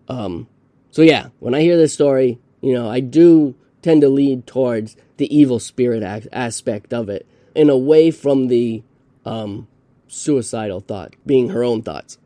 Um, 0.09 0.48
so 0.90 1.02
yeah, 1.02 1.28
when 1.38 1.54
I 1.54 1.61
hear 1.61 1.76
this 1.76 1.92
story, 1.92 2.38
you 2.61 2.72
know, 2.72 2.88
I 2.88 3.00
do 3.00 3.54
tend 3.83 4.00
to 4.00 4.09
lead 4.09 4.46
towards 4.46 4.96
the 5.18 5.35
evil 5.35 5.59
spirit 5.59 6.02
aspect 6.33 6.92
of 6.92 7.09
it 7.09 7.26
and 7.54 7.70
away 7.70 8.11
from 8.11 8.48
the 8.48 8.83
um, 9.24 9.68
suicidal 10.07 10.81
thought 10.81 11.14
being 11.26 11.50
her 11.50 11.62
own 11.62 11.83
thoughts. 11.83 12.18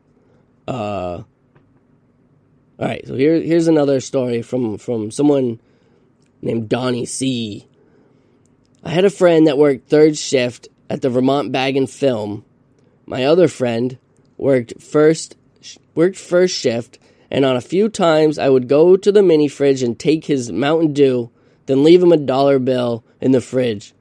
Uh, 0.67 1.23
all 2.79 2.87
right, 2.87 3.05
so 3.05 3.15
here, 3.15 3.41
here's 3.41 3.67
another 3.67 3.99
story 3.99 4.41
from, 4.41 4.77
from 4.77 5.11
someone 5.11 5.59
named 6.41 6.69
Donnie 6.69 7.05
C. 7.05 7.67
I 8.83 8.89
had 8.89 9.05
a 9.05 9.09
friend 9.09 9.47
that 9.47 9.57
worked 9.57 9.89
third 9.89 10.17
shift 10.17 10.67
at 10.89 11.01
the 11.01 11.09
Vermont 11.09 11.51
Bag 11.51 11.77
and 11.77 11.89
Film. 11.89 12.43
My 13.05 13.25
other 13.25 13.47
friend 13.47 13.97
worked 14.37 14.81
first 14.81 15.37
worked 15.95 16.17
first 16.17 16.57
shift, 16.57 16.99
and 17.29 17.45
on 17.45 17.55
a 17.55 17.61
few 17.61 17.87
times 17.87 18.39
I 18.39 18.49
would 18.49 18.67
go 18.67 18.97
to 18.97 19.11
the 19.11 19.23
mini 19.23 19.47
fridge 19.47 19.83
and 19.83 19.97
take 19.97 20.25
his 20.25 20.51
Mountain 20.51 20.93
Dew 20.93 21.31
then 21.65 21.83
leave 21.83 22.03
him 22.03 22.11
a 22.11 22.17
dollar 22.17 22.59
bill 22.59 23.03
in 23.21 23.31
the 23.31 23.41
fridge. 23.41 23.93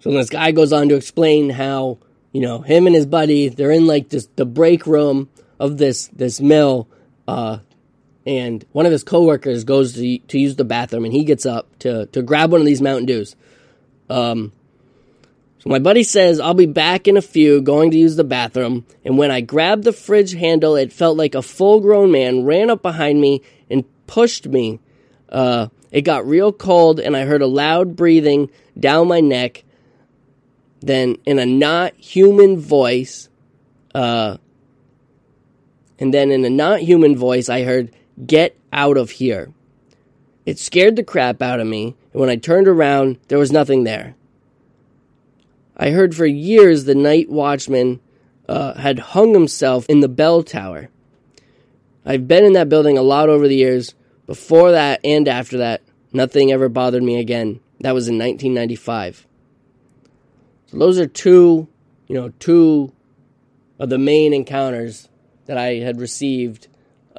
So 0.00 0.10
this 0.10 0.30
guy 0.30 0.52
goes 0.52 0.72
on 0.72 0.88
to 0.88 0.96
explain 0.96 1.50
how, 1.50 1.98
you 2.32 2.40
know, 2.40 2.60
him 2.60 2.86
and 2.86 2.96
his 2.96 3.06
buddy, 3.06 3.48
they're 3.48 3.70
in 3.70 3.86
like 3.86 4.08
this 4.08 4.28
the 4.36 4.46
break 4.46 4.86
room 4.86 5.28
of 5.58 5.78
this 5.78 6.08
this 6.08 6.40
mill, 6.40 6.88
uh, 7.28 7.58
and 8.26 8.64
one 8.72 8.86
of 8.86 8.92
his 8.92 9.04
coworkers 9.04 9.64
goes 9.64 9.94
to 9.94 10.18
to 10.18 10.38
use 10.38 10.56
the 10.56 10.64
bathroom, 10.64 11.04
and 11.04 11.12
he 11.12 11.24
gets 11.24 11.46
up 11.46 11.78
to 11.80 12.06
to 12.06 12.22
grab 12.22 12.52
one 12.52 12.60
of 12.60 12.66
these 12.66 12.82
Mountain 12.82 13.06
Dews. 13.06 13.36
Um, 14.10 14.52
so 15.58 15.70
my 15.70 15.78
buddy 15.78 16.02
says 16.02 16.40
I'll 16.40 16.54
be 16.54 16.66
back 16.66 17.06
in 17.06 17.16
a 17.16 17.22
few, 17.22 17.60
going 17.60 17.92
to 17.92 17.98
use 17.98 18.16
the 18.16 18.24
bathroom, 18.24 18.86
and 19.04 19.16
when 19.16 19.30
I 19.30 19.40
grabbed 19.40 19.84
the 19.84 19.92
fridge 19.92 20.32
handle, 20.32 20.76
it 20.76 20.92
felt 20.92 21.16
like 21.16 21.34
a 21.34 21.42
full-grown 21.42 22.10
man 22.10 22.44
ran 22.44 22.70
up 22.70 22.82
behind 22.82 23.20
me 23.20 23.42
and 23.70 23.84
pushed 24.06 24.46
me. 24.46 24.80
Uh, 25.28 25.68
it 25.90 26.02
got 26.02 26.26
real 26.26 26.52
cold, 26.52 26.98
and 27.00 27.16
I 27.16 27.24
heard 27.24 27.42
a 27.42 27.46
loud 27.46 27.96
breathing 27.96 28.50
down 28.78 29.08
my 29.08 29.20
neck 29.20 29.64
then 30.82 31.16
in 31.24 31.38
a 31.38 31.46
not 31.46 31.94
human 31.94 32.58
voice, 32.58 33.28
uh, 33.94 34.36
and 35.98 36.12
then 36.12 36.30
in 36.30 36.44
a 36.44 36.50
not 36.50 36.80
human 36.80 37.16
voice, 37.16 37.48
I 37.48 37.62
heard, 37.62 37.92
Get 38.26 38.56
out 38.72 38.96
of 38.96 39.10
here. 39.10 39.52
It 40.44 40.58
scared 40.58 40.96
the 40.96 41.04
crap 41.04 41.40
out 41.40 41.60
of 41.60 41.66
me, 41.66 41.96
and 42.12 42.20
when 42.20 42.28
I 42.28 42.36
turned 42.36 42.68
around, 42.68 43.18
there 43.28 43.38
was 43.38 43.52
nothing 43.52 43.84
there. 43.84 44.14
I 45.76 45.90
heard 45.90 46.14
for 46.14 46.26
years 46.26 46.84
the 46.84 46.94
night 46.94 47.30
watchman 47.30 48.00
uh, 48.48 48.74
had 48.74 48.98
hung 48.98 49.32
himself 49.32 49.86
in 49.88 50.00
the 50.00 50.08
bell 50.08 50.42
tower. 50.42 50.90
I've 52.04 52.28
been 52.28 52.44
in 52.44 52.52
that 52.54 52.68
building 52.68 52.98
a 52.98 53.02
lot 53.02 53.28
over 53.28 53.48
the 53.48 53.56
years. 53.56 53.94
Before 54.26 54.72
that 54.72 55.00
and 55.04 55.28
after 55.28 55.58
that, 55.58 55.82
nothing 56.12 56.52
ever 56.52 56.68
bothered 56.68 57.02
me 57.02 57.18
again. 57.18 57.60
That 57.80 57.94
was 57.94 58.08
in 58.08 58.18
1995. 58.18 59.26
So 60.66 60.78
those 60.78 60.98
are 60.98 61.06
two, 61.06 61.68
you 62.08 62.14
know, 62.14 62.30
two 62.38 62.92
of 63.78 63.88
the 63.88 63.98
main 63.98 64.32
encounters 64.32 65.08
that 65.52 65.58
I 65.58 65.74
had 65.80 66.00
received 66.00 66.68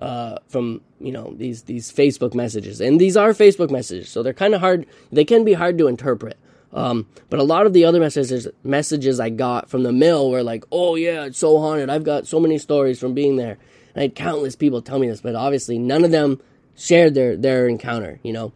uh, 0.01 0.39
from 0.47 0.81
you 0.99 1.11
know 1.11 1.35
these 1.37 1.63
these 1.63 1.91
Facebook 1.91 2.33
messages, 2.33 2.81
and 2.81 2.99
these 2.99 3.15
are 3.15 3.29
Facebook 3.29 3.69
messages, 3.69 4.09
so 4.09 4.23
they're 4.23 4.33
kind 4.33 4.55
of 4.55 4.59
hard. 4.59 4.87
They 5.11 5.23
can 5.23 5.45
be 5.45 5.53
hard 5.53 5.77
to 5.77 5.87
interpret. 5.87 6.35
Um, 6.73 7.05
but 7.29 7.39
a 7.39 7.43
lot 7.43 7.67
of 7.67 7.73
the 7.73 7.85
other 7.85 7.99
messages 7.99 8.47
messages 8.63 9.19
I 9.19 9.29
got 9.29 9.69
from 9.69 9.83
the 9.83 9.91
mill 9.91 10.31
were 10.31 10.41
like, 10.41 10.63
"Oh 10.71 10.95
yeah, 10.95 11.25
it's 11.25 11.37
so 11.37 11.59
haunted. 11.59 11.91
I've 11.91 12.03
got 12.03 12.25
so 12.25 12.39
many 12.39 12.57
stories 12.57 12.99
from 12.99 13.13
being 13.13 13.35
there." 13.35 13.59
And 13.93 13.97
I 13.97 14.01
had 14.01 14.15
countless 14.15 14.55
people 14.55 14.81
tell 14.81 14.97
me 14.97 15.07
this, 15.07 15.21
but 15.21 15.35
obviously 15.35 15.77
none 15.77 16.03
of 16.03 16.09
them 16.09 16.41
shared 16.75 17.13
their 17.13 17.37
their 17.37 17.67
encounter. 17.67 18.19
You 18.23 18.33
know, 18.33 18.51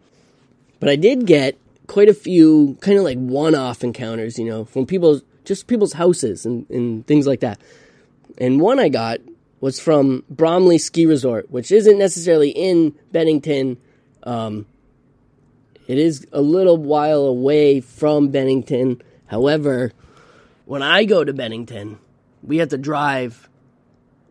but 0.80 0.88
I 0.88 0.96
did 0.96 1.24
get 1.24 1.56
quite 1.86 2.08
a 2.08 2.14
few 2.14 2.76
kind 2.80 2.98
of 2.98 3.04
like 3.04 3.18
one-off 3.18 3.84
encounters, 3.84 4.40
you 4.40 4.44
know, 4.44 4.64
from 4.64 4.86
people's 4.86 5.22
just 5.44 5.68
people's 5.68 5.92
houses 5.92 6.44
and, 6.44 6.68
and 6.68 7.06
things 7.06 7.28
like 7.28 7.40
that. 7.40 7.60
And 8.38 8.60
one 8.60 8.80
I 8.80 8.88
got 8.88 9.20
was 9.60 9.80
from 9.80 10.24
Bromley 10.30 10.78
Ski 10.78 11.06
Resort, 11.06 11.50
which 11.50 11.72
isn't 11.72 11.98
necessarily 11.98 12.50
in 12.50 12.94
Bennington. 13.12 13.78
Um, 14.22 14.66
it 15.86 15.98
is 15.98 16.26
a 16.32 16.40
little 16.40 16.76
while 16.76 17.22
away 17.22 17.80
from 17.80 18.28
Bennington. 18.28 19.02
However, 19.26 19.92
when 20.64 20.82
I 20.82 21.04
go 21.04 21.24
to 21.24 21.32
Bennington, 21.32 21.98
we 22.42 22.58
have 22.58 22.68
to 22.68 22.78
drive 22.78 23.48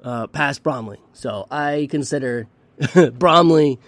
uh, 0.03 0.27
past 0.27 0.63
Bromley. 0.63 0.99
So 1.13 1.47
I 1.51 1.87
consider 1.89 2.47
Bromley 3.13 3.79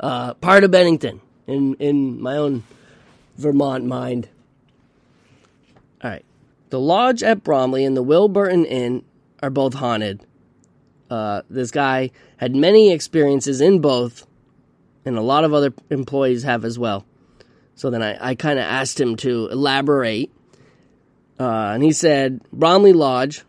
uh, 0.00 0.34
part 0.34 0.64
of 0.64 0.70
Bennington 0.70 1.20
in, 1.46 1.74
in 1.74 2.20
my 2.20 2.36
own 2.36 2.64
Vermont 3.36 3.84
mind. 3.84 4.28
All 6.02 6.10
right. 6.10 6.24
The 6.70 6.80
lodge 6.80 7.22
at 7.22 7.42
Bromley 7.44 7.84
and 7.84 7.96
the 7.96 8.02
Wilburton 8.02 8.64
Inn 8.64 9.04
are 9.42 9.50
both 9.50 9.74
haunted. 9.74 10.24
Uh, 11.10 11.42
this 11.50 11.70
guy 11.70 12.10
had 12.36 12.54
many 12.54 12.92
experiences 12.92 13.60
in 13.60 13.80
both, 13.80 14.26
and 15.04 15.18
a 15.18 15.22
lot 15.22 15.44
of 15.44 15.52
other 15.52 15.74
employees 15.90 16.44
have 16.44 16.64
as 16.64 16.78
well. 16.78 17.04
So 17.74 17.90
then 17.90 18.02
I, 18.02 18.30
I 18.30 18.34
kind 18.34 18.58
of 18.58 18.64
asked 18.64 19.00
him 19.00 19.16
to 19.16 19.48
elaborate. 19.48 20.30
Uh, 21.38 21.72
and 21.74 21.82
he 21.82 21.92
said 21.92 22.40
Bromley 22.52 22.92
Lodge, 22.92 23.42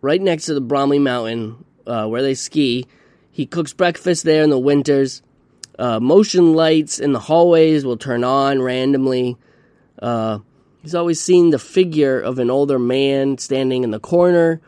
right 0.00 0.20
next 0.20 0.46
to 0.46 0.54
the 0.54 0.60
Bromley 0.60 0.98
Mountain 0.98 1.64
uh, 1.86 2.06
where 2.06 2.22
they 2.22 2.34
ski. 2.34 2.86
He 3.30 3.46
cooks 3.46 3.72
breakfast 3.72 4.24
there 4.24 4.42
in 4.42 4.50
the 4.50 4.58
winters. 4.58 5.22
Uh, 5.78 5.98
motion 5.98 6.54
lights 6.54 6.98
in 6.98 7.12
the 7.12 7.20
hallways 7.20 7.84
will 7.84 7.96
turn 7.96 8.22
on 8.22 8.60
randomly. 8.60 9.36
Uh, 10.00 10.40
he's 10.82 10.94
always 10.94 11.20
seen 11.20 11.50
the 11.50 11.58
figure 11.58 12.20
of 12.20 12.38
an 12.38 12.50
older 12.50 12.78
man 12.78 13.38
standing 13.38 13.84
in 13.84 13.90
the 13.90 14.00
corner, 14.00 14.60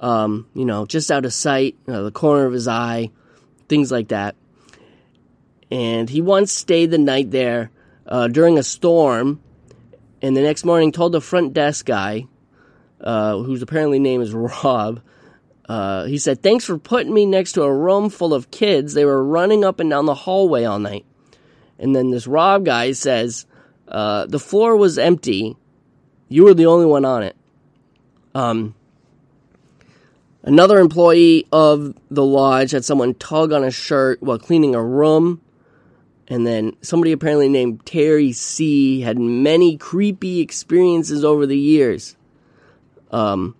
um, 0.00 0.46
you 0.54 0.64
know, 0.64 0.86
just 0.86 1.10
out 1.10 1.24
of 1.24 1.32
sight, 1.32 1.76
you 1.86 1.92
know, 1.92 2.04
the 2.04 2.10
corner 2.10 2.46
of 2.46 2.52
his 2.52 2.68
eye, 2.68 3.10
things 3.68 3.90
like 3.90 4.08
that. 4.08 4.36
And 5.70 6.08
he 6.08 6.20
once 6.20 6.52
stayed 6.52 6.90
the 6.90 6.98
night 6.98 7.30
there 7.30 7.70
uh, 8.06 8.28
during 8.28 8.58
a 8.58 8.62
storm, 8.62 9.40
and 10.22 10.36
the 10.36 10.42
next 10.42 10.64
morning 10.64 10.92
told 10.92 11.12
the 11.12 11.20
front 11.20 11.52
desk 11.52 11.86
guy, 11.86 12.26
uh, 13.00 13.38
whose 13.38 13.62
apparently 13.62 13.98
name 13.98 14.20
is 14.20 14.32
Rob, 14.34 15.00
uh, 15.68 16.04
he 16.04 16.18
said, 16.18 16.42
Thanks 16.42 16.64
for 16.64 16.78
putting 16.78 17.12
me 17.12 17.26
next 17.26 17.52
to 17.52 17.62
a 17.62 17.74
room 17.74 18.10
full 18.10 18.34
of 18.34 18.50
kids. 18.50 18.94
They 18.94 19.04
were 19.04 19.24
running 19.24 19.64
up 19.64 19.80
and 19.80 19.88
down 19.88 20.06
the 20.06 20.14
hallway 20.14 20.64
all 20.64 20.78
night. 20.78 21.06
And 21.78 21.96
then 21.96 22.10
this 22.10 22.26
Rob 22.26 22.64
guy 22.64 22.92
says, 22.92 23.46
uh, 23.88 24.26
The 24.26 24.38
floor 24.38 24.76
was 24.76 24.98
empty. 24.98 25.56
You 26.28 26.44
were 26.44 26.54
the 26.54 26.66
only 26.66 26.86
one 26.86 27.04
on 27.04 27.22
it. 27.22 27.36
Um, 28.34 28.74
another 30.44 30.78
employee 30.78 31.46
of 31.50 31.94
the 32.10 32.24
lodge 32.24 32.70
had 32.70 32.84
someone 32.84 33.14
tug 33.14 33.52
on 33.52 33.64
a 33.64 33.70
shirt 33.70 34.22
while 34.22 34.38
cleaning 34.38 34.74
a 34.74 34.82
room. 34.82 35.40
And 36.26 36.46
then 36.46 36.74
somebody 36.80 37.12
apparently 37.12 37.50
named 37.50 37.84
Terry 37.84 38.32
C. 38.32 39.00
had 39.00 39.18
many 39.18 39.76
creepy 39.76 40.40
experiences 40.40 41.22
over 41.24 41.44
the 41.44 41.58
years. 41.58 42.16
Um, 43.10 43.54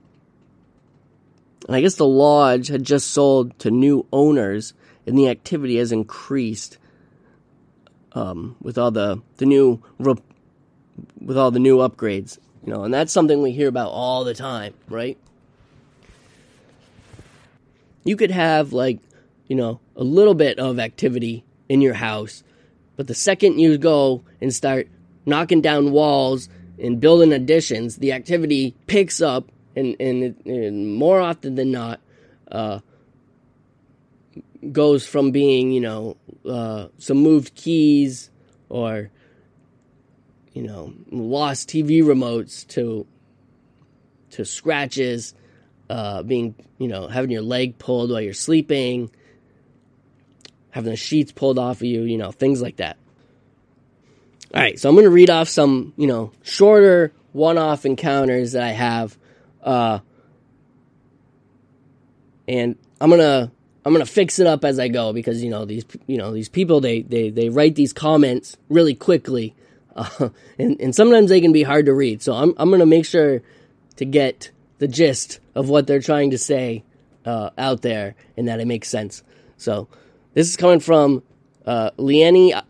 and 1.66 1.76
I 1.76 1.80
guess 1.80 1.96
the 1.96 2.06
lodge 2.06 2.68
had 2.68 2.82
just 2.84 3.10
sold 3.10 3.58
to 3.60 3.70
new 3.70 4.06
owners, 4.12 4.74
and 5.06 5.18
the 5.18 5.28
activity 5.28 5.76
has 5.76 5.92
increased 5.92 6.78
um, 8.12 8.56
with 8.60 8.78
all 8.78 8.90
the 8.90 9.22
the 9.36 9.46
new 9.46 9.82
with 9.98 11.38
all 11.38 11.50
the 11.50 11.58
new 11.58 11.78
upgrades. 11.78 12.38
You 12.64 12.72
know, 12.72 12.84
and 12.84 12.92
that's 12.92 13.12
something 13.12 13.42
we 13.42 13.52
hear 13.52 13.68
about 13.68 13.90
all 13.90 14.24
the 14.24 14.34
time, 14.34 14.74
right? 14.88 15.18
You 18.04 18.16
could 18.16 18.30
have 18.30 18.72
like, 18.72 19.00
you 19.46 19.56
know, 19.56 19.80
a 19.96 20.04
little 20.04 20.34
bit 20.34 20.58
of 20.58 20.78
activity 20.78 21.44
in 21.68 21.80
your 21.80 21.94
house, 21.94 22.44
but 22.96 23.06
the 23.06 23.14
second 23.14 23.58
you 23.58 23.76
go 23.78 24.22
and 24.40 24.54
start 24.54 24.88
knocking 25.26 25.60
down 25.60 25.90
walls 25.90 26.48
and 26.78 27.00
building 27.00 27.32
additions, 27.32 27.96
the 27.96 28.12
activity 28.12 28.74
picks 28.86 29.20
up 29.20 29.50
and 29.76 29.96
and, 29.98 30.36
and 30.46 30.94
more 30.94 31.20
often 31.20 31.54
than 31.54 31.70
not, 31.70 32.00
uh, 32.50 32.80
goes 34.72 35.06
from 35.06 35.30
being 35.30 35.72
you 35.72 35.80
know 35.80 36.16
uh, 36.48 36.88
some 36.98 37.18
moved 37.18 37.54
keys 37.54 38.30
or 38.68 39.10
you 40.52 40.62
know 40.62 40.92
lost 41.10 41.68
TV 41.68 42.02
remotes 42.02 42.66
to 42.68 43.06
to 44.30 44.44
scratches, 44.44 45.34
uh, 45.90 46.22
being 46.22 46.54
you 46.78 46.88
know 46.88 47.08
having 47.08 47.30
your 47.30 47.42
leg 47.42 47.78
pulled 47.78 48.10
while 48.10 48.20
you're 48.20 48.34
sleeping, 48.34 49.10
having 50.70 50.90
the 50.90 50.96
sheets 50.96 51.32
pulled 51.32 51.58
off 51.58 51.78
of 51.78 51.84
you, 51.84 52.02
you 52.02 52.18
know 52.18 52.30
things 52.30 52.62
like 52.62 52.76
that. 52.76 52.96
All 54.54 54.60
right, 54.60 54.78
so 54.78 54.88
I'm 54.88 54.94
going 54.94 55.04
to 55.04 55.10
read 55.10 55.30
off 55.30 55.48
some 55.48 55.92
you 55.96 56.06
know 56.06 56.32
shorter 56.42 57.12
one-off 57.32 57.84
encounters 57.84 58.52
that 58.52 58.62
I 58.62 58.70
have 58.70 59.18
uh, 59.64 59.98
and 62.46 62.76
I'm 63.00 63.10
gonna 63.10 63.50
I'm 63.84 63.92
gonna 63.92 64.06
fix 64.06 64.38
it 64.38 64.46
up 64.46 64.64
as 64.64 64.78
I 64.78 64.88
go 64.88 65.12
because 65.12 65.42
you 65.42 65.50
know 65.50 65.64
these 65.64 65.84
you 66.06 66.18
know 66.18 66.32
these 66.32 66.48
people 66.48 66.80
they 66.80 67.02
they, 67.02 67.30
they 67.30 67.48
write 67.48 67.74
these 67.74 67.92
comments 67.92 68.56
really 68.68 68.94
quickly, 68.94 69.54
uh, 69.96 70.28
and 70.58 70.80
and 70.80 70.94
sometimes 70.94 71.30
they 71.30 71.40
can 71.40 71.52
be 71.52 71.62
hard 71.62 71.86
to 71.86 71.94
read. 71.94 72.22
So 72.22 72.34
I'm 72.34 72.54
I'm 72.58 72.70
gonna 72.70 72.86
make 72.86 73.06
sure 73.06 73.42
to 73.96 74.04
get 74.04 74.50
the 74.78 74.88
gist 74.88 75.40
of 75.54 75.68
what 75.68 75.86
they're 75.86 76.00
trying 76.00 76.30
to 76.30 76.38
say 76.38 76.84
uh, 77.24 77.50
out 77.56 77.82
there 77.82 78.14
and 78.36 78.48
that 78.48 78.60
it 78.60 78.66
makes 78.66 78.88
sense. 78.88 79.22
So 79.56 79.88
this 80.34 80.48
is 80.48 80.56
coming 80.56 80.80
from 80.80 81.22
uh, 81.64 81.90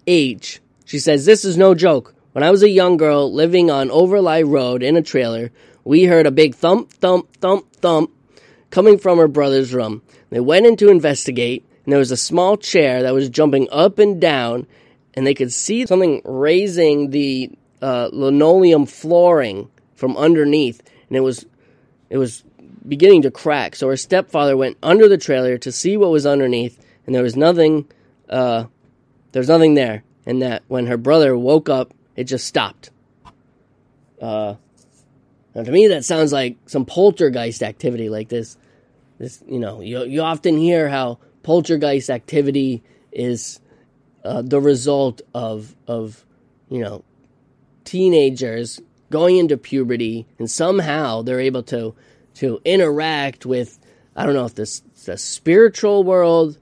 H. 0.06 0.60
She 0.84 0.98
says 0.98 1.24
this 1.24 1.44
is 1.44 1.56
no 1.56 1.74
joke. 1.74 2.14
When 2.32 2.44
I 2.44 2.50
was 2.50 2.62
a 2.62 2.68
young 2.68 2.96
girl 2.96 3.32
living 3.32 3.70
on 3.70 3.90
Overlie 3.90 4.42
Road 4.42 4.82
in 4.82 4.96
a 4.96 5.02
trailer, 5.02 5.50
we 5.84 6.04
heard 6.04 6.26
a 6.26 6.32
big 6.32 6.54
thump, 6.54 6.92
thump, 6.92 7.36
thump, 7.36 7.70
thump 7.76 8.10
coming 8.70 8.98
from 8.98 9.18
her 9.18 9.28
brother's 9.28 9.72
room. 9.72 10.02
They 10.30 10.40
went 10.40 10.66
in 10.66 10.76
to 10.78 10.88
investigate, 10.88 11.64
and 11.84 11.92
there 11.92 12.00
was 12.00 12.10
a 12.10 12.16
small 12.16 12.56
chair 12.56 13.02
that 13.02 13.14
was 13.14 13.28
jumping 13.28 13.68
up 13.70 14.00
and 14.00 14.20
down, 14.20 14.66
and 15.14 15.24
they 15.24 15.34
could 15.34 15.52
see 15.52 15.86
something 15.86 16.22
raising 16.24 17.10
the 17.10 17.52
uh, 17.80 18.08
linoleum 18.12 18.86
flooring 18.86 19.70
from 19.94 20.16
underneath, 20.16 20.82
and 21.08 21.16
it 21.16 21.20
was 21.20 21.46
it 22.10 22.18
was 22.18 22.42
beginning 22.86 23.22
to 23.22 23.30
crack. 23.30 23.76
So 23.76 23.88
her 23.88 23.96
stepfather 23.96 24.56
went 24.56 24.76
under 24.82 25.08
the 25.08 25.18
trailer 25.18 25.58
to 25.58 25.72
see 25.72 25.96
what 25.96 26.10
was 26.10 26.26
underneath, 26.26 26.78
and 27.06 27.14
there 27.14 27.22
was 27.22 27.36
nothing. 27.36 27.86
Uh, 28.28 28.64
there 29.32 29.40
was 29.40 29.48
nothing 29.48 29.74
there, 29.74 30.04
and 30.26 30.42
that 30.42 30.62
when 30.68 30.86
her 30.86 30.96
brother 30.96 31.36
woke 31.36 31.68
up, 31.68 31.92
it 32.16 32.24
just 32.24 32.46
stopped. 32.46 32.90
Uh, 34.20 34.54
now 35.54 35.62
to 35.62 35.70
me, 35.70 35.88
that 35.88 36.04
sounds 36.04 36.32
like 36.32 36.56
some 36.66 36.84
poltergeist 36.84 37.62
activity, 37.62 38.08
like 38.08 38.28
this. 38.28 38.56
This, 39.18 39.42
you 39.46 39.60
know, 39.60 39.80
you 39.80 40.04
you 40.04 40.22
often 40.22 40.58
hear 40.58 40.88
how 40.88 41.18
poltergeist 41.42 42.10
activity 42.10 42.82
is 43.12 43.60
uh, 44.24 44.42
the 44.42 44.60
result 44.60 45.22
of 45.34 45.76
of 45.86 46.24
you 46.68 46.80
know 46.80 47.04
teenagers 47.84 48.80
going 49.10 49.36
into 49.36 49.56
puberty, 49.56 50.26
and 50.38 50.50
somehow 50.50 51.22
they're 51.22 51.40
able 51.40 51.62
to 51.62 51.94
to 52.34 52.60
interact 52.64 53.46
with 53.46 53.78
I 54.16 54.24
don't 54.24 54.34
know 54.34 54.44
if 54.44 54.54
this 54.54 54.80
the 55.04 55.18
spiritual 55.18 56.04
world, 56.04 56.58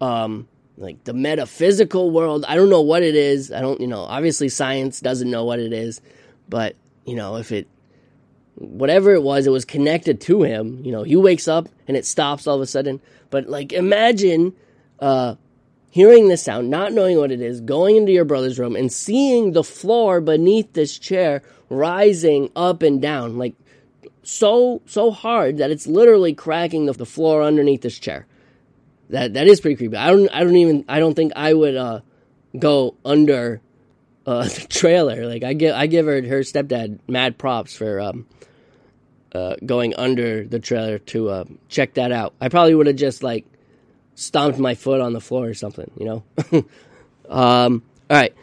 um, 0.00 0.48
like 0.76 1.04
the 1.04 1.14
metaphysical 1.14 2.10
world. 2.10 2.44
I 2.46 2.56
don't 2.56 2.70
know 2.70 2.82
what 2.82 3.02
it 3.02 3.14
is. 3.14 3.52
I 3.52 3.60
don't 3.60 3.80
you 3.80 3.86
know. 3.86 4.00
Obviously, 4.00 4.48
science 4.48 5.00
doesn't 5.00 5.30
know 5.30 5.44
what 5.44 5.60
it 5.60 5.72
is, 5.72 6.00
but 6.48 6.76
you 7.04 7.14
know 7.14 7.36
if 7.36 7.52
it 7.52 7.68
whatever 8.58 9.12
it 9.12 9.22
was, 9.22 9.46
it 9.46 9.50
was 9.50 9.64
connected 9.64 10.20
to 10.22 10.42
him. 10.42 10.84
You 10.84 10.92
know, 10.92 11.02
he 11.04 11.16
wakes 11.16 11.48
up 11.48 11.68
and 11.86 11.96
it 11.96 12.04
stops 12.04 12.46
all 12.46 12.56
of 12.56 12.60
a 12.60 12.66
sudden. 12.66 13.00
But 13.30 13.48
like, 13.48 13.72
imagine 13.72 14.54
uh, 14.98 15.36
hearing 15.90 16.28
this 16.28 16.42
sound, 16.42 16.70
not 16.70 16.92
knowing 16.92 17.18
what 17.18 17.30
it 17.30 17.40
is, 17.40 17.60
going 17.60 17.96
into 17.96 18.12
your 18.12 18.24
brother's 18.24 18.58
room 18.58 18.74
and 18.74 18.92
seeing 18.92 19.52
the 19.52 19.64
floor 19.64 20.20
beneath 20.20 20.72
this 20.72 20.98
chair 20.98 21.42
rising 21.68 22.50
up 22.56 22.82
and 22.82 23.00
down, 23.00 23.38
like 23.38 23.54
so 24.28 24.82
so 24.84 25.10
hard 25.10 25.56
that 25.56 25.70
it's 25.70 25.86
literally 25.86 26.34
cracking 26.34 26.84
the, 26.84 26.92
the 26.92 27.06
floor 27.06 27.42
underneath 27.42 27.80
this 27.80 27.98
chair. 27.98 28.26
That 29.08 29.32
that 29.32 29.46
is 29.46 29.58
pretty 29.58 29.76
creepy. 29.76 29.96
I 29.96 30.10
don't 30.10 30.28
I 30.28 30.44
don't 30.44 30.56
even 30.56 30.84
I 30.86 30.98
don't 30.98 31.14
think 31.14 31.32
I 31.34 31.54
would 31.54 31.74
uh, 31.74 32.00
go 32.58 32.94
under 33.06 33.62
uh, 34.26 34.42
the 34.48 34.66
trailer. 34.68 35.26
Like 35.26 35.44
I 35.44 35.54
give 35.54 35.74
I 35.74 35.86
give 35.86 36.04
her 36.04 36.20
her 36.20 36.40
stepdad 36.40 36.98
mad 37.08 37.38
props 37.38 37.74
for 37.74 38.00
um, 38.00 38.26
uh, 39.32 39.56
going 39.64 39.94
under 39.94 40.44
the 40.44 40.58
trailer 40.58 40.98
to 40.98 41.30
uh, 41.30 41.44
check 41.70 41.94
that 41.94 42.12
out. 42.12 42.34
I 42.38 42.50
probably 42.50 42.74
would 42.74 42.86
have 42.86 42.96
just 42.96 43.22
like 43.22 43.46
stomped 44.14 44.58
my 44.58 44.74
foot 44.74 45.00
on 45.00 45.14
the 45.14 45.22
floor 45.22 45.46
or 45.46 45.54
something, 45.54 45.90
you 45.96 46.04
know. 46.04 46.22
um, 47.30 47.82
all 48.10 48.16
right, 48.16 48.34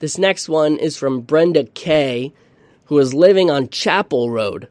this 0.00 0.18
next 0.18 0.50
one 0.50 0.76
is 0.76 0.98
from 0.98 1.22
Brenda 1.22 1.64
K, 1.64 2.34
who 2.86 2.98
is 2.98 3.14
living 3.14 3.50
on 3.50 3.70
Chapel 3.70 4.28
Road. 4.28 4.68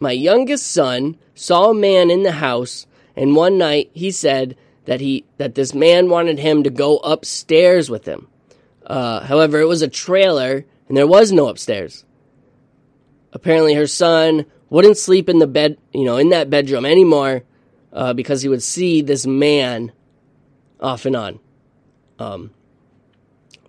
My 0.00 0.12
youngest 0.12 0.70
son 0.70 1.16
saw 1.34 1.70
a 1.70 1.74
man 1.74 2.10
in 2.10 2.22
the 2.22 2.32
house, 2.32 2.86
and 3.16 3.34
one 3.34 3.58
night 3.58 3.90
he 3.92 4.10
said 4.10 4.56
that 4.84 5.00
he 5.00 5.24
that 5.38 5.54
this 5.54 5.74
man 5.74 6.08
wanted 6.08 6.38
him 6.38 6.62
to 6.62 6.70
go 6.70 6.98
upstairs 6.98 7.90
with 7.90 8.06
him. 8.06 8.28
Uh, 8.86 9.20
however, 9.20 9.60
it 9.60 9.66
was 9.66 9.82
a 9.82 9.88
trailer, 9.88 10.64
and 10.88 10.96
there 10.96 11.06
was 11.06 11.32
no 11.32 11.48
upstairs. 11.48 12.04
Apparently, 13.32 13.74
her 13.74 13.86
son 13.86 14.46
wouldn't 14.70 14.96
sleep 14.96 15.28
in 15.28 15.38
the 15.38 15.46
bed, 15.46 15.78
you 15.92 16.04
know, 16.04 16.16
in 16.16 16.30
that 16.30 16.50
bedroom 16.50 16.86
anymore 16.86 17.42
uh, 17.92 18.12
because 18.12 18.42
he 18.42 18.48
would 18.48 18.62
see 18.62 19.02
this 19.02 19.26
man 19.26 19.92
off 20.80 21.06
and 21.06 21.16
on. 21.16 21.40
Um, 22.18 22.50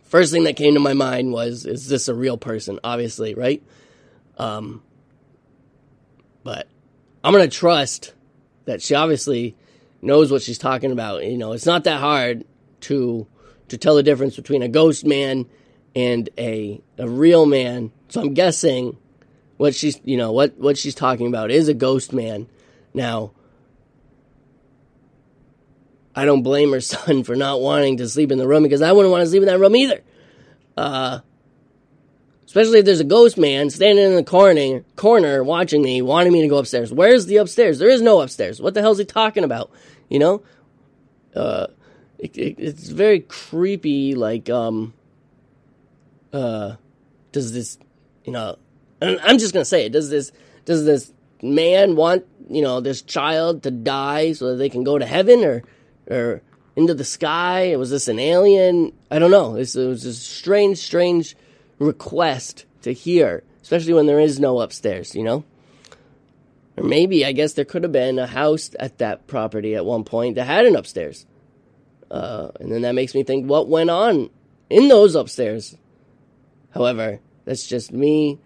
first 0.04 0.32
thing 0.32 0.46
that 0.46 0.56
came 0.56 0.74
to 0.74 0.80
my 0.80 0.94
mind 0.94 1.32
was, 1.32 1.65
is 1.65 1.88
this 1.88 2.08
a 2.08 2.15
real 2.15 2.38
person? 2.38 2.80
Obviously, 2.84 3.34
right? 3.34 3.62
Um, 4.38 4.82
but 6.43 6.67
I'm 7.23 7.34
gonna 7.34 7.47
trust 7.47 8.13
that 8.65 8.82
she 8.82 8.95
obviously 8.95 9.56
knows 10.02 10.32
what 10.32 10.41
she's 10.41 10.58
talking 10.58 10.91
about. 10.91 11.25
You 11.25 11.38
know, 11.38 11.54
it's 11.54 11.65
not 11.65 11.84
that 11.86 11.99
hard 11.99 12.45
to 12.82 13.28
to 13.69 13.78
tell 13.78 13.95
the 13.95 14.04
difference 14.04 14.36
between 14.36 14.62
a 14.62 14.67
ghost 14.67 15.06
man 15.06 15.45
and 15.95 16.30
a 16.38 16.82
a 16.97 17.08
real 17.08 17.45
man. 17.45 17.91
So 18.10 18.21
I'm 18.21 18.34
guessing 18.34 18.97
what 19.58 19.75
she's 19.75 19.99
you 20.04 20.17
know 20.17 20.32
what 20.32 20.58
what 20.58 20.78
she's 20.78 20.95
talking 20.95 21.28
about 21.28 21.52
is 21.52 21.67
a 21.67 21.73
ghost 21.73 22.13
man. 22.13 22.47
Now, 22.93 23.32
I 26.15 26.25
don't 26.25 26.43
blame 26.43 26.71
her 26.71 26.82
son 26.82 27.23
for 27.23 27.36
not 27.36 27.62
wanting 27.62 27.97
to 27.97 28.10
sleep 28.10 28.32
in 28.32 28.38
the 28.38 28.47
room 28.47 28.63
because 28.63 28.82
I 28.82 28.91
wouldn't 28.91 29.12
want 29.12 29.23
to 29.23 29.30
sleep 29.30 29.41
in 29.41 29.47
that 29.47 29.60
room 29.60 29.75
either. 29.75 30.02
Uh, 30.78 31.19
especially 32.50 32.80
if 32.80 32.86
there's 32.86 33.00
a 33.00 33.04
ghost 33.04 33.38
man 33.38 33.70
standing 33.70 34.04
in 34.04 34.16
the 34.16 34.24
corner, 34.24 34.84
corner 34.96 35.44
watching 35.44 35.84
me, 35.84 36.02
wanting 36.02 36.34
me 36.34 36.42
to 36.42 36.48
go 36.48 36.58
upstairs. 36.58 36.92
Where's 36.92 37.28
the 37.28 37.38
upstairs? 37.38 37.78
There 37.78 37.90
is 37.90 38.02
no 38.02 38.22
upstairs. 38.22 38.60
What 38.60 38.74
the 38.74 38.82
hell's 38.82 38.98
he 38.98 39.06
talking 39.06 39.44
about? 39.44 39.70
You 40.10 40.18
know, 40.18 40.42
uh, 41.36 41.68
it, 42.18 42.36
it, 42.36 42.56
it's 42.58 42.90
very 42.90 43.20
creepy. 43.20 44.16
Like, 44.16 44.50
um, 44.50 44.96
uh, 46.34 46.78
does 47.32 47.54
this, 47.54 47.78
you 48.26 48.34
know, 48.34 48.58
I'm 49.00 49.38
just 49.38 49.54
gonna 49.54 49.64
say 49.64 49.86
it. 49.86 49.92
Does 49.92 50.10
this 50.10 50.32
does 50.66 50.86
this 50.86 51.14
man 51.44 51.96
want 51.96 52.26
you 52.50 52.64
know 52.64 52.82
this 52.82 53.04
child 53.04 53.62
to 53.62 53.70
die 53.70 54.34
so 54.34 54.48
that 54.48 54.56
they 54.56 54.70
can 54.70 54.84
go 54.84 54.98
to 54.98 55.06
heaven 55.06 55.44
or 55.44 55.62
or 56.10 56.42
into 56.76 56.96
the 56.96 57.06
sky? 57.06 57.76
Was 57.76 57.92
this 57.92 58.08
an 58.08 58.18
alien? 58.18 58.92
I 59.12 59.20
don't 59.20 59.30
know. 59.30 59.56
It's, 59.56 59.76
it 59.76 59.86
was 59.86 60.02
just 60.02 60.28
strange, 60.28 60.80
strange 60.80 61.36
request 61.80 62.65
to 62.84 62.94
hear, 62.94 63.44
especially 63.62 63.94
when 63.94 64.06
there 64.06 64.20
is 64.20 64.39
no 64.39 64.60
upstairs. 64.60 65.15
You 65.15 65.24
know. 65.24 65.44
Or 66.78 66.84
maybe, 66.84 67.26
I 67.26 67.34
guess 67.34 67.54
there 67.54 67.65
could 67.65 67.84
have 67.84 67.92
been 67.92 68.20
a 68.20 68.28
house 68.28 68.70
at 68.80 69.00
that 69.00 69.28
property 69.28 69.76
at 69.76 69.86
one 69.86 70.04
point 70.04 70.36
that 70.36 70.46
had 70.46 70.65
an 70.65 70.76
upstairs. 70.76 71.26
Uh, 72.10 72.50
and 72.60 72.72
then 72.72 72.84
that 72.84 72.96
makes 72.96 73.13
me 73.13 73.24
think 73.24 73.50
what 73.50 73.68
went 73.68 73.89
on 73.89 74.30
in 74.70 74.88
those 74.88 75.13
upstairs. 75.15 75.76
However, 76.72 77.20
that's 77.44 77.68
just 77.68 77.92
me 77.92 78.39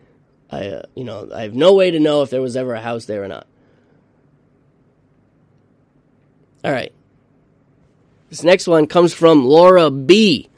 I, 0.54 0.68
uh, 0.68 0.82
you 0.94 1.04
know, 1.04 1.30
I 1.34 1.42
have 1.42 1.56
no 1.56 1.74
way 1.74 1.90
to 1.90 2.00
know 2.00 2.22
if 2.22 2.30
there 2.30 2.42
was 2.42 2.56
ever 2.56 2.76
a 2.76 2.82
house 2.82 3.06
there 3.06 3.24
or 3.24 3.28
not. 3.28 3.48
All 6.64 6.72
right. 6.72 6.94
This 8.30 8.44
next 8.44 8.68
one 8.68 8.86
comes 8.86 9.14
from 9.14 9.46
Laura 9.46 9.90
B. 9.90 10.50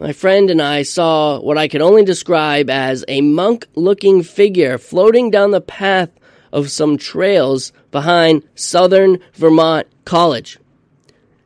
My 0.00 0.12
friend 0.12 0.48
and 0.48 0.62
I 0.62 0.84
saw 0.84 1.40
what 1.40 1.58
I 1.58 1.66
could 1.66 1.82
only 1.82 2.04
describe 2.04 2.70
as 2.70 3.04
a 3.08 3.20
monk 3.20 3.66
looking 3.74 4.22
figure 4.22 4.78
floating 4.78 5.28
down 5.28 5.50
the 5.50 5.60
path 5.60 6.10
of 6.52 6.70
some 6.70 6.98
trails 6.98 7.72
behind 7.90 8.44
Southern 8.54 9.18
Vermont 9.34 9.88
College. 10.04 10.60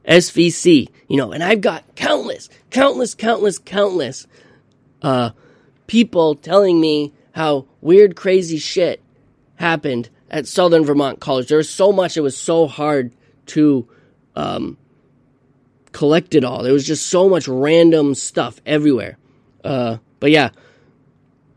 SVC, 0.06 0.90
you 1.08 1.16
know, 1.16 1.32
and 1.32 1.42
I've 1.42 1.62
got 1.62 1.96
countless, 1.96 2.50
countless, 2.68 3.14
countless, 3.14 3.58
countless 3.58 4.26
uh, 5.00 5.30
people 5.86 6.34
telling 6.34 6.78
me 6.78 7.14
how 7.34 7.64
weird, 7.80 8.16
crazy 8.16 8.58
shit 8.58 9.00
happened 9.54 10.10
at 10.30 10.46
Southern 10.46 10.84
Vermont 10.84 11.20
College. 11.20 11.48
There 11.48 11.56
was 11.56 11.70
so 11.70 11.90
much; 11.90 12.18
it 12.18 12.20
was 12.20 12.36
so 12.36 12.66
hard 12.66 13.14
to 13.46 13.88
um, 14.36 14.76
collect 15.92 16.34
it 16.34 16.44
all. 16.44 16.62
There 16.62 16.72
was 16.72 16.86
just 16.86 17.06
so 17.06 17.28
much 17.28 17.48
random 17.48 18.14
stuff 18.14 18.60
everywhere. 18.66 19.18
Uh, 19.62 19.98
but 20.20 20.30
yeah, 20.30 20.50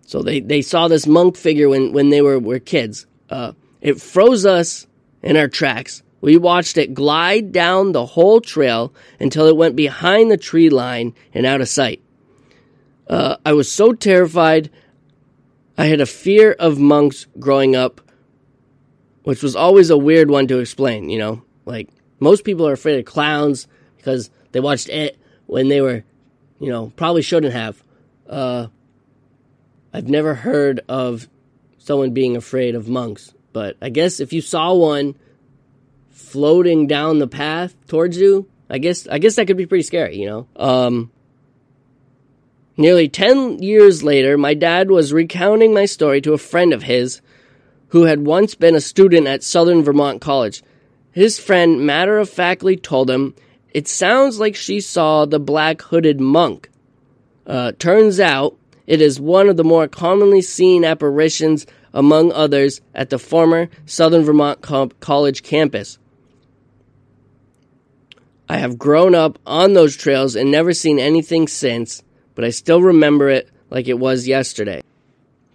so 0.05 0.21
they, 0.21 0.39
they 0.39 0.61
saw 0.61 0.87
this 0.87 1.07
monk 1.07 1.35
figure 1.37 1.69
when, 1.69 1.93
when 1.93 2.09
they 2.09 2.21
were, 2.21 2.39
were 2.39 2.59
kids. 2.59 3.07
Uh, 3.29 3.53
it 3.81 4.01
froze 4.01 4.45
us 4.45 4.87
in 5.21 5.37
our 5.37 5.47
tracks. 5.47 6.03
We 6.21 6.37
watched 6.37 6.77
it 6.77 6.93
glide 6.93 7.51
down 7.51 7.91
the 7.91 8.05
whole 8.05 8.41
trail 8.41 8.93
until 9.19 9.47
it 9.47 9.57
went 9.57 9.75
behind 9.75 10.31
the 10.31 10.37
tree 10.37 10.69
line 10.69 11.13
and 11.33 11.45
out 11.45 11.61
of 11.61 11.69
sight. 11.69 12.01
Uh, 13.07 13.37
I 13.45 13.53
was 13.53 13.71
so 13.71 13.93
terrified 13.93 14.71
I 15.77 15.85
had 15.85 16.01
a 16.01 16.05
fear 16.05 16.53
of 16.53 16.79
monks 16.79 17.27
growing 17.37 17.75
up, 17.75 18.01
which 19.23 19.43
was 19.43 19.55
always 19.55 19.89
a 19.89 19.97
weird 19.97 20.31
one 20.31 20.47
to 20.47 20.59
explain, 20.59 21.09
you 21.09 21.19
know? 21.19 21.43
Like, 21.65 21.89
most 22.19 22.43
people 22.43 22.67
are 22.67 22.73
afraid 22.73 22.99
of 22.99 23.05
clowns 23.05 23.67
because 24.05 24.29
they 24.51 24.59
watched 24.59 24.87
it 24.87 25.17
when 25.47 25.67
they 25.67 25.81
were, 25.81 26.03
you 26.59 26.69
know, 26.69 26.93
probably 26.95 27.23
shouldn't 27.23 27.53
have. 27.53 27.83
Uh, 28.29 28.67
I've 29.91 30.07
never 30.07 30.35
heard 30.35 30.81
of 30.87 31.27
someone 31.79 32.11
being 32.11 32.37
afraid 32.37 32.75
of 32.75 32.87
monks, 32.87 33.33
but 33.51 33.77
I 33.81 33.89
guess 33.89 34.19
if 34.19 34.31
you 34.31 34.41
saw 34.41 34.73
one 34.73 35.15
floating 36.11 36.85
down 36.85 37.17
the 37.17 37.27
path 37.27 37.75
towards 37.87 38.15
you, 38.15 38.47
I 38.69 38.77
guess 38.77 39.07
I 39.07 39.17
guess 39.17 39.35
that 39.35 39.47
could 39.47 39.57
be 39.57 39.65
pretty 39.65 39.83
scary, 39.83 40.17
you 40.17 40.27
know. 40.27 40.47
Um, 40.55 41.11
Nearly 42.77 43.07
10 43.07 43.63
years 43.63 44.03
later, 44.03 44.37
my 44.37 44.53
dad 44.53 44.91
was 44.91 45.13
recounting 45.13 45.73
my 45.73 45.85
story 45.85 46.19
to 46.19 46.33
a 46.33 46.37
friend 46.37 46.73
of 46.73 46.83
his 46.83 47.21
who 47.89 48.03
had 48.03 48.25
once 48.25 48.53
been 48.53 48.75
a 48.75 48.81
student 48.81 49.27
at 49.27 49.43
Southern 49.43 49.81
Vermont 49.81 50.19
College. 50.19 50.61
His 51.13 51.39
friend 51.39 51.85
matter 51.85 52.17
of 52.17 52.29
factly 52.29 52.75
told 52.75 53.09
him, 53.09 53.33
It 53.75 53.89
sounds 53.89 54.39
like 54.39 54.55
she 54.55 54.79
saw 54.79 55.25
the 55.25 55.37
black 55.37 55.81
hooded 55.81 56.21
monk. 56.21 56.69
Uh, 57.45 57.73
turns 57.73 58.21
out, 58.21 58.55
It 58.87 59.01
is 59.01 59.19
one 59.19 59.49
of 59.49 59.57
the 59.57 59.65
more 59.65 59.89
commonly 59.89 60.41
seen 60.41 60.85
apparitions, 60.85 61.67
among 61.93 62.31
others, 62.31 62.79
at 62.93 63.09
the 63.09 63.19
former 63.19 63.67
Southern 63.85 64.23
Vermont 64.23 64.61
Co- 64.61 64.91
College 65.01 65.43
campus. 65.43 65.97
I 68.47 68.59
have 68.59 68.77
grown 68.77 69.13
up 69.13 69.39
on 69.45 69.73
those 69.73 69.97
trails 69.97 70.37
and 70.37 70.49
never 70.49 70.71
seen 70.71 70.97
anything 70.97 71.45
since, 71.49 72.01
but 72.33 72.45
I 72.45 72.51
still 72.51 72.81
remember 72.81 73.27
it 73.27 73.49
like 73.69 73.89
it 73.89 73.99
was 73.99 74.25
yesterday. 74.25 74.83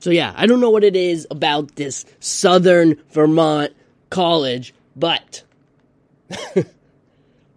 So, 0.01 0.11
yeah, 0.11 0.35
I 0.37 0.45
don't 0.45 0.61
know 0.61 0.69
what 0.69 0.85
it 0.85 0.95
is 0.95 1.27
about 1.31 1.77
this 1.77 2.05
Southern 2.19 2.97
Vermont 3.13 3.73
college, 4.11 4.75
but 4.95 5.43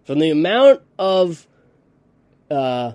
from 0.04 0.18
the 0.18 0.30
amount 0.30 0.82
of 0.98 1.46
uh, 2.50 2.92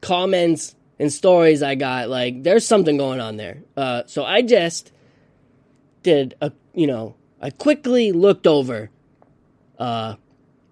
comments 0.00 0.74
and 0.98 1.12
stories 1.12 1.62
I 1.62 1.74
got, 1.74 2.08
like, 2.08 2.42
there's 2.42 2.66
something 2.66 2.96
going 2.96 3.20
on 3.20 3.36
there. 3.36 3.58
Uh, 3.76 4.02
so, 4.06 4.24
I 4.24 4.42
just 4.42 4.92
did 6.02 6.34
a, 6.40 6.52
you 6.74 6.86
know, 6.86 7.14
I 7.40 7.50
quickly 7.50 8.12
looked 8.12 8.46
over, 8.46 8.90
uh, 9.78 10.14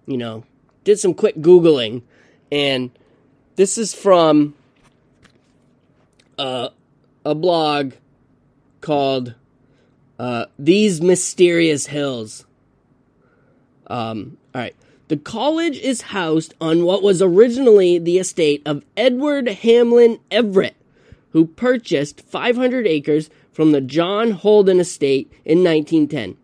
you 0.07 0.17
know, 0.17 0.43
did 0.83 0.99
some 0.99 1.13
quick 1.13 1.35
Googling, 1.37 2.03
and 2.51 2.91
this 3.55 3.77
is 3.77 3.93
from 3.93 4.55
uh, 6.37 6.69
a 7.23 7.35
blog 7.35 7.93
called 8.81 9.35
uh, 10.19 10.45
These 10.57 11.01
Mysterious 11.01 11.85
Hills. 11.87 12.45
Um, 13.87 14.37
all 14.53 14.61
right. 14.61 14.75
The 15.07 15.17
college 15.17 15.77
is 15.77 16.01
housed 16.01 16.55
on 16.59 16.83
what 16.83 17.03
was 17.03 17.21
originally 17.21 17.99
the 17.99 18.17
estate 18.17 18.63
of 18.65 18.83
Edward 18.97 19.47
Hamlin 19.47 20.19
Everett, 20.31 20.75
who 21.29 21.45
purchased 21.45 22.21
500 22.21 22.87
acres 22.87 23.29
from 23.51 23.71
the 23.71 23.81
John 23.81 24.31
Holden 24.31 24.79
estate 24.79 25.31
in 25.45 25.63
1910. 25.63 26.37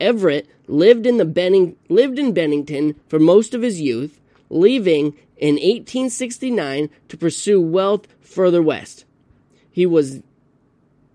Everett 0.00 0.48
lived 0.66 1.06
in 1.06 1.18
the 1.18 1.24
Benning, 1.24 1.76
lived 1.88 2.18
in 2.18 2.32
Bennington 2.32 2.96
for 3.08 3.20
most 3.20 3.54
of 3.54 3.62
his 3.62 3.80
youth, 3.80 4.18
leaving 4.50 5.14
in 5.36 5.54
1869 5.54 6.90
to 7.08 7.16
pursue 7.16 7.60
wealth 7.60 8.08
further 8.20 8.62
west. 8.62 9.04
He 9.70 9.86
was 9.86 10.22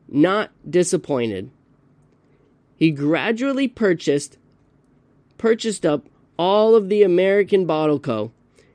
not 0.08 0.52
disappointed. 0.70 1.52
He 2.78 2.92
gradually 2.92 3.68
purchased 3.68 4.38
purchased 5.38 5.86
up 5.86 6.08
all 6.38 6.76
of 6.76 6.90
the 6.90 7.04
American 7.04 7.66
Bottle 7.66 8.00
Co. 8.00 8.32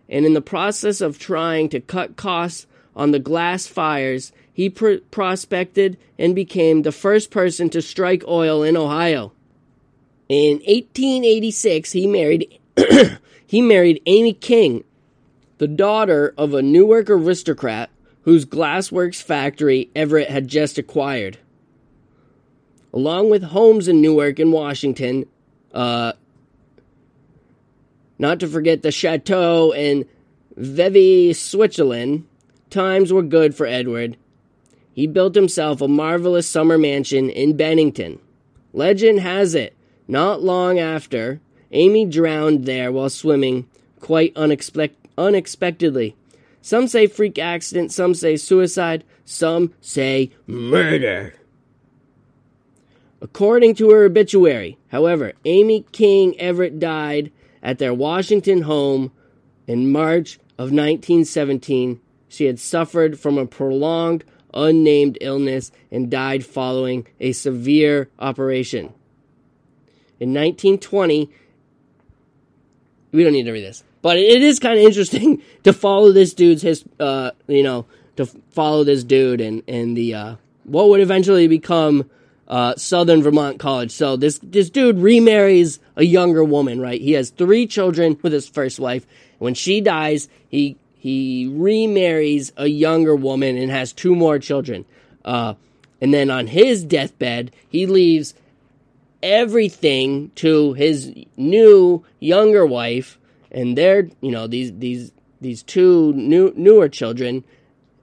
and 0.09 0.25
in 0.25 0.35
the 0.35 0.41
process 0.41 1.01
of 1.01 1.19
trying 1.19 1.69
to 1.71 1.81
cut 1.81 2.17
costs 2.17 2.67
on 2.95 3.11
the 3.13 3.19
glass 3.19 3.67
fires, 3.67 4.33
he 4.53 4.69
pr- 4.69 4.97
prospected 5.11 5.97
and 6.19 6.35
became 6.35 6.83
the 6.83 6.93
first 6.93 7.31
person 7.31 7.71
to 7.71 7.81
strike 7.81 8.25
oil 8.27 8.63
in 8.63 8.77
Ohio. 8.77 9.33
In 10.29 10.57
1886, 10.59 11.93
he 11.93 12.07
married 12.07 12.61
he 13.47 13.63
married 13.63 14.03
Amy 14.07 14.33
King, 14.33 14.85
the 15.59 15.69
daughter 15.69 16.35
of 16.37 16.55
a 16.55 16.63
Newark 16.63 17.09
aristocrat 17.09 17.91
whose 18.23 18.45
glassworks 18.45 19.23
factory 19.23 19.91
Everett 19.97 20.29
had 20.29 20.49
just 20.49 20.77
acquired. 20.77 21.39
Along 22.93 23.31
with 23.31 23.43
homes 23.43 23.89
in 23.89 24.01
Newark 24.01 24.39
and 24.39 24.53
Washington, 24.53 25.25
uh, 25.73 26.13
not 28.19 28.41
to 28.41 28.49
forget 28.49 28.83
the 28.83 28.91
chateau 28.91 29.73
in 29.73 30.07
Vevey, 30.57 31.33
Switzerland, 31.33 32.27
times 32.71 33.13
were 33.13 33.23
good 33.23 33.55
for 33.55 33.67
Edward. 33.67 34.17
He 34.93 35.07
built 35.07 35.35
himself 35.35 35.81
a 35.81 35.89
marvelous 35.89 36.49
summer 36.49 36.77
mansion 36.77 37.31
in 37.31 37.57
Bennington. 37.57 38.19
Legend 38.73 39.21
has 39.21 39.55
it 39.55 39.77
not 40.09 40.43
long 40.43 40.79
after, 40.79 41.41
Amy 41.71 42.05
drowned 42.05 42.65
there 42.65 42.91
while 42.91 43.11
swimming, 43.11 43.69
quite 44.01 44.35
unexpect- 44.35 44.97
unexpectedly. 45.17 46.17
Some 46.61 46.89
say 46.89 47.07
freak 47.07 47.39
accident, 47.39 47.93
some 47.93 48.15
say 48.15 48.37
suicide, 48.37 49.05
some 49.25 49.73
say 49.81 50.31
murder. 50.47 51.35
According 53.21 53.75
to 53.77 53.91
her 53.91 54.05
obituary, 54.05 54.79
however, 54.89 55.33
Amy 55.45 55.85
King 55.93 56.39
Everett 56.41 56.79
died 56.79 57.31
at 57.63 57.79
their 57.79 57.95
Washington 57.95 58.63
home 58.63 59.13
in 59.67 59.91
March 59.91 60.37
of 60.59 60.73
1917. 60.73 62.01
She 62.29 62.45
had 62.45 62.59
suffered 62.59 63.19
from 63.19 63.39
a 63.39 63.47
prolonged, 63.47 64.25
unnamed 64.53 65.19
illness 65.21 65.71
and 65.91 66.11
died 66.11 66.45
following 66.45 67.07
a 67.21 67.33
severe 67.33 68.09
operation. 68.19 68.93
In 70.21 70.31
1920, 70.35 71.31
we 73.13 73.23
don't 73.23 73.33
need 73.33 73.45
to 73.45 73.53
read 73.53 73.65
this, 73.65 73.85
but 74.03 74.17
it 74.17 74.43
is 74.43 74.59
kind 74.59 74.79
of 74.79 74.85
interesting 74.85 75.43
to 75.65 75.73
follow 75.73 76.13
this 76.13 76.35
dude's 76.35 76.63
his, 76.63 76.85
uh, 76.99 77.31
you 77.47 77.63
know, 77.63 77.87
to 78.17 78.27
follow 78.51 78.83
this 78.85 79.05
dude 79.05 79.41
and 79.41 79.63
and 79.69 79.97
the 79.97 80.15
uh, 80.15 80.37
what 80.65 80.89
would 80.89 81.01
eventually 81.01 81.47
become 81.47 82.11
uh, 82.49 82.75
Southern 82.77 83.23
Vermont 83.23 83.59
College. 83.59 83.91
So 83.91 84.17
this 84.17 84.41
this 84.43 84.71
dude 84.71 84.99
remarries 84.99 85.79
a 85.97 86.05
younger 86.05 86.43
woman, 86.43 86.81
right? 86.81 87.01
He 87.01 87.13
has 87.13 87.31
three 87.31 87.67
children 87.67 88.19
with 88.23 88.33
his 88.33 88.49
first 88.49 88.81
wife. 88.81 89.07
When 89.39 89.55
she 89.55 89.81
dies, 89.81 90.29
he 90.49 90.77
he 90.95 91.47
remarries 91.47 92.53
a 92.57 92.67
younger 92.67 93.15
woman 93.15 93.57
and 93.57 93.71
has 93.71 93.93
two 93.93 94.15
more 94.15 94.39
children. 94.39 94.85
Uh, 95.25 95.55
and 96.01 96.15
then 96.15 96.31
on 96.31 96.47
his 96.47 96.85
deathbed, 96.85 97.53
he 97.69 97.87
leaves 97.87 98.35
everything 99.23 100.31
to 100.37 100.73
his 100.75 101.13
new 101.37 102.05
younger 102.21 102.65
wife 102.65 103.19
and 103.51 103.77
their 103.77 104.09
you 104.21 104.31
know 104.31 104.47
these 104.47 104.73
these 104.79 105.13
these 105.41 105.63
two 105.63 106.13
new 106.15 106.53
newer 106.57 106.89
children 106.89 107.45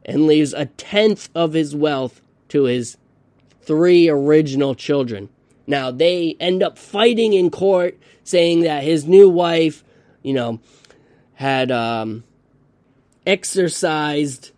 and 0.03 0.27
leaves 0.27 0.53
a 0.53 0.65
tenth 0.65 1.29
of 1.33 1.53
his 1.53 1.75
wealth 1.75 2.21
to 2.49 2.65
his 2.65 2.97
three 3.65 4.09
original 4.09 4.75
children 4.75 5.29
now 5.67 5.91
they 5.91 6.35
end 6.39 6.61
up 6.63 6.77
fighting 6.77 7.33
in 7.33 7.49
court 7.49 7.97
saying 8.23 8.61
that 8.61 8.83
his 8.83 9.05
new 9.05 9.29
wife 9.29 9.83
you 10.21 10.33
know 10.33 10.59
had 11.33 11.71
um, 11.71 12.23
exercised 13.27 14.51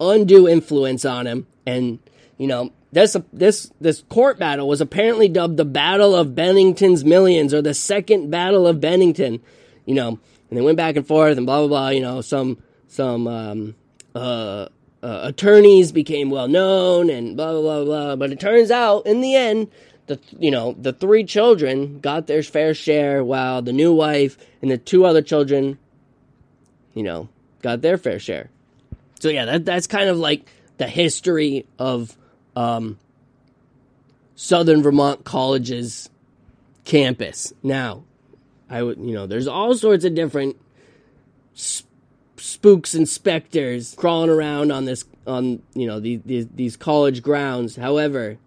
undue 0.00 0.48
influence 0.48 1.04
on 1.04 1.26
him 1.26 1.46
and 1.66 1.98
you 2.38 2.46
know 2.46 2.72
this 2.92 3.16
this 3.32 3.72
this 3.80 4.04
court 4.10 4.38
battle 4.38 4.68
was 4.68 4.80
apparently 4.80 5.26
dubbed 5.26 5.56
the 5.56 5.64
Battle 5.64 6.14
of 6.14 6.34
Bennington's 6.34 7.04
Millions 7.04 7.54
or 7.54 7.62
the 7.62 7.74
Second 7.74 8.30
Battle 8.30 8.66
of 8.66 8.80
Bennington. 8.80 9.40
You 9.86 9.94
know, 9.94 10.08
and 10.50 10.58
they 10.58 10.60
went 10.60 10.76
back 10.76 10.96
and 10.96 11.06
forth 11.06 11.38
and 11.38 11.46
blah 11.46 11.60
blah 11.60 11.68
blah. 11.68 11.88
You 11.88 12.02
know, 12.02 12.20
some 12.20 12.58
some 12.88 13.26
um, 13.26 13.74
uh, 14.14 14.68
uh, 15.02 15.20
attorneys 15.24 15.92
became 15.92 16.30
well 16.30 16.48
known 16.48 17.10
and 17.10 17.36
blah 17.36 17.52
blah 17.52 17.60
blah 17.60 17.84
blah. 17.84 18.16
But 18.16 18.32
it 18.32 18.40
turns 18.40 18.70
out 18.70 19.06
in 19.06 19.20
the 19.20 19.34
end, 19.34 19.68
the 20.06 20.18
you 20.38 20.50
know 20.50 20.74
the 20.78 20.92
three 20.92 21.24
children 21.24 22.00
got 22.00 22.26
their 22.26 22.42
fair 22.42 22.74
share, 22.74 23.24
while 23.24 23.62
the 23.62 23.72
new 23.72 23.92
wife 23.92 24.36
and 24.60 24.70
the 24.70 24.78
two 24.78 25.04
other 25.04 25.22
children, 25.22 25.78
you 26.94 27.02
know, 27.02 27.28
got 27.62 27.82
their 27.82 27.98
fair 27.98 28.18
share. 28.18 28.50
So 29.20 29.28
yeah, 29.28 29.44
that 29.44 29.64
that's 29.64 29.86
kind 29.86 30.08
of 30.08 30.18
like 30.18 30.48
the 30.78 30.88
history 30.88 31.66
of 31.78 32.16
um, 32.56 32.98
Southern 34.34 34.82
Vermont 34.82 35.24
College's 35.24 36.10
campus. 36.84 37.52
Now, 37.62 38.04
I 38.68 38.82
would, 38.82 38.98
you 38.98 39.12
know, 39.12 39.26
there's 39.26 39.46
all 39.46 39.74
sorts 39.74 40.04
of 40.04 40.14
different 40.14 40.56
sp- 41.54 41.86
spooks 42.42 42.92
and 42.94 43.08
specters 43.08 43.94
crawling 43.96 44.28
around 44.28 44.72
on 44.72 44.84
this, 44.84 45.04
on 45.26 45.62
you 45.74 45.86
know, 45.86 46.00
these, 46.00 46.20
these 46.24 46.48
these 46.48 46.76
college 46.76 47.22
grounds. 47.22 47.76
However, 47.76 48.38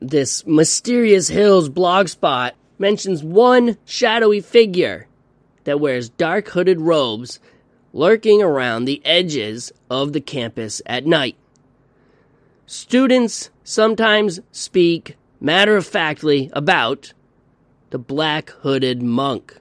this 0.00 0.46
mysterious 0.46 1.28
hills 1.28 1.68
blog 1.68 2.08
spot 2.08 2.54
mentions 2.78 3.24
one 3.24 3.76
shadowy 3.84 4.40
figure 4.40 5.08
that 5.64 5.80
wears 5.80 6.08
dark 6.10 6.48
hooded 6.48 6.80
robes 6.80 7.40
lurking 7.92 8.42
around 8.42 8.84
the 8.84 9.04
edges 9.04 9.72
of 9.90 10.12
the 10.12 10.20
campus 10.20 10.80
at 10.86 11.06
night. 11.06 11.36
Students 12.66 13.50
sometimes 13.64 14.40
speak 14.52 15.16
matter 15.40 15.76
of 15.76 15.86
factly 15.86 16.50
about 16.52 17.12
the 17.90 17.98
black 17.98 18.50
hooded 18.50 19.02
monk. 19.02 19.58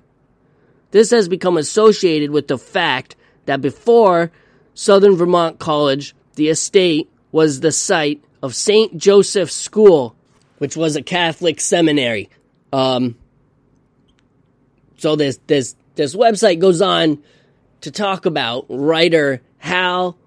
This 0.95 1.11
has 1.11 1.27
become 1.27 1.57
associated 1.57 2.31
with 2.31 2.47
the 2.47 2.57
fact 2.57 3.17
that 3.47 3.59
before 3.59 4.31
Southern 4.75 5.17
Vermont 5.17 5.59
College, 5.59 6.15
the 6.35 6.47
estate 6.47 7.11
was 7.33 7.59
the 7.59 7.73
site 7.73 8.23
of 8.41 8.55
St. 8.55 8.95
Joseph's 8.95 9.55
School, 9.55 10.15
which 10.57 10.77
was 10.77 10.95
a 10.95 11.01
Catholic 11.01 11.59
seminary. 11.59 12.29
Um, 12.71 13.17
so 14.97 15.17
this 15.17 15.37
this 15.47 15.75
this 15.95 16.15
website 16.15 16.59
goes 16.59 16.81
on 16.81 17.21
to 17.81 17.91
talk 17.91 18.25
about 18.25 18.65
writer 18.69 19.41
Hal 19.57 20.17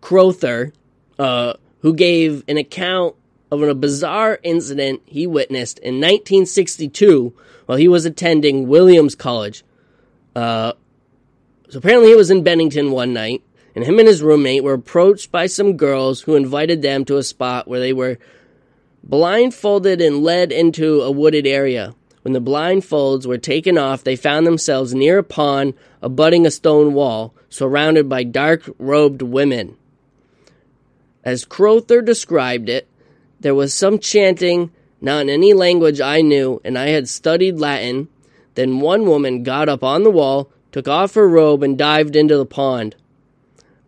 Crowther, 0.00 0.72
uh, 1.18 1.54
who 1.80 1.92
gave 1.92 2.44
an 2.46 2.56
account 2.56 3.16
of 3.50 3.62
a 3.62 3.74
bizarre 3.74 4.38
incident 4.44 5.02
he 5.06 5.26
witnessed 5.26 5.80
in 5.80 5.94
1962 5.96 7.32
while 7.66 7.78
he 7.78 7.88
was 7.88 8.04
attending 8.04 8.68
Williams 8.68 9.16
College. 9.16 9.64
Uh, 10.34 10.72
so 11.68 11.78
apparently 11.78 12.10
he 12.10 12.16
was 12.16 12.30
in 12.30 12.42
Bennington 12.42 12.90
one 12.90 13.12
night, 13.12 13.42
and 13.74 13.84
him 13.84 13.98
and 13.98 14.08
his 14.08 14.22
roommate 14.22 14.64
were 14.64 14.74
approached 14.74 15.32
by 15.32 15.46
some 15.46 15.76
girls 15.76 16.22
who 16.22 16.34
invited 16.34 16.82
them 16.82 17.04
to 17.04 17.16
a 17.16 17.22
spot 17.22 17.66
where 17.68 17.80
they 17.80 17.92
were 17.92 18.18
blindfolded 19.02 20.00
and 20.00 20.22
led 20.22 20.52
into 20.52 21.02
a 21.02 21.10
wooded 21.10 21.46
area. 21.46 21.94
When 22.22 22.32
the 22.32 22.40
blindfolds 22.40 23.26
were 23.26 23.38
taken 23.38 23.76
off, 23.76 24.02
they 24.02 24.16
found 24.16 24.46
themselves 24.46 24.94
near 24.94 25.18
a 25.18 25.22
pond 25.22 25.74
abutting 26.00 26.46
a 26.46 26.50
stone 26.50 26.94
wall, 26.94 27.34
surrounded 27.50 28.08
by 28.08 28.24
dark 28.24 28.62
robed 28.78 29.20
women. 29.20 29.76
As 31.22 31.44
Crowther 31.44 32.02
described 32.02 32.68
it, 32.68 32.88
there 33.40 33.54
was 33.54 33.74
some 33.74 33.98
chanting, 33.98 34.70
not 35.00 35.22
in 35.22 35.28
any 35.28 35.52
language 35.52 36.00
I 36.00 36.22
knew, 36.22 36.60
and 36.64 36.78
I 36.78 36.88
had 36.88 37.08
studied 37.08 37.58
Latin. 37.58 38.08
Then 38.54 38.80
one 38.80 39.06
woman 39.06 39.42
got 39.42 39.68
up 39.68 39.82
on 39.82 40.02
the 40.02 40.10
wall, 40.10 40.50
took 40.72 40.88
off 40.88 41.14
her 41.14 41.28
robe, 41.28 41.62
and 41.62 41.76
dived 41.78 42.16
into 42.16 42.36
the 42.36 42.46
pond, 42.46 42.96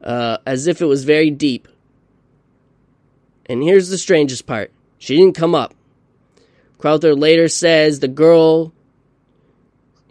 uh, 0.03 0.39
as 0.47 0.67
if 0.67 0.81
it 0.81 0.87
was 0.87 1.05
very 1.05 1.31
deep. 1.31 1.69
And 3.47 3.63
here's 3.63 3.89
the 3.89 3.99
strangest 3.99 4.47
part 4.47 4.73
she 4.99 5.17
didn't 5.17 5.37
come 5.37 5.55
up. 5.55 5.75
Crowther 6.79 7.15
later 7.15 7.49
says 7.49 8.01
the 8.01 8.09
girl. 8.09 8.73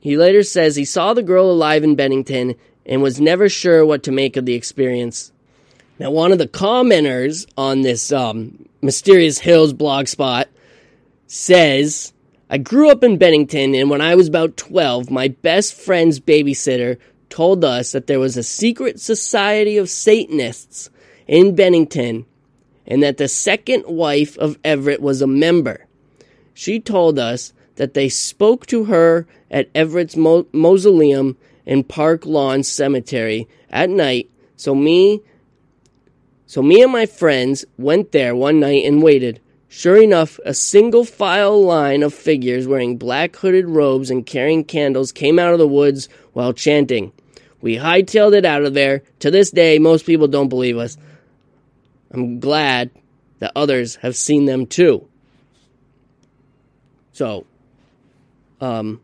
He 0.02 0.18
later 0.18 0.44
says 0.44 0.76
he 0.76 0.86
saw 0.86 1.14
the 1.14 1.24
girl 1.24 1.52
alive 1.52 1.84
in 1.84 1.96
Bennington 1.96 2.56
and 2.86 3.02
was 3.02 3.20
never 3.20 3.50
sure 3.50 3.86
what 3.86 4.04
to 4.04 4.12
make 4.12 4.38
of 4.38 4.46
the 4.46 4.54
experience. 4.54 5.32
Now, 5.98 6.12
one 6.12 6.32
of 6.32 6.38
the 6.38 6.48
commenters 6.48 7.48
on 7.58 7.82
this 7.82 8.12
um, 8.12 8.68
Mysterious 8.82 9.40
Hills 9.40 9.74
blog 9.74 10.08
spot 10.08 10.50
says, 11.28 12.14
I 12.50 12.60
grew 12.60 12.90
up 12.92 13.04
in 13.04 13.18
Bennington, 13.18 13.74
and 13.74 13.90
when 13.90 14.02
I 14.02 14.14
was 14.16 14.28
about 14.28 14.56
12, 14.58 15.10
my 15.10 15.30
best 15.30 15.74
friend's 15.74 16.20
babysitter 16.20 16.98
told 17.30 17.66
us 17.66 17.92
that 17.92 18.08
there 18.08 18.20
was 18.20 18.38
a 18.38 18.44
secret 18.44 19.00
society 19.00 19.78
of 19.78 19.90
Satanists 19.90 20.90
in 21.28 21.56
Bennington 21.56 22.26
and 22.86 23.02
that 23.02 23.18
the 23.18 23.28
second 23.28 23.86
wife 23.88 24.38
of 24.38 24.60
Everett 24.64 25.02
was 25.02 25.22
a 25.22 25.28
member. 25.28 25.86
She 26.54 26.80
told 26.80 27.18
us 27.18 27.52
that 27.76 27.96
they 27.96 28.10
spoke 28.10 28.68
to 28.68 28.86
her 28.86 29.28
at 29.50 29.70
Everett's 29.74 30.16
mo- 30.16 30.48
mausoleum 30.54 31.38
in 31.66 31.84
Park 31.84 32.26
Lawn 32.26 32.62
Cemetery 32.62 33.48
at 33.72 33.90
night. 33.90 34.30
So 34.56 34.76
me, 34.76 35.22
so 36.46 36.62
me 36.62 36.84
and 36.84 36.92
my 36.92 37.08
friends 37.08 37.66
went 37.78 38.12
there 38.12 38.36
one 38.36 38.60
night 38.60 38.86
and 38.86 39.02
waited. 39.02 39.42
Sure 39.76 40.02
enough, 40.02 40.40
a 40.46 40.54
single 40.54 41.04
file 41.04 41.62
line 41.62 42.02
of 42.02 42.14
figures 42.14 42.66
wearing 42.66 42.96
black 42.96 43.36
hooded 43.36 43.68
robes 43.68 44.10
and 44.10 44.26
carrying 44.26 44.64
candles 44.64 45.12
came 45.12 45.38
out 45.38 45.52
of 45.52 45.60
the 45.60 45.68
woods 45.68 46.08
while 46.32 46.54
chanting. 46.54 47.12
We 47.60 47.76
hightailed 47.76 48.34
it 48.38 48.46
out 48.46 48.64
of 48.64 48.74
there. 48.74 49.04
To 49.20 49.30
this 49.30 49.52
day, 49.52 49.78
most 49.78 50.06
people 50.06 50.30
don't 50.30 50.48
believe 50.48 50.78
us. 50.78 50.96
I'm 52.10 52.40
glad 52.40 52.90
that 53.40 53.52
others 53.54 53.96
have 53.96 54.16
seen 54.16 54.46
them 54.46 54.66
too. 54.66 55.10
So, 57.12 57.46
um, 58.62 59.02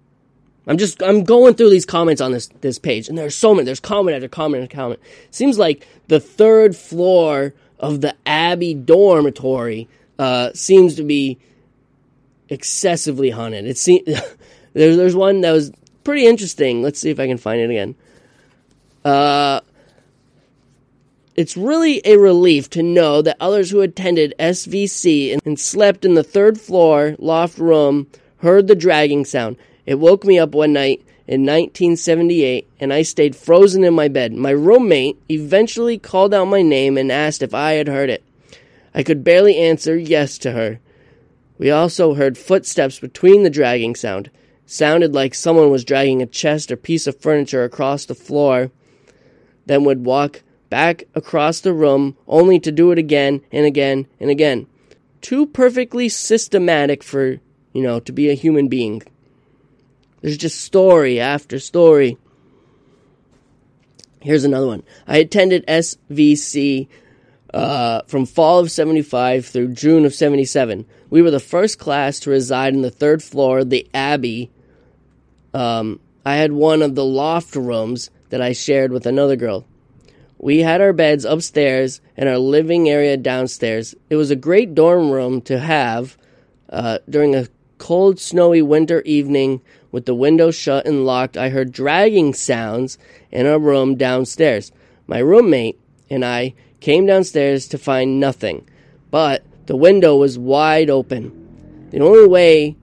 I'm 0.67 0.78
just 0.78 1.03
I'm 1.03 1.26
going 1.26 1.55
through 1.55 1.72
these 1.72 1.86
comments 1.86 2.22
on 2.22 2.32
this 2.32 2.47
this 2.61 2.80
page, 2.80 3.09
and 3.09 3.17
there's 3.17 3.36
so 3.36 3.53
many. 3.53 3.65
There's 3.65 3.82
comment 3.82 4.15
after 4.15 4.30
comment 4.30 4.63
after 4.63 4.74
comment. 4.74 5.01
Seems 5.32 5.59
like 5.59 5.86
the 6.07 6.22
third 6.22 6.78
floor 6.78 7.53
of 7.78 7.99
the 7.99 8.15
Abbey 8.26 8.74
dormitory 8.74 9.89
uh, 10.20 10.51
seems 10.53 10.95
to 10.95 11.03
be 11.03 11.39
excessively 12.49 13.30
haunted. 13.30 13.66
It 13.66 13.78
seems 13.78 14.05
there's 14.74 14.97
there's 14.97 15.16
one 15.16 15.41
that 15.41 15.51
was 15.51 15.72
pretty 16.03 16.28
interesting. 16.28 16.82
Let's 16.82 16.99
see 16.99 17.09
if 17.09 17.20
I 17.20 17.28
can 17.28 17.38
find 17.38 17.62
it 17.62 17.70
again. 17.70 17.95
Uh, 19.03 19.62
it's 21.36 21.57
really 21.57 22.01
a 22.05 22.18
relief 22.18 22.70
to 22.72 22.84
know 22.84 23.22
that 23.22 23.38
others 23.39 23.72
who 23.72 23.82
attended 23.82 24.36
SVC 24.38 25.39
and 25.43 25.59
slept 25.59 26.05
in 26.05 26.14
the 26.14 26.24
third 26.24 26.59
floor 26.59 27.16
loft 27.18 27.57
room 27.57 28.07
heard 28.38 28.68
the 28.68 28.76
dragging 28.76 29.26
sound. 29.26 29.57
It 29.86 29.95
woke 29.95 30.24
me 30.26 30.38
up 30.38 30.53
one 30.53 30.74
night 30.74 30.99
in 31.28 31.41
1978 31.41 32.68
and 32.80 32.91
I 32.91 33.03
stayed 33.03 33.36
frozen 33.36 33.84
in 33.84 33.93
my 33.93 34.07
bed. 34.07 34.34
My 34.34 34.51
roommate 34.51 35.18
eventually 35.30 35.97
called 35.97 36.34
out 36.34 36.45
my 36.45 36.62
name 36.62 36.97
and 36.97 37.12
asked 37.12 37.41
if 37.41 37.53
I 37.53 37.74
had 37.74 37.88
heard 37.88 38.09
it. 38.09 38.24
I 38.94 39.04
could 39.04 39.24
barely 39.24 39.58
answer 39.58 39.98
yes 39.98 40.38
to 40.39 40.52
her. 40.52 40.80
We 41.58 41.70
also 41.70 42.16
heard 42.16 42.38
footsteps 42.38 43.00
between 43.00 43.44
the 43.44 43.50
dragging 43.50 43.96
sound. 43.96 44.30
sounded 44.66 45.14
like 45.14 45.34
someone 45.34 45.70
was 45.70 45.84
dragging 45.84 46.22
a 46.22 46.26
chest 46.26 46.72
or 46.72 46.78
piece 46.78 47.06
of 47.08 47.20
furniture 47.20 47.64
across 47.64 48.06
the 48.06 48.16
floor, 48.16 48.72
then 49.66 49.84
would 49.84 50.06
walk 50.06 50.44
back 50.70 51.04
across 51.14 51.60
the 51.60 51.74
room, 51.74 52.18
only 52.28 52.60
to 52.60 52.72
do 52.72 52.92
it 52.92 52.98
again 52.98 53.42
and 53.52 53.66
again 53.66 54.08
and 54.20 54.30
again. 54.30 54.66
Too 55.20 55.46
perfectly 55.46 56.10
systematic 56.10 57.04
for, 57.04 57.39
you 57.74 57.84
know, 57.84 58.00
to 58.00 58.12
be 58.12 58.30
a 58.30 58.34
human 58.34 58.70
being. 58.70 59.04
There's 60.22 60.38
just 60.38 60.62
story 60.62 61.20
after 61.20 61.60
story. 61.60 62.18
Here's 64.22 64.44
another 64.44 64.68
one. 64.68 64.84
I 65.08 65.18
attended 65.18 65.66
SVC 65.68 66.88
uh, 67.54 68.02
from 68.08 68.26
fall 68.26 68.60
of 68.60 68.72
75 68.72 69.45
through 69.45 69.74
June 69.74 70.06
of 70.06 70.14
77. 70.14 70.86
We 71.10 71.22
were 71.22 71.32
the 71.32 71.39
first 71.39 71.80
class 71.80 72.20
to 72.22 72.30
reside 72.30 72.74
in 72.74 72.82
the 72.82 72.91
third 72.91 73.22
floor 73.22 73.60
of 73.60 73.70
the 73.70 73.88
Abbey. 73.93 74.49
Um, 75.54 75.99
I 76.26 76.36
had 76.36 76.54
one 76.54 76.82
of 76.82 76.95
the 76.95 77.06
loft 77.06 77.56
rooms 77.56 78.10
that 78.30 78.41
I 78.41 78.54
shared 78.54 78.91
with 78.91 79.06
another 79.06 79.36
girl. 79.36 79.66
We 80.38 80.60
had 80.60 80.82
our 80.82 80.93
beds 80.93 81.26
upstairs 81.26 82.02
and 82.18 82.28
our 82.28 82.38
living 82.38 82.89
area 82.89 83.18
downstairs. 83.18 83.93
It 84.10 84.16
was 84.16 84.32
a 84.32 84.36
great 84.36 84.74
dorm 84.74 85.12
room 85.12 85.41
to 85.41 85.60
have 85.60 86.18
uh, 86.70 86.99
during 87.10 87.36
a 87.36 87.47
cold, 87.78 88.20
snowy 88.20 88.62
winter 88.62 89.02
evening 89.02 89.62
with 89.91 90.06
the 90.06 90.16
windows 90.16 90.56
shut 90.56 90.86
and 90.86 91.06
locked. 91.06 91.38
I 91.38 91.49
heard 91.49 91.72
dragging 91.72 92.34
sounds 92.34 92.97
in 93.30 93.45
our 93.45 93.60
room 93.60 93.95
downstairs. 93.95 94.72
My 95.06 95.20
roommate 95.20 95.80
and 96.10 96.24
I 96.24 96.54
came 96.82 97.06
downstairs 97.06 97.68
to 97.70 97.78
find 97.78 98.20
nothing, 98.20 98.68
but 99.10 99.44
the 99.68 99.78
window 99.78 100.18
was 100.18 100.38
wide 100.38 100.90
open. 100.90 101.88
The 101.92 102.02
only 102.02 102.28
way 102.28 102.76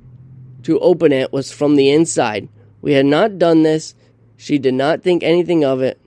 to 0.63 0.79
open 0.81 1.13
it 1.13 1.33
was 1.33 1.53
from 1.53 1.77
the 1.77 1.91
inside. 1.91 2.49
We 2.81 2.93
had 2.93 3.07
not 3.07 3.39
done 3.39 3.63
this. 3.63 3.95
She 4.37 4.59
did 4.59 4.75
not 4.75 5.03
think 5.03 5.23
anything 5.23 5.65
of 5.65 5.83
it, 5.83 6.01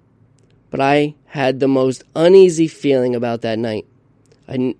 but 0.70 0.80
I 0.80 1.16
had 1.26 1.60
the 1.60 1.68
most 1.68 2.04
uneasy 2.16 2.68
feeling 2.68 3.14
about 3.14 3.42
that 3.42 3.60
night. 3.60 3.86
I, 4.48 4.76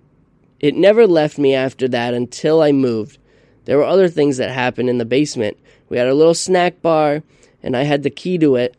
it 0.58 0.74
never 0.74 1.06
left 1.06 1.38
me 1.38 1.54
after 1.54 1.86
that 1.88 2.14
until 2.14 2.62
I 2.62 2.72
moved. 2.72 3.18
There 3.64 3.76
were 3.76 3.84
other 3.84 4.08
things 4.08 4.38
that 4.38 4.50
happened 4.50 4.88
in 4.88 4.98
the 4.98 5.04
basement. 5.04 5.58
We 5.88 5.98
had 5.98 6.08
a 6.08 6.14
little 6.14 6.34
snack 6.34 6.80
bar, 6.80 7.22
and 7.62 7.76
I 7.76 7.82
had 7.82 8.02
the 8.02 8.10
key 8.10 8.38
to 8.38 8.56
it. 8.56 8.74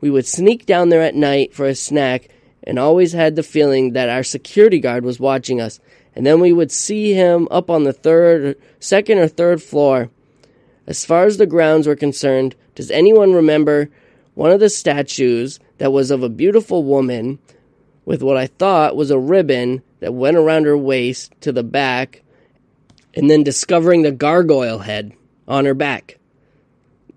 We 0.00 0.10
would 0.10 0.26
sneak 0.26 0.66
down 0.66 0.90
there 0.90 1.02
at 1.02 1.14
night 1.14 1.54
for 1.54 1.66
a 1.66 1.74
snack, 1.74 2.28
and 2.68 2.78
always 2.78 3.12
had 3.12 3.34
the 3.34 3.42
feeling 3.42 3.94
that 3.94 4.10
our 4.10 4.22
security 4.22 4.78
guard 4.78 5.02
was 5.02 5.18
watching 5.18 5.58
us. 5.58 5.80
And 6.14 6.26
then 6.26 6.38
we 6.38 6.52
would 6.52 6.70
see 6.70 7.14
him 7.14 7.48
up 7.50 7.70
on 7.70 7.84
the 7.84 7.94
third, 7.94 8.60
second 8.78 9.18
or 9.18 9.26
third 9.26 9.62
floor. 9.62 10.10
As 10.86 11.04
far 11.04 11.24
as 11.24 11.38
the 11.38 11.46
grounds 11.46 11.86
were 11.86 11.96
concerned, 11.96 12.54
does 12.74 12.90
anyone 12.90 13.32
remember 13.32 13.88
one 14.34 14.50
of 14.50 14.60
the 14.60 14.68
statues 14.68 15.58
that 15.78 15.92
was 15.92 16.10
of 16.10 16.22
a 16.22 16.28
beautiful 16.28 16.84
woman 16.84 17.38
with 18.04 18.22
what 18.22 18.36
I 18.36 18.46
thought 18.46 18.96
was 18.96 19.10
a 19.10 19.18
ribbon 19.18 19.82
that 20.00 20.12
went 20.14 20.36
around 20.36 20.66
her 20.66 20.76
waist 20.76 21.32
to 21.40 21.52
the 21.52 21.64
back, 21.64 22.22
and 23.14 23.30
then 23.30 23.42
discovering 23.42 24.02
the 24.02 24.12
gargoyle 24.12 24.78
head 24.78 25.12
on 25.46 25.64
her 25.64 25.74
back. 25.74 26.18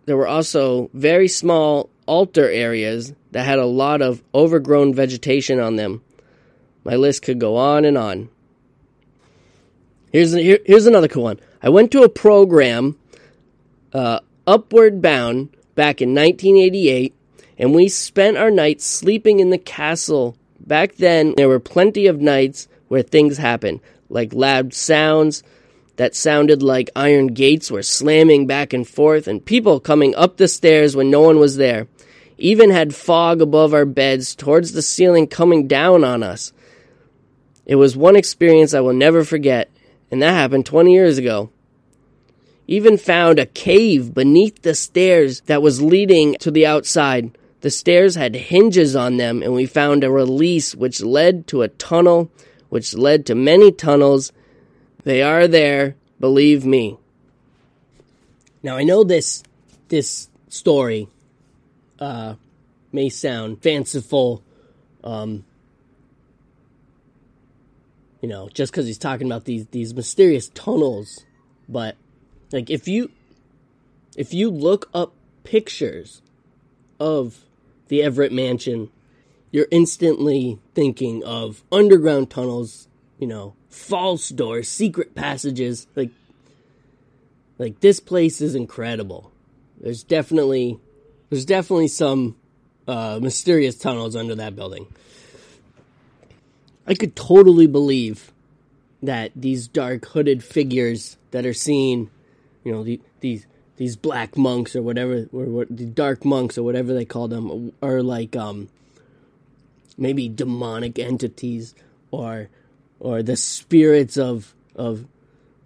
There 0.06 0.18
were 0.18 0.28
also 0.28 0.90
very 0.94 1.28
small 1.28 1.90
altar 2.08 2.50
areas 2.50 3.14
that 3.32 3.46
had 3.46 3.60
a 3.60 3.66
lot 3.66 4.02
of 4.02 4.24
overgrown 4.34 4.94
vegetation 4.94 5.60
on 5.60 5.76
them. 5.76 6.02
My 6.84 6.96
list 6.96 7.24
could 7.24 7.40
go 7.40 7.58
on 7.58 7.86
and 7.86 7.98
on. 7.98 8.30
Here's, 10.12 10.34
here, 10.34 10.60
here's 10.66 10.86
another 10.86 11.08
cool 11.08 11.24
one. 11.24 11.40
I 11.64 11.70
went 11.70 11.92
to 11.92 12.04
a 12.04 12.10
program, 12.10 12.98
uh, 13.94 14.20
Upward 14.46 15.02
Bound, 15.02 15.50
back 15.76 16.02
in 16.02 16.10
1988, 16.10 17.14
and 17.58 17.74
we 17.74 17.88
spent 17.88 18.38
our 18.38 18.52
nights 18.52 18.86
sleeping 18.86 19.40
in 19.40 19.52
the 19.52 19.58
castle. 19.58 20.36
Back 20.60 20.96
then, 20.96 21.34
there 21.38 21.48
were 21.48 21.60
plenty 21.60 22.08
of 22.08 22.20
nights 22.20 22.68
where 22.88 23.04
things 23.04 23.38
happened, 23.38 23.80
like 24.10 24.34
loud 24.34 24.74
sounds 24.74 25.44
that 25.96 26.16
sounded 26.16 26.64
like 26.64 26.90
iron 26.96 27.28
gates 27.28 27.70
were 27.70 27.84
slamming 27.84 28.48
back 28.48 28.74
and 28.74 28.88
forth, 28.88 29.28
and 29.28 29.46
people 29.46 29.80
coming 29.80 30.16
up 30.16 30.38
the 30.38 30.48
stairs 30.48 30.96
when 30.96 31.12
no 31.12 31.22
one 31.22 31.40
was 31.40 31.58
there. 31.58 31.88
Even 32.42 32.72
had 32.72 32.96
fog 32.96 33.40
above 33.40 33.72
our 33.72 33.86
beds 33.86 34.34
towards 34.34 34.72
the 34.72 34.82
ceiling 34.82 35.28
coming 35.28 35.68
down 35.68 36.04
on 36.04 36.24
us. 36.24 36.52
It 37.68 37.76
was 37.76 37.96
one 37.96 38.16
experience 38.16 38.74
I 38.74 38.80
will 38.80 38.96
never 38.96 39.24
forget, 39.24 39.70
and 40.10 40.24
that 40.24 40.34
happened 40.34 40.66
20 40.66 40.92
years 40.92 41.20
ago. 41.20 41.52
Even 42.66 42.98
found 42.98 43.38
a 43.38 43.46
cave 43.46 44.16
beneath 44.16 44.64
the 44.64 44.74
stairs 44.74 45.42
that 45.42 45.62
was 45.62 45.84
leading 45.84 46.34
to 46.40 46.50
the 46.50 46.66
outside. 46.66 47.38
The 47.60 47.70
stairs 47.70 48.16
had 48.16 48.34
hinges 48.34 48.96
on 48.96 49.18
them, 49.18 49.44
and 49.44 49.54
we 49.54 49.68
found 49.68 50.04
a 50.04 50.10
release 50.10 50.74
which 50.74 51.00
led 51.00 51.46
to 51.48 51.62
a 51.62 51.68
tunnel, 51.68 52.32
which 52.70 52.96
led 52.96 53.28
to 53.28 53.36
many 53.36 53.72
tunnels. 53.72 54.32
They 55.04 55.22
are 55.22 55.48
there, 55.48 55.96
believe 56.20 56.66
me. 56.66 56.98
Now 58.64 58.78
I 58.78 58.84
know 58.84 59.04
this 59.04 59.44
this 59.90 60.28
story 60.50 61.08
uh, 62.02 62.36
may 62.92 63.08
sound 63.08 63.62
fanciful, 63.64 64.44
um, 65.04 65.46
you 68.20 68.28
know, 68.28 68.50
just 68.54 68.74
because 68.74 68.86
he's 68.88 68.98
talking 68.98 69.28
about 69.28 69.46
these 69.46 69.68
these 69.68 69.94
mysterious 69.94 70.50
tunnels, 70.50 71.26
but 71.70 71.96
like 72.52 72.70
if 72.70 72.90
you 72.90 73.10
if 74.18 74.34
you 74.34 74.50
look 74.50 74.90
up 74.94 75.14
pictures 75.44 76.22
of 77.00 77.46
the 77.88 78.04
Everett 78.04 78.32
Mansion, 78.32 78.90
you're 79.52 79.68
instantly 79.72 80.60
thinking 80.74 81.24
of 81.24 81.64
underground 81.72 82.30
tunnels, 82.30 82.88
you 83.20 83.28
know, 83.28 83.56
false 83.70 84.30
doors, 84.30 84.68
secret 84.68 85.16
passages. 85.16 85.88
Like, 85.96 86.12
like 87.58 87.80
this 87.82 88.00
place 88.00 88.40
is 88.40 88.56
incredible. 88.56 89.32
There's 89.80 90.04
definitely, 90.04 90.80
there's 91.32 91.46
definitely 91.46 91.88
some 91.88 92.36
uh, 92.88 93.18
mysterious 93.22 93.76
tunnels 93.76 94.16
under 94.16 94.36
that 94.36 94.56
building. 94.56 94.86
I 96.86 96.94
could 96.94 97.16
totally 97.16 97.68
believe 97.68 98.32
that 99.02 99.32
these 99.34 99.68
dark 99.68 100.06
hooded 100.08 100.44
figures 100.44 101.18
that 101.32 101.46
are 101.46 101.54
seen, 101.54 102.12
you 102.64 102.72
know, 102.74 102.84
the, 102.84 103.00
these 103.22 103.48
these 103.78 103.96
black 103.96 104.38
monks 104.38 104.76
or 104.76 104.82
whatever, 104.82 105.28
or 105.32 105.46
what 105.46 105.76
the 105.76 105.86
dark 105.86 106.26
monks 106.26 106.58
or 106.58 106.64
whatever 106.64 106.94
they 106.94 107.06
call 107.06 107.30
them, 107.30 107.72
are 107.82 108.04
like 108.04 108.36
um, 108.36 108.68
maybe 109.98 110.28
demonic 110.28 111.00
entities 111.00 111.74
or 112.12 112.50
or 113.00 113.24
the 113.24 113.38
spirits 113.38 114.18
of 114.18 114.54
of 114.76 115.06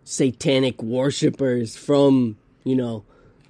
satanic 0.04 0.82
worshippers 0.84 1.76
from 1.76 2.38
you 2.64 2.76
know 2.76 3.04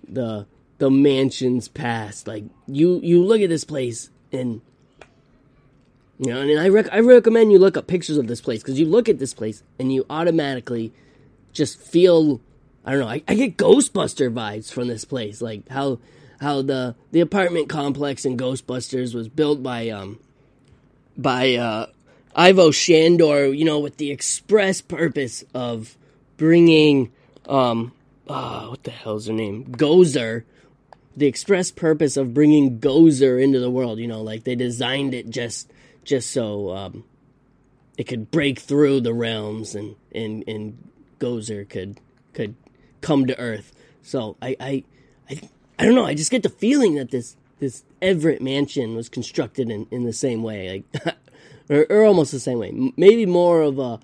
the 0.07 0.47
the 0.85 0.91
mansions 0.91 1.67
past. 1.67 2.27
Like 2.27 2.43
you 2.67 2.99
you 3.01 3.23
look 3.23 3.41
at 3.41 3.49
this 3.49 3.63
place 3.63 4.11
and 4.31 4.61
you 6.19 6.31
know, 6.31 6.41
and 6.41 6.59
I 6.59 6.69
rec- 6.69 6.93
I 6.93 6.99
recommend 6.99 7.51
you 7.51 7.57
look 7.57 7.75
up 7.75 7.87
pictures 7.87 8.17
of 8.17 8.27
this 8.27 8.39
place 8.39 8.61
because 8.61 8.79
you 8.79 8.85
look 8.85 9.09
at 9.09 9.17
this 9.17 9.33
place 9.33 9.63
and 9.79 9.91
you 9.91 10.05
automatically 10.11 10.93
just 11.53 11.81
feel 11.81 12.39
I 12.85 12.91
don't 12.91 12.99
know. 12.99 13.07
I, 13.07 13.23
I 13.27 13.33
get 13.33 13.57
Ghostbuster 13.57 14.31
vibes 14.31 14.71
from 14.71 14.87
this 14.87 15.05
place, 15.05 15.41
like 15.41 15.67
how 15.69 15.97
how 16.39 16.61
the 16.61 16.93
the 17.11 17.19
apartment 17.19 17.67
complex 17.67 18.23
in 18.23 18.37
Ghostbusters 18.37 19.15
was 19.15 19.27
built 19.27 19.63
by 19.63 19.89
um 19.89 20.19
by 21.17 21.55
uh, 21.55 21.87
Ivo 22.35 22.69
Shandor, 22.69 23.47
you 23.47 23.65
know, 23.65 23.79
with 23.79 23.97
the 23.97 24.11
express 24.11 24.81
purpose 24.81 25.43
of 25.55 25.97
bringing 26.37 27.11
um 27.49 27.91
oh, 28.27 28.69
what 28.69 28.83
the 28.83 28.91
hell's 28.91 29.25
her 29.25 29.33
name 29.33 29.65
Gozer, 29.65 30.43
the 31.15 31.27
express 31.27 31.71
purpose 31.71 32.17
of 32.17 32.33
bringing 32.33 32.79
Gozer 32.79 33.41
into 33.41 33.59
the 33.59 33.69
world. 33.69 33.99
You 33.99 34.07
know, 34.07 34.21
like 34.21 34.43
they 34.43 34.55
designed 34.55 35.13
it 35.13 35.29
just 35.29 35.71
just 36.03 36.31
so 36.31 36.71
um, 36.71 37.03
it 37.97 38.05
could 38.05 38.31
break 38.31 38.59
through 38.59 39.01
the 39.01 39.13
realms 39.13 39.75
and 39.75 39.95
and 40.13 40.43
and 40.47 40.89
Gozer 41.19 41.67
could 41.67 41.99
could 42.33 42.55
come 43.01 43.25
to 43.27 43.39
Earth. 43.39 43.71
So 44.01 44.37
I, 44.41 44.55
I, 44.59 44.83
I, 45.29 45.41
I 45.79 45.85
don't 45.85 45.95
know. 45.95 46.05
I 46.05 46.13
just 46.13 46.31
get 46.31 46.43
the 46.43 46.49
feeling 46.49 46.95
that 46.95 47.11
this 47.11 47.35
this 47.59 47.83
Everett 48.01 48.41
mansion 48.41 48.95
was 48.95 49.09
constructed 49.09 49.69
in, 49.69 49.87
in 49.89 50.03
the 50.03 50.13
same 50.13 50.43
way, 50.43 50.83
like, 50.93 51.15
or, 51.69 51.85
or 51.89 52.05
almost 52.05 52.31
the 52.31 52.39
same 52.39 52.59
way. 52.59 52.91
Maybe 52.97 53.25
more 53.25 53.61
of 53.61 53.79
a 53.79 53.99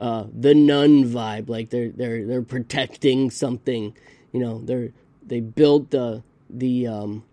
uh, 0.00 0.26
the 0.32 0.54
nun 0.54 1.04
vibe, 1.04 1.48
like 1.48 1.70
they're 1.70 1.90
they're 1.90 2.26
they're 2.26 2.42
protecting 2.42 3.30
something. 3.30 3.96
You 4.32 4.40
know, 4.40 4.60
they're 4.64 4.90
they 5.24 5.40
built 5.40 5.90
the 5.90 6.22
the 6.52 6.86
um, 6.86 7.24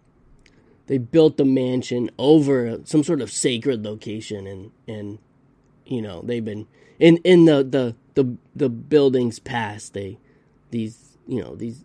they 0.87 0.97
built 0.97 1.37
the 1.37 1.45
mansion 1.45 2.09
over 2.17 2.79
some 2.83 3.03
sort 3.03 3.21
of 3.21 3.31
sacred 3.31 3.83
location, 3.83 4.47
and 4.47 4.71
and 4.87 5.19
you 5.85 6.01
know 6.01 6.21
they've 6.21 6.43
been 6.43 6.67
in 6.99 7.17
in 7.17 7.45
the 7.45 7.63
the 7.63 7.95
the 8.15 8.37
the 8.55 8.69
buildings 8.69 9.39
past 9.39 9.93
they 9.93 10.17
these 10.71 11.17
you 11.27 11.41
know 11.41 11.55
these 11.55 11.83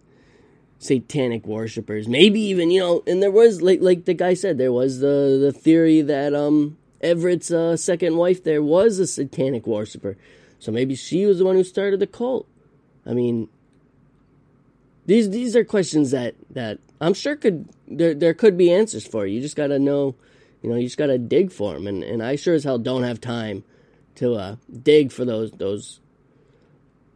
satanic 0.78 1.46
worshippers. 1.46 2.06
Maybe 2.08 2.40
even 2.40 2.70
you 2.70 2.80
know, 2.80 3.02
and 3.06 3.22
there 3.22 3.30
was 3.30 3.62
like 3.62 3.80
like 3.80 4.04
the 4.04 4.14
guy 4.14 4.34
said, 4.34 4.58
there 4.58 4.72
was 4.72 5.00
the 5.00 5.38
the 5.40 5.52
theory 5.52 6.02
that 6.02 6.34
um 6.34 6.78
Everett's 7.00 7.50
uh, 7.50 7.76
second 7.76 8.16
wife 8.16 8.42
there 8.42 8.62
was 8.62 8.98
a 8.98 9.06
satanic 9.06 9.66
worshiper, 9.66 10.16
so 10.58 10.72
maybe 10.72 10.94
she 10.94 11.26
was 11.26 11.38
the 11.38 11.44
one 11.44 11.56
who 11.56 11.64
started 11.64 12.00
the 12.00 12.06
cult. 12.06 12.46
I 13.06 13.12
mean, 13.12 13.48
these 15.06 15.30
these 15.30 15.54
are 15.56 15.64
questions 15.64 16.10
that 16.10 16.34
that 16.50 16.78
I'm 17.00 17.14
sure 17.14 17.36
could 17.36 17.68
there 17.86 18.14
there 18.14 18.34
could 18.34 18.56
be 18.56 18.72
answers 18.72 19.06
for. 19.06 19.26
You 19.26 19.40
just 19.40 19.56
gotta 19.56 19.78
know, 19.78 20.14
you 20.62 20.70
know, 20.70 20.76
you 20.76 20.84
just 20.84 20.98
gotta 20.98 21.18
dig 21.18 21.52
for 21.52 21.74
them, 21.74 21.86
and 21.86 22.02
and 22.02 22.22
I 22.22 22.36
sure 22.36 22.54
as 22.54 22.64
hell 22.64 22.78
don't 22.78 23.02
have 23.02 23.20
time 23.20 23.64
to 24.16 24.34
uh, 24.34 24.56
dig 24.82 25.12
for 25.12 25.24
those 25.24 25.50
those 25.52 26.00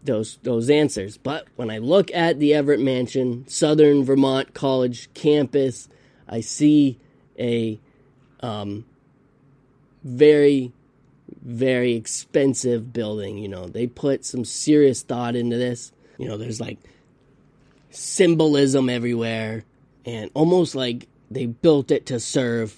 those 0.05 0.39
those 0.43 0.69
answers. 0.71 1.17
But 1.17 1.47
when 1.57 1.71
I 1.71 1.79
look 1.79 2.13
at 2.13 2.39
the 2.39 2.55
Everett 2.55 2.81
Mansion, 2.81 3.47
Southern 3.49 4.05
Vermont 4.05 4.55
College 4.55 5.13
campus, 5.15 5.89
I 6.29 6.41
see 6.41 6.99
a 7.39 7.79
um, 8.41 8.85
very 10.03 10.73
very 11.43 11.95
expensive 11.95 12.93
building. 12.93 13.39
You 13.39 13.49
know, 13.49 13.67
they 13.67 13.87
put 13.87 14.25
some 14.25 14.45
serious 14.45 15.03
thought 15.03 15.37
into 15.37 15.57
this. 15.57 15.93
You 16.19 16.29
know, 16.29 16.37
there's 16.37 16.61
like 16.61 16.79
symbolism 17.91 18.89
everywhere, 18.89 19.65
and 20.05 20.31
almost 20.35 20.75
like 20.75 21.09
they 21.31 21.47
built 21.47 21.91
it 21.91 22.07
to 22.07 22.21
serve 22.21 22.75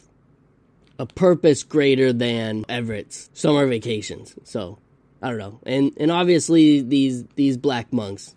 a 0.98 1.06
purpose 1.06 1.62
greater 1.62 2.12
than 2.12 2.64
Everett's 2.68 3.30
summer 3.32 3.66
vacations. 3.66 4.34
So 4.44 4.78
I 5.22 5.30
don't 5.30 5.38
know. 5.38 5.61
And 5.64 5.92
and 5.96 6.11
obviously 6.11 6.80
these 6.80 7.24
these 7.36 7.56
black 7.56 7.92
monks 7.92 8.34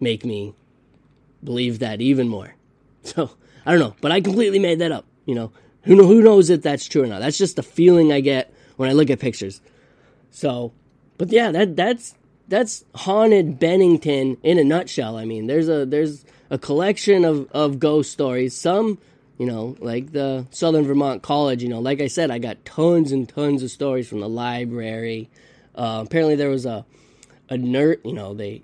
make 0.00 0.24
me 0.24 0.54
believe 1.42 1.80
that 1.80 2.00
even 2.00 2.28
more. 2.28 2.54
So 3.04 3.32
I 3.66 3.72
don't 3.72 3.80
know, 3.80 3.96
but 4.00 4.12
I 4.12 4.20
completely 4.20 4.60
made 4.60 4.78
that 4.78 4.92
up. 4.92 5.04
You 5.26 5.34
know, 5.34 5.52
who 5.82 5.96
know, 5.96 6.06
who 6.06 6.22
knows 6.22 6.50
if 6.50 6.62
that's 6.62 6.86
true 6.86 7.02
or 7.02 7.08
not? 7.08 7.20
That's 7.20 7.36
just 7.36 7.56
the 7.56 7.62
feeling 7.64 8.12
I 8.12 8.20
get 8.20 8.54
when 8.76 8.88
I 8.88 8.92
look 8.92 9.10
at 9.10 9.18
pictures. 9.18 9.60
So, 10.30 10.72
but 11.18 11.32
yeah, 11.32 11.50
that 11.50 11.74
that's 11.74 12.14
that's 12.48 12.84
haunted 12.94 13.58
Bennington 13.58 14.36
in 14.42 14.58
a 14.58 14.64
nutshell. 14.64 15.16
I 15.16 15.24
mean, 15.24 15.46
there's 15.46 15.68
a 15.68 15.86
there's 15.86 16.24
a 16.50 16.58
collection 16.58 17.24
of 17.24 17.50
of 17.52 17.78
ghost 17.78 18.12
stories. 18.12 18.56
Some, 18.56 18.98
you 19.38 19.46
know, 19.46 19.76
like 19.80 20.12
the 20.12 20.46
Southern 20.50 20.84
Vermont 20.84 21.22
College. 21.22 21.62
You 21.62 21.68
know, 21.68 21.80
like 21.80 22.00
I 22.00 22.08
said, 22.08 22.30
I 22.30 22.38
got 22.38 22.64
tons 22.64 23.12
and 23.12 23.28
tons 23.28 23.62
of 23.62 23.70
stories 23.70 24.08
from 24.08 24.20
the 24.20 24.28
library. 24.28 25.30
Uh, 25.74 26.02
apparently, 26.06 26.36
there 26.36 26.50
was 26.50 26.66
a 26.66 26.84
a 27.48 27.56
nurse. 27.56 27.98
You 28.04 28.12
know, 28.12 28.34
they 28.34 28.62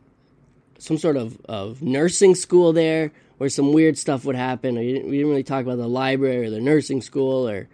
some 0.79 0.99
sort 0.99 1.17
of 1.17 1.41
of 1.47 1.83
nursing 1.83 2.35
school 2.35 2.73
there 2.73 3.13
where 3.39 3.49
some 3.49 3.73
weird 3.73 3.97
stuff 3.97 4.25
would 4.25 4.37
happen. 4.37 4.75
Didn't, 4.75 5.09
we 5.09 5.17
didn't 5.17 5.31
really 5.31 5.45
talk 5.45 5.63
about 5.63 5.79
the 5.79 5.89
library 5.89 6.47
or 6.47 6.51
the 6.51 6.61
nursing 6.61 7.01
school 7.01 7.49
or 7.49 7.69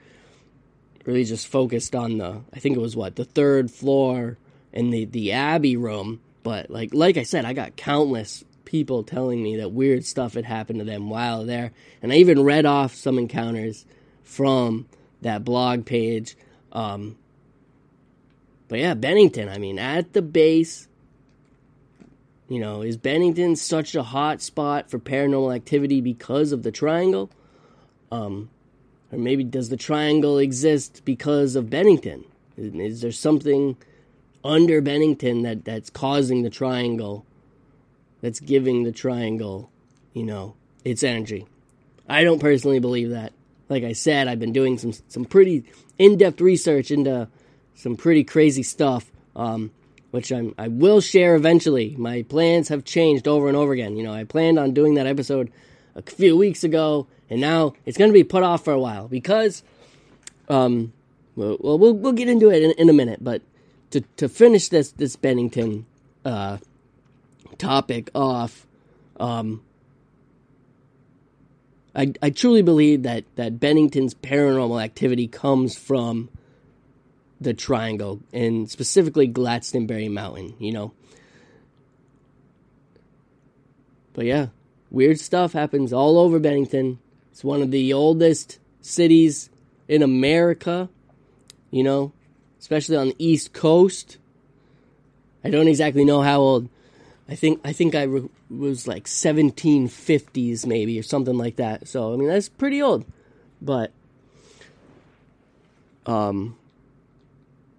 really 1.05 1.25
just 1.25 1.47
focused 1.49 1.95
on 1.95 2.19
the 2.19 2.41
I 2.53 2.61
think 2.61 2.77
it 2.77 2.81
was 2.81 2.97
what 2.97 3.17
the 3.17 3.25
third 3.25 3.71
floor 3.71 4.39
and 4.75 4.93
the 4.93 5.07
the 5.07 5.33
Abbey 5.33 5.77
room. 5.79 6.21
But 6.43 6.69
like 6.69 6.93
like 6.93 7.17
I 7.17 7.23
said, 7.23 7.47
I 7.47 7.55
got 7.55 7.77
countless 7.77 8.45
people 8.67 9.05
telling 9.05 9.43
me 9.43 9.57
that 9.57 9.73
weird 9.73 10.05
stuff 10.05 10.35
had 10.35 10.45
happened 10.45 10.81
to 10.81 10.85
them 10.85 11.09
while 11.09 11.47
there, 11.47 11.73
and 12.03 12.13
I 12.13 12.17
even 12.17 12.43
read 12.43 12.67
off 12.67 12.95
some 12.95 13.19
encounters 13.19 13.87
from 14.23 14.87
that 15.23 15.45
blog 15.45 15.87
page. 15.87 16.37
Um, 16.73 17.17
but 18.69 18.81
yeah, 18.81 18.95
Bennington, 18.95 19.49
I 19.49 19.59
mean, 19.59 19.79
at 19.79 20.13
the 20.13 20.23
base, 20.23 20.89
you 22.49 22.59
know, 22.59 22.83
is 22.83 22.97
Bennington 22.97 23.57
such 23.57 23.95
a 23.95 24.03
hot 24.03 24.43
spot 24.43 24.91
for 24.91 24.99
paranormal 24.99 25.55
activity 25.55 26.01
because 26.01 26.53
of 26.53 26.63
the 26.63 26.73
triangle? 26.73 27.31
Um, 28.11 28.51
or 29.13 29.19
maybe 29.19 29.45
does 29.45 29.69
the 29.69 29.77
triangle 29.77 30.39
exist 30.39 31.03
because 31.05 31.57
of 31.57 31.71
Bennington? 31.71 32.25
Is, 32.57 32.75
is 32.75 33.01
there 33.01 33.13
something 33.13 33.77
under 34.45 34.81
Bennington 34.81 35.43
that, 35.43 35.65
that's 35.65 35.91
causing 35.91 36.43
the 36.43 36.51
triangle, 36.51 37.25
that's 38.21 38.41
giving 38.41 38.85
the 38.85 38.93
triangle, 38.93 39.71
you 40.13 40.25
know, 40.25 40.55
its 40.85 41.03
energy? 41.03 41.47
I 42.09 42.23
don't 42.23 42.41
personally 42.41 42.81
believe 42.81 43.11
that. 43.11 43.33
Like 43.69 43.83
I 43.83 43.93
said, 43.93 44.29
I've 44.29 44.39
been 44.39 44.53
doing 44.53 44.77
some 44.77 44.93
some 45.09 45.25
pretty 45.25 45.65
in-depth 45.99 46.41
research 46.41 46.91
into 46.91 47.29
some 47.75 47.97
pretty 47.97 48.23
crazy 48.23 48.63
stuff 48.63 49.11
um, 49.37 49.71
which 50.11 50.31
I'm, 50.31 50.55
I 50.57 50.69
will 50.69 51.01
share 51.01 51.35
eventually. 51.35 51.97
My 51.99 52.23
plans 52.23 52.69
have 52.69 52.85
changed 52.85 53.27
over 53.27 53.49
and 53.49 53.57
over 53.57 53.73
again. 53.73 53.97
You 53.97 54.05
know, 54.05 54.13
I 54.13 54.25
planned 54.25 54.59
on 54.59 54.73
doing 54.73 54.95
that 54.95 55.07
episode 55.07 55.51
a 55.95 56.03
few 56.03 56.37
weeks 56.37 56.65
ago, 56.65 57.07
and 57.29 57.41
now 57.41 57.75
it's 57.85 57.99
going 57.99 58.11
to 58.11 58.15
be 58.15 58.25
put 58.25 58.43
off 58.43 58.65
for 58.65 58.73
a 58.73 58.79
while 58.79 59.09
because, 59.09 59.63
um, 60.49 60.93
well, 61.35 61.57
we'll 61.61 61.95
we'll 61.95 62.13
get 62.13 62.29
into 62.29 62.51
it 62.51 62.63
in, 62.63 62.71
in 62.73 62.89
a 62.89 62.93
minute. 62.93 63.25
But 63.25 63.43
to 63.95 64.01
to 64.17 64.29
finish 64.29 64.71
this 64.71 64.91
this 64.91 65.15
Bennington 65.15 65.87
uh, 66.25 66.59
topic 67.59 68.11
off, 68.13 68.67
um, 69.21 69.63
I 71.95 72.13
I 72.21 72.31
truly 72.31 72.63
believe 72.63 73.05
that 73.05 73.25
that 73.37 73.61
Bennington's 73.61 74.13
paranormal 74.13 74.83
activity 74.83 75.29
comes 75.29 75.79
from 75.79 76.29
the 77.41 77.55
triangle 77.55 78.19
and 78.33 78.69
specifically 78.69 79.29
Glastonbury 79.29 80.09
Mountain. 80.09 80.57
You 80.59 80.73
know. 80.73 80.93
But 84.13 84.25
yeah, 84.25 84.49
weird 84.91 85.21
stuff 85.21 85.53
happens 85.53 85.93
all 85.93 86.19
over 86.19 86.41
Bennington. 86.41 86.99
It's 87.31 87.45
one 87.45 87.63
of 87.63 87.71
the 87.71 87.93
oldest 87.93 88.59
cities 88.81 89.51
in 89.87 90.03
America, 90.03 90.89
you 91.71 91.85
know, 91.85 92.13
especially 92.65 92.97
on 92.97 93.09
the 93.09 93.17
East 93.19 93.53
Coast. 93.53 94.17
I 95.45 95.51
don't 95.51 95.69
exactly 95.69 96.03
know 96.03 96.23
how 96.23 96.41
old. 96.41 96.71
I 97.29 97.35
think 97.35 97.61
I 97.63 97.75
think 97.75 97.95
I 97.95 98.05
re- 98.05 98.31
was 98.49 98.89
like 98.89 99.05
1750s 99.05 100.65
maybe 100.65 100.99
or 100.99 101.03
something 101.03 101.37
like 101.37 101.57
that. 101.57 101.87
So 101.87 102.15
I 102.15 102.17
mean 102.17 102.27
that's 102.27 102.49
pretty 102.49 102.81
old, 102.81 103.05
but 103.61 103.93
um, 106.07 106.57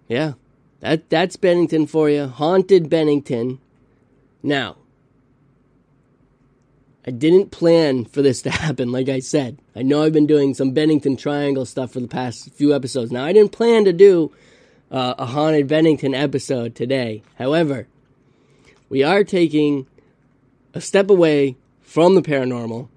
yeah, 0.06 0.34
that 0.78 1.10
that's 1.10 1.34
Bennington 1.34 1.88
for 1.88 2.08
you. 2.08 2.28
Haunted 2.28 2.88
Bennington. 2.88 3.58
Now, 4.40 4.76
I 7.04 7.10
didn't 7.10 7.50
plan 7.50 8.04
for 8.04 8.22
this 8.22 8.40
to 8.46 8.50
happen, 8.50 8.92
like 8.92 9.08
I 9.08 9.18
said. 9.18 9.58
I 9.74 9.82
know 9.82 10.04
I've 10.04 10.12
been 10.12 10.28
doing 10.28 10.54
some 10.54 10.70
Bennington 10.70 11.16
Triangle 11.16 11.66
stuff 11.66 11.90
for 11.90 11.98
the 11.98 12.06
past 12.06 12.52
few 12.52 12.72
episodes. 12.72 13.10
Now, 13.10 13.24
I 13.24 13.32
didn't 13.32 13.50
plan 13.50 13.84
to 13.86 13.92
do 13.92 14.30
uh, 14.90 15.14
a 15.18 15.26
Haunted 15.26 15.68
Bennington 15.68 16.14
episode 16.14 16.74
today. 16.74 17.22
However, 17.38 17.86
we 18.88 19.02
are 19.02 19.24
taking 19.24 19.86
a 20.74 20.80
step 20.80 21.10
away 21.10 21.56
from 21.80 22.14
the 22.14 22.22
paranormal. 22.22 22.88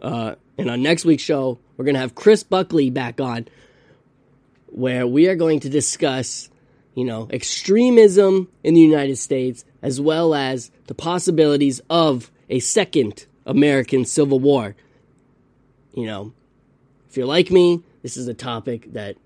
Uh, 0.00 0.34
and 0.58 0.70
on 0.70 0.82
next 0.82 1.04
week's 1.04 1.22
show, 1.22 1.58
we're 1.76 1.84
going 1.84 1.94
to 1.94 2.00
have 2.00 2.14
Chris 2.14 2.42
Buckley 2.42 2.90
back 2.90 3.20
on, 3.20 3.46
where 4.66 5.06
we 5.06 5.28
are 5.28 5.36
going 5.36 5.60
to 5.60 5.68
discuss, 5.68 6.48
you 6.94 7.04
know, 7.04 7.28
extremism 7.30 8.48
in 8.64 8.74
the 8.74 8.80
United 8.80 9.16
States, 9.16 9.64
as 9.80 10.00
well 10.00 10.34
as 10.34 10.70
the 10.86 10.94
possibilities 10.94 11.80
of 11.88 12.30
a 12.48 12.58
second 12.60 13.26
American 13.46 14.04
Civil 14.04 14.40
War. 14.40 14.74
You 15.94 16.06
know, 16.06 16.32
if 17.08 17.16
you're 17.16 17.26
like 17.26 17.50
me, 17.50 17.82
this 18.02 18.16
is 18.16 18.28
a 18.28 18.34
topic 18.34 18.92
that 18.94 19.16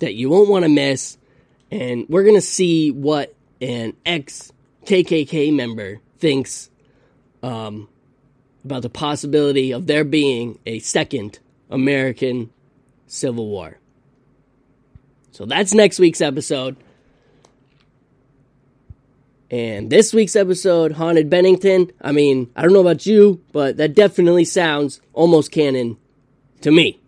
that 0.00 0.14
you 0.14 0.28
won't 0.28 0.48
want 0.48 0.64
to 0.64 0.68
miss, 0.68 1.18
and 1.70 2.06
we're 2.08 2.24
gonna 2.24 2.40
see 2.40 2.90
what 2.90 3.34
an 3.60 3.94
ex 4.04 4.52
KKK 4.84 5.52
member 5.54 6.00
thinks 6.18 6.70
um, 7.42 7.88
about 8.64 8.82
the 8.82 8.90
possibility 8.90 9.72
of 9.72 9.86
there 9.86 10.04
being 10.04 10.58
a 10.66 10.78
second 10.78 11.38
American 11.70 12.50
Civil 13.06 13.46
War. 13.46 13.78
So 15.32 15.44
that's 15.44 15.74
next 15.74 15.98
week's 15.98 16.20
episode. 16.20 16.76
And 19.50 19.90
this 19.90 20.14
week's 20.14 20.36
episode, 20.36 20.92
Haunted 20.92 21.28
Bennington, 21.28 21.92
I 22.00 22.12
mean, 22.12 22.50
I 22.56 22.62
don't 22.62 22.72
know 22.72 22.80
about 22.80 23.06
you, 23.06 23.42
but 23.52 23.76
that 23.76 23.94
definitely 23.94 24.44
sounds 24.44 25.00
almost 25.12 25.52
canon 25.52 25.96
to 26.62 26.70
me. 26.70 27.00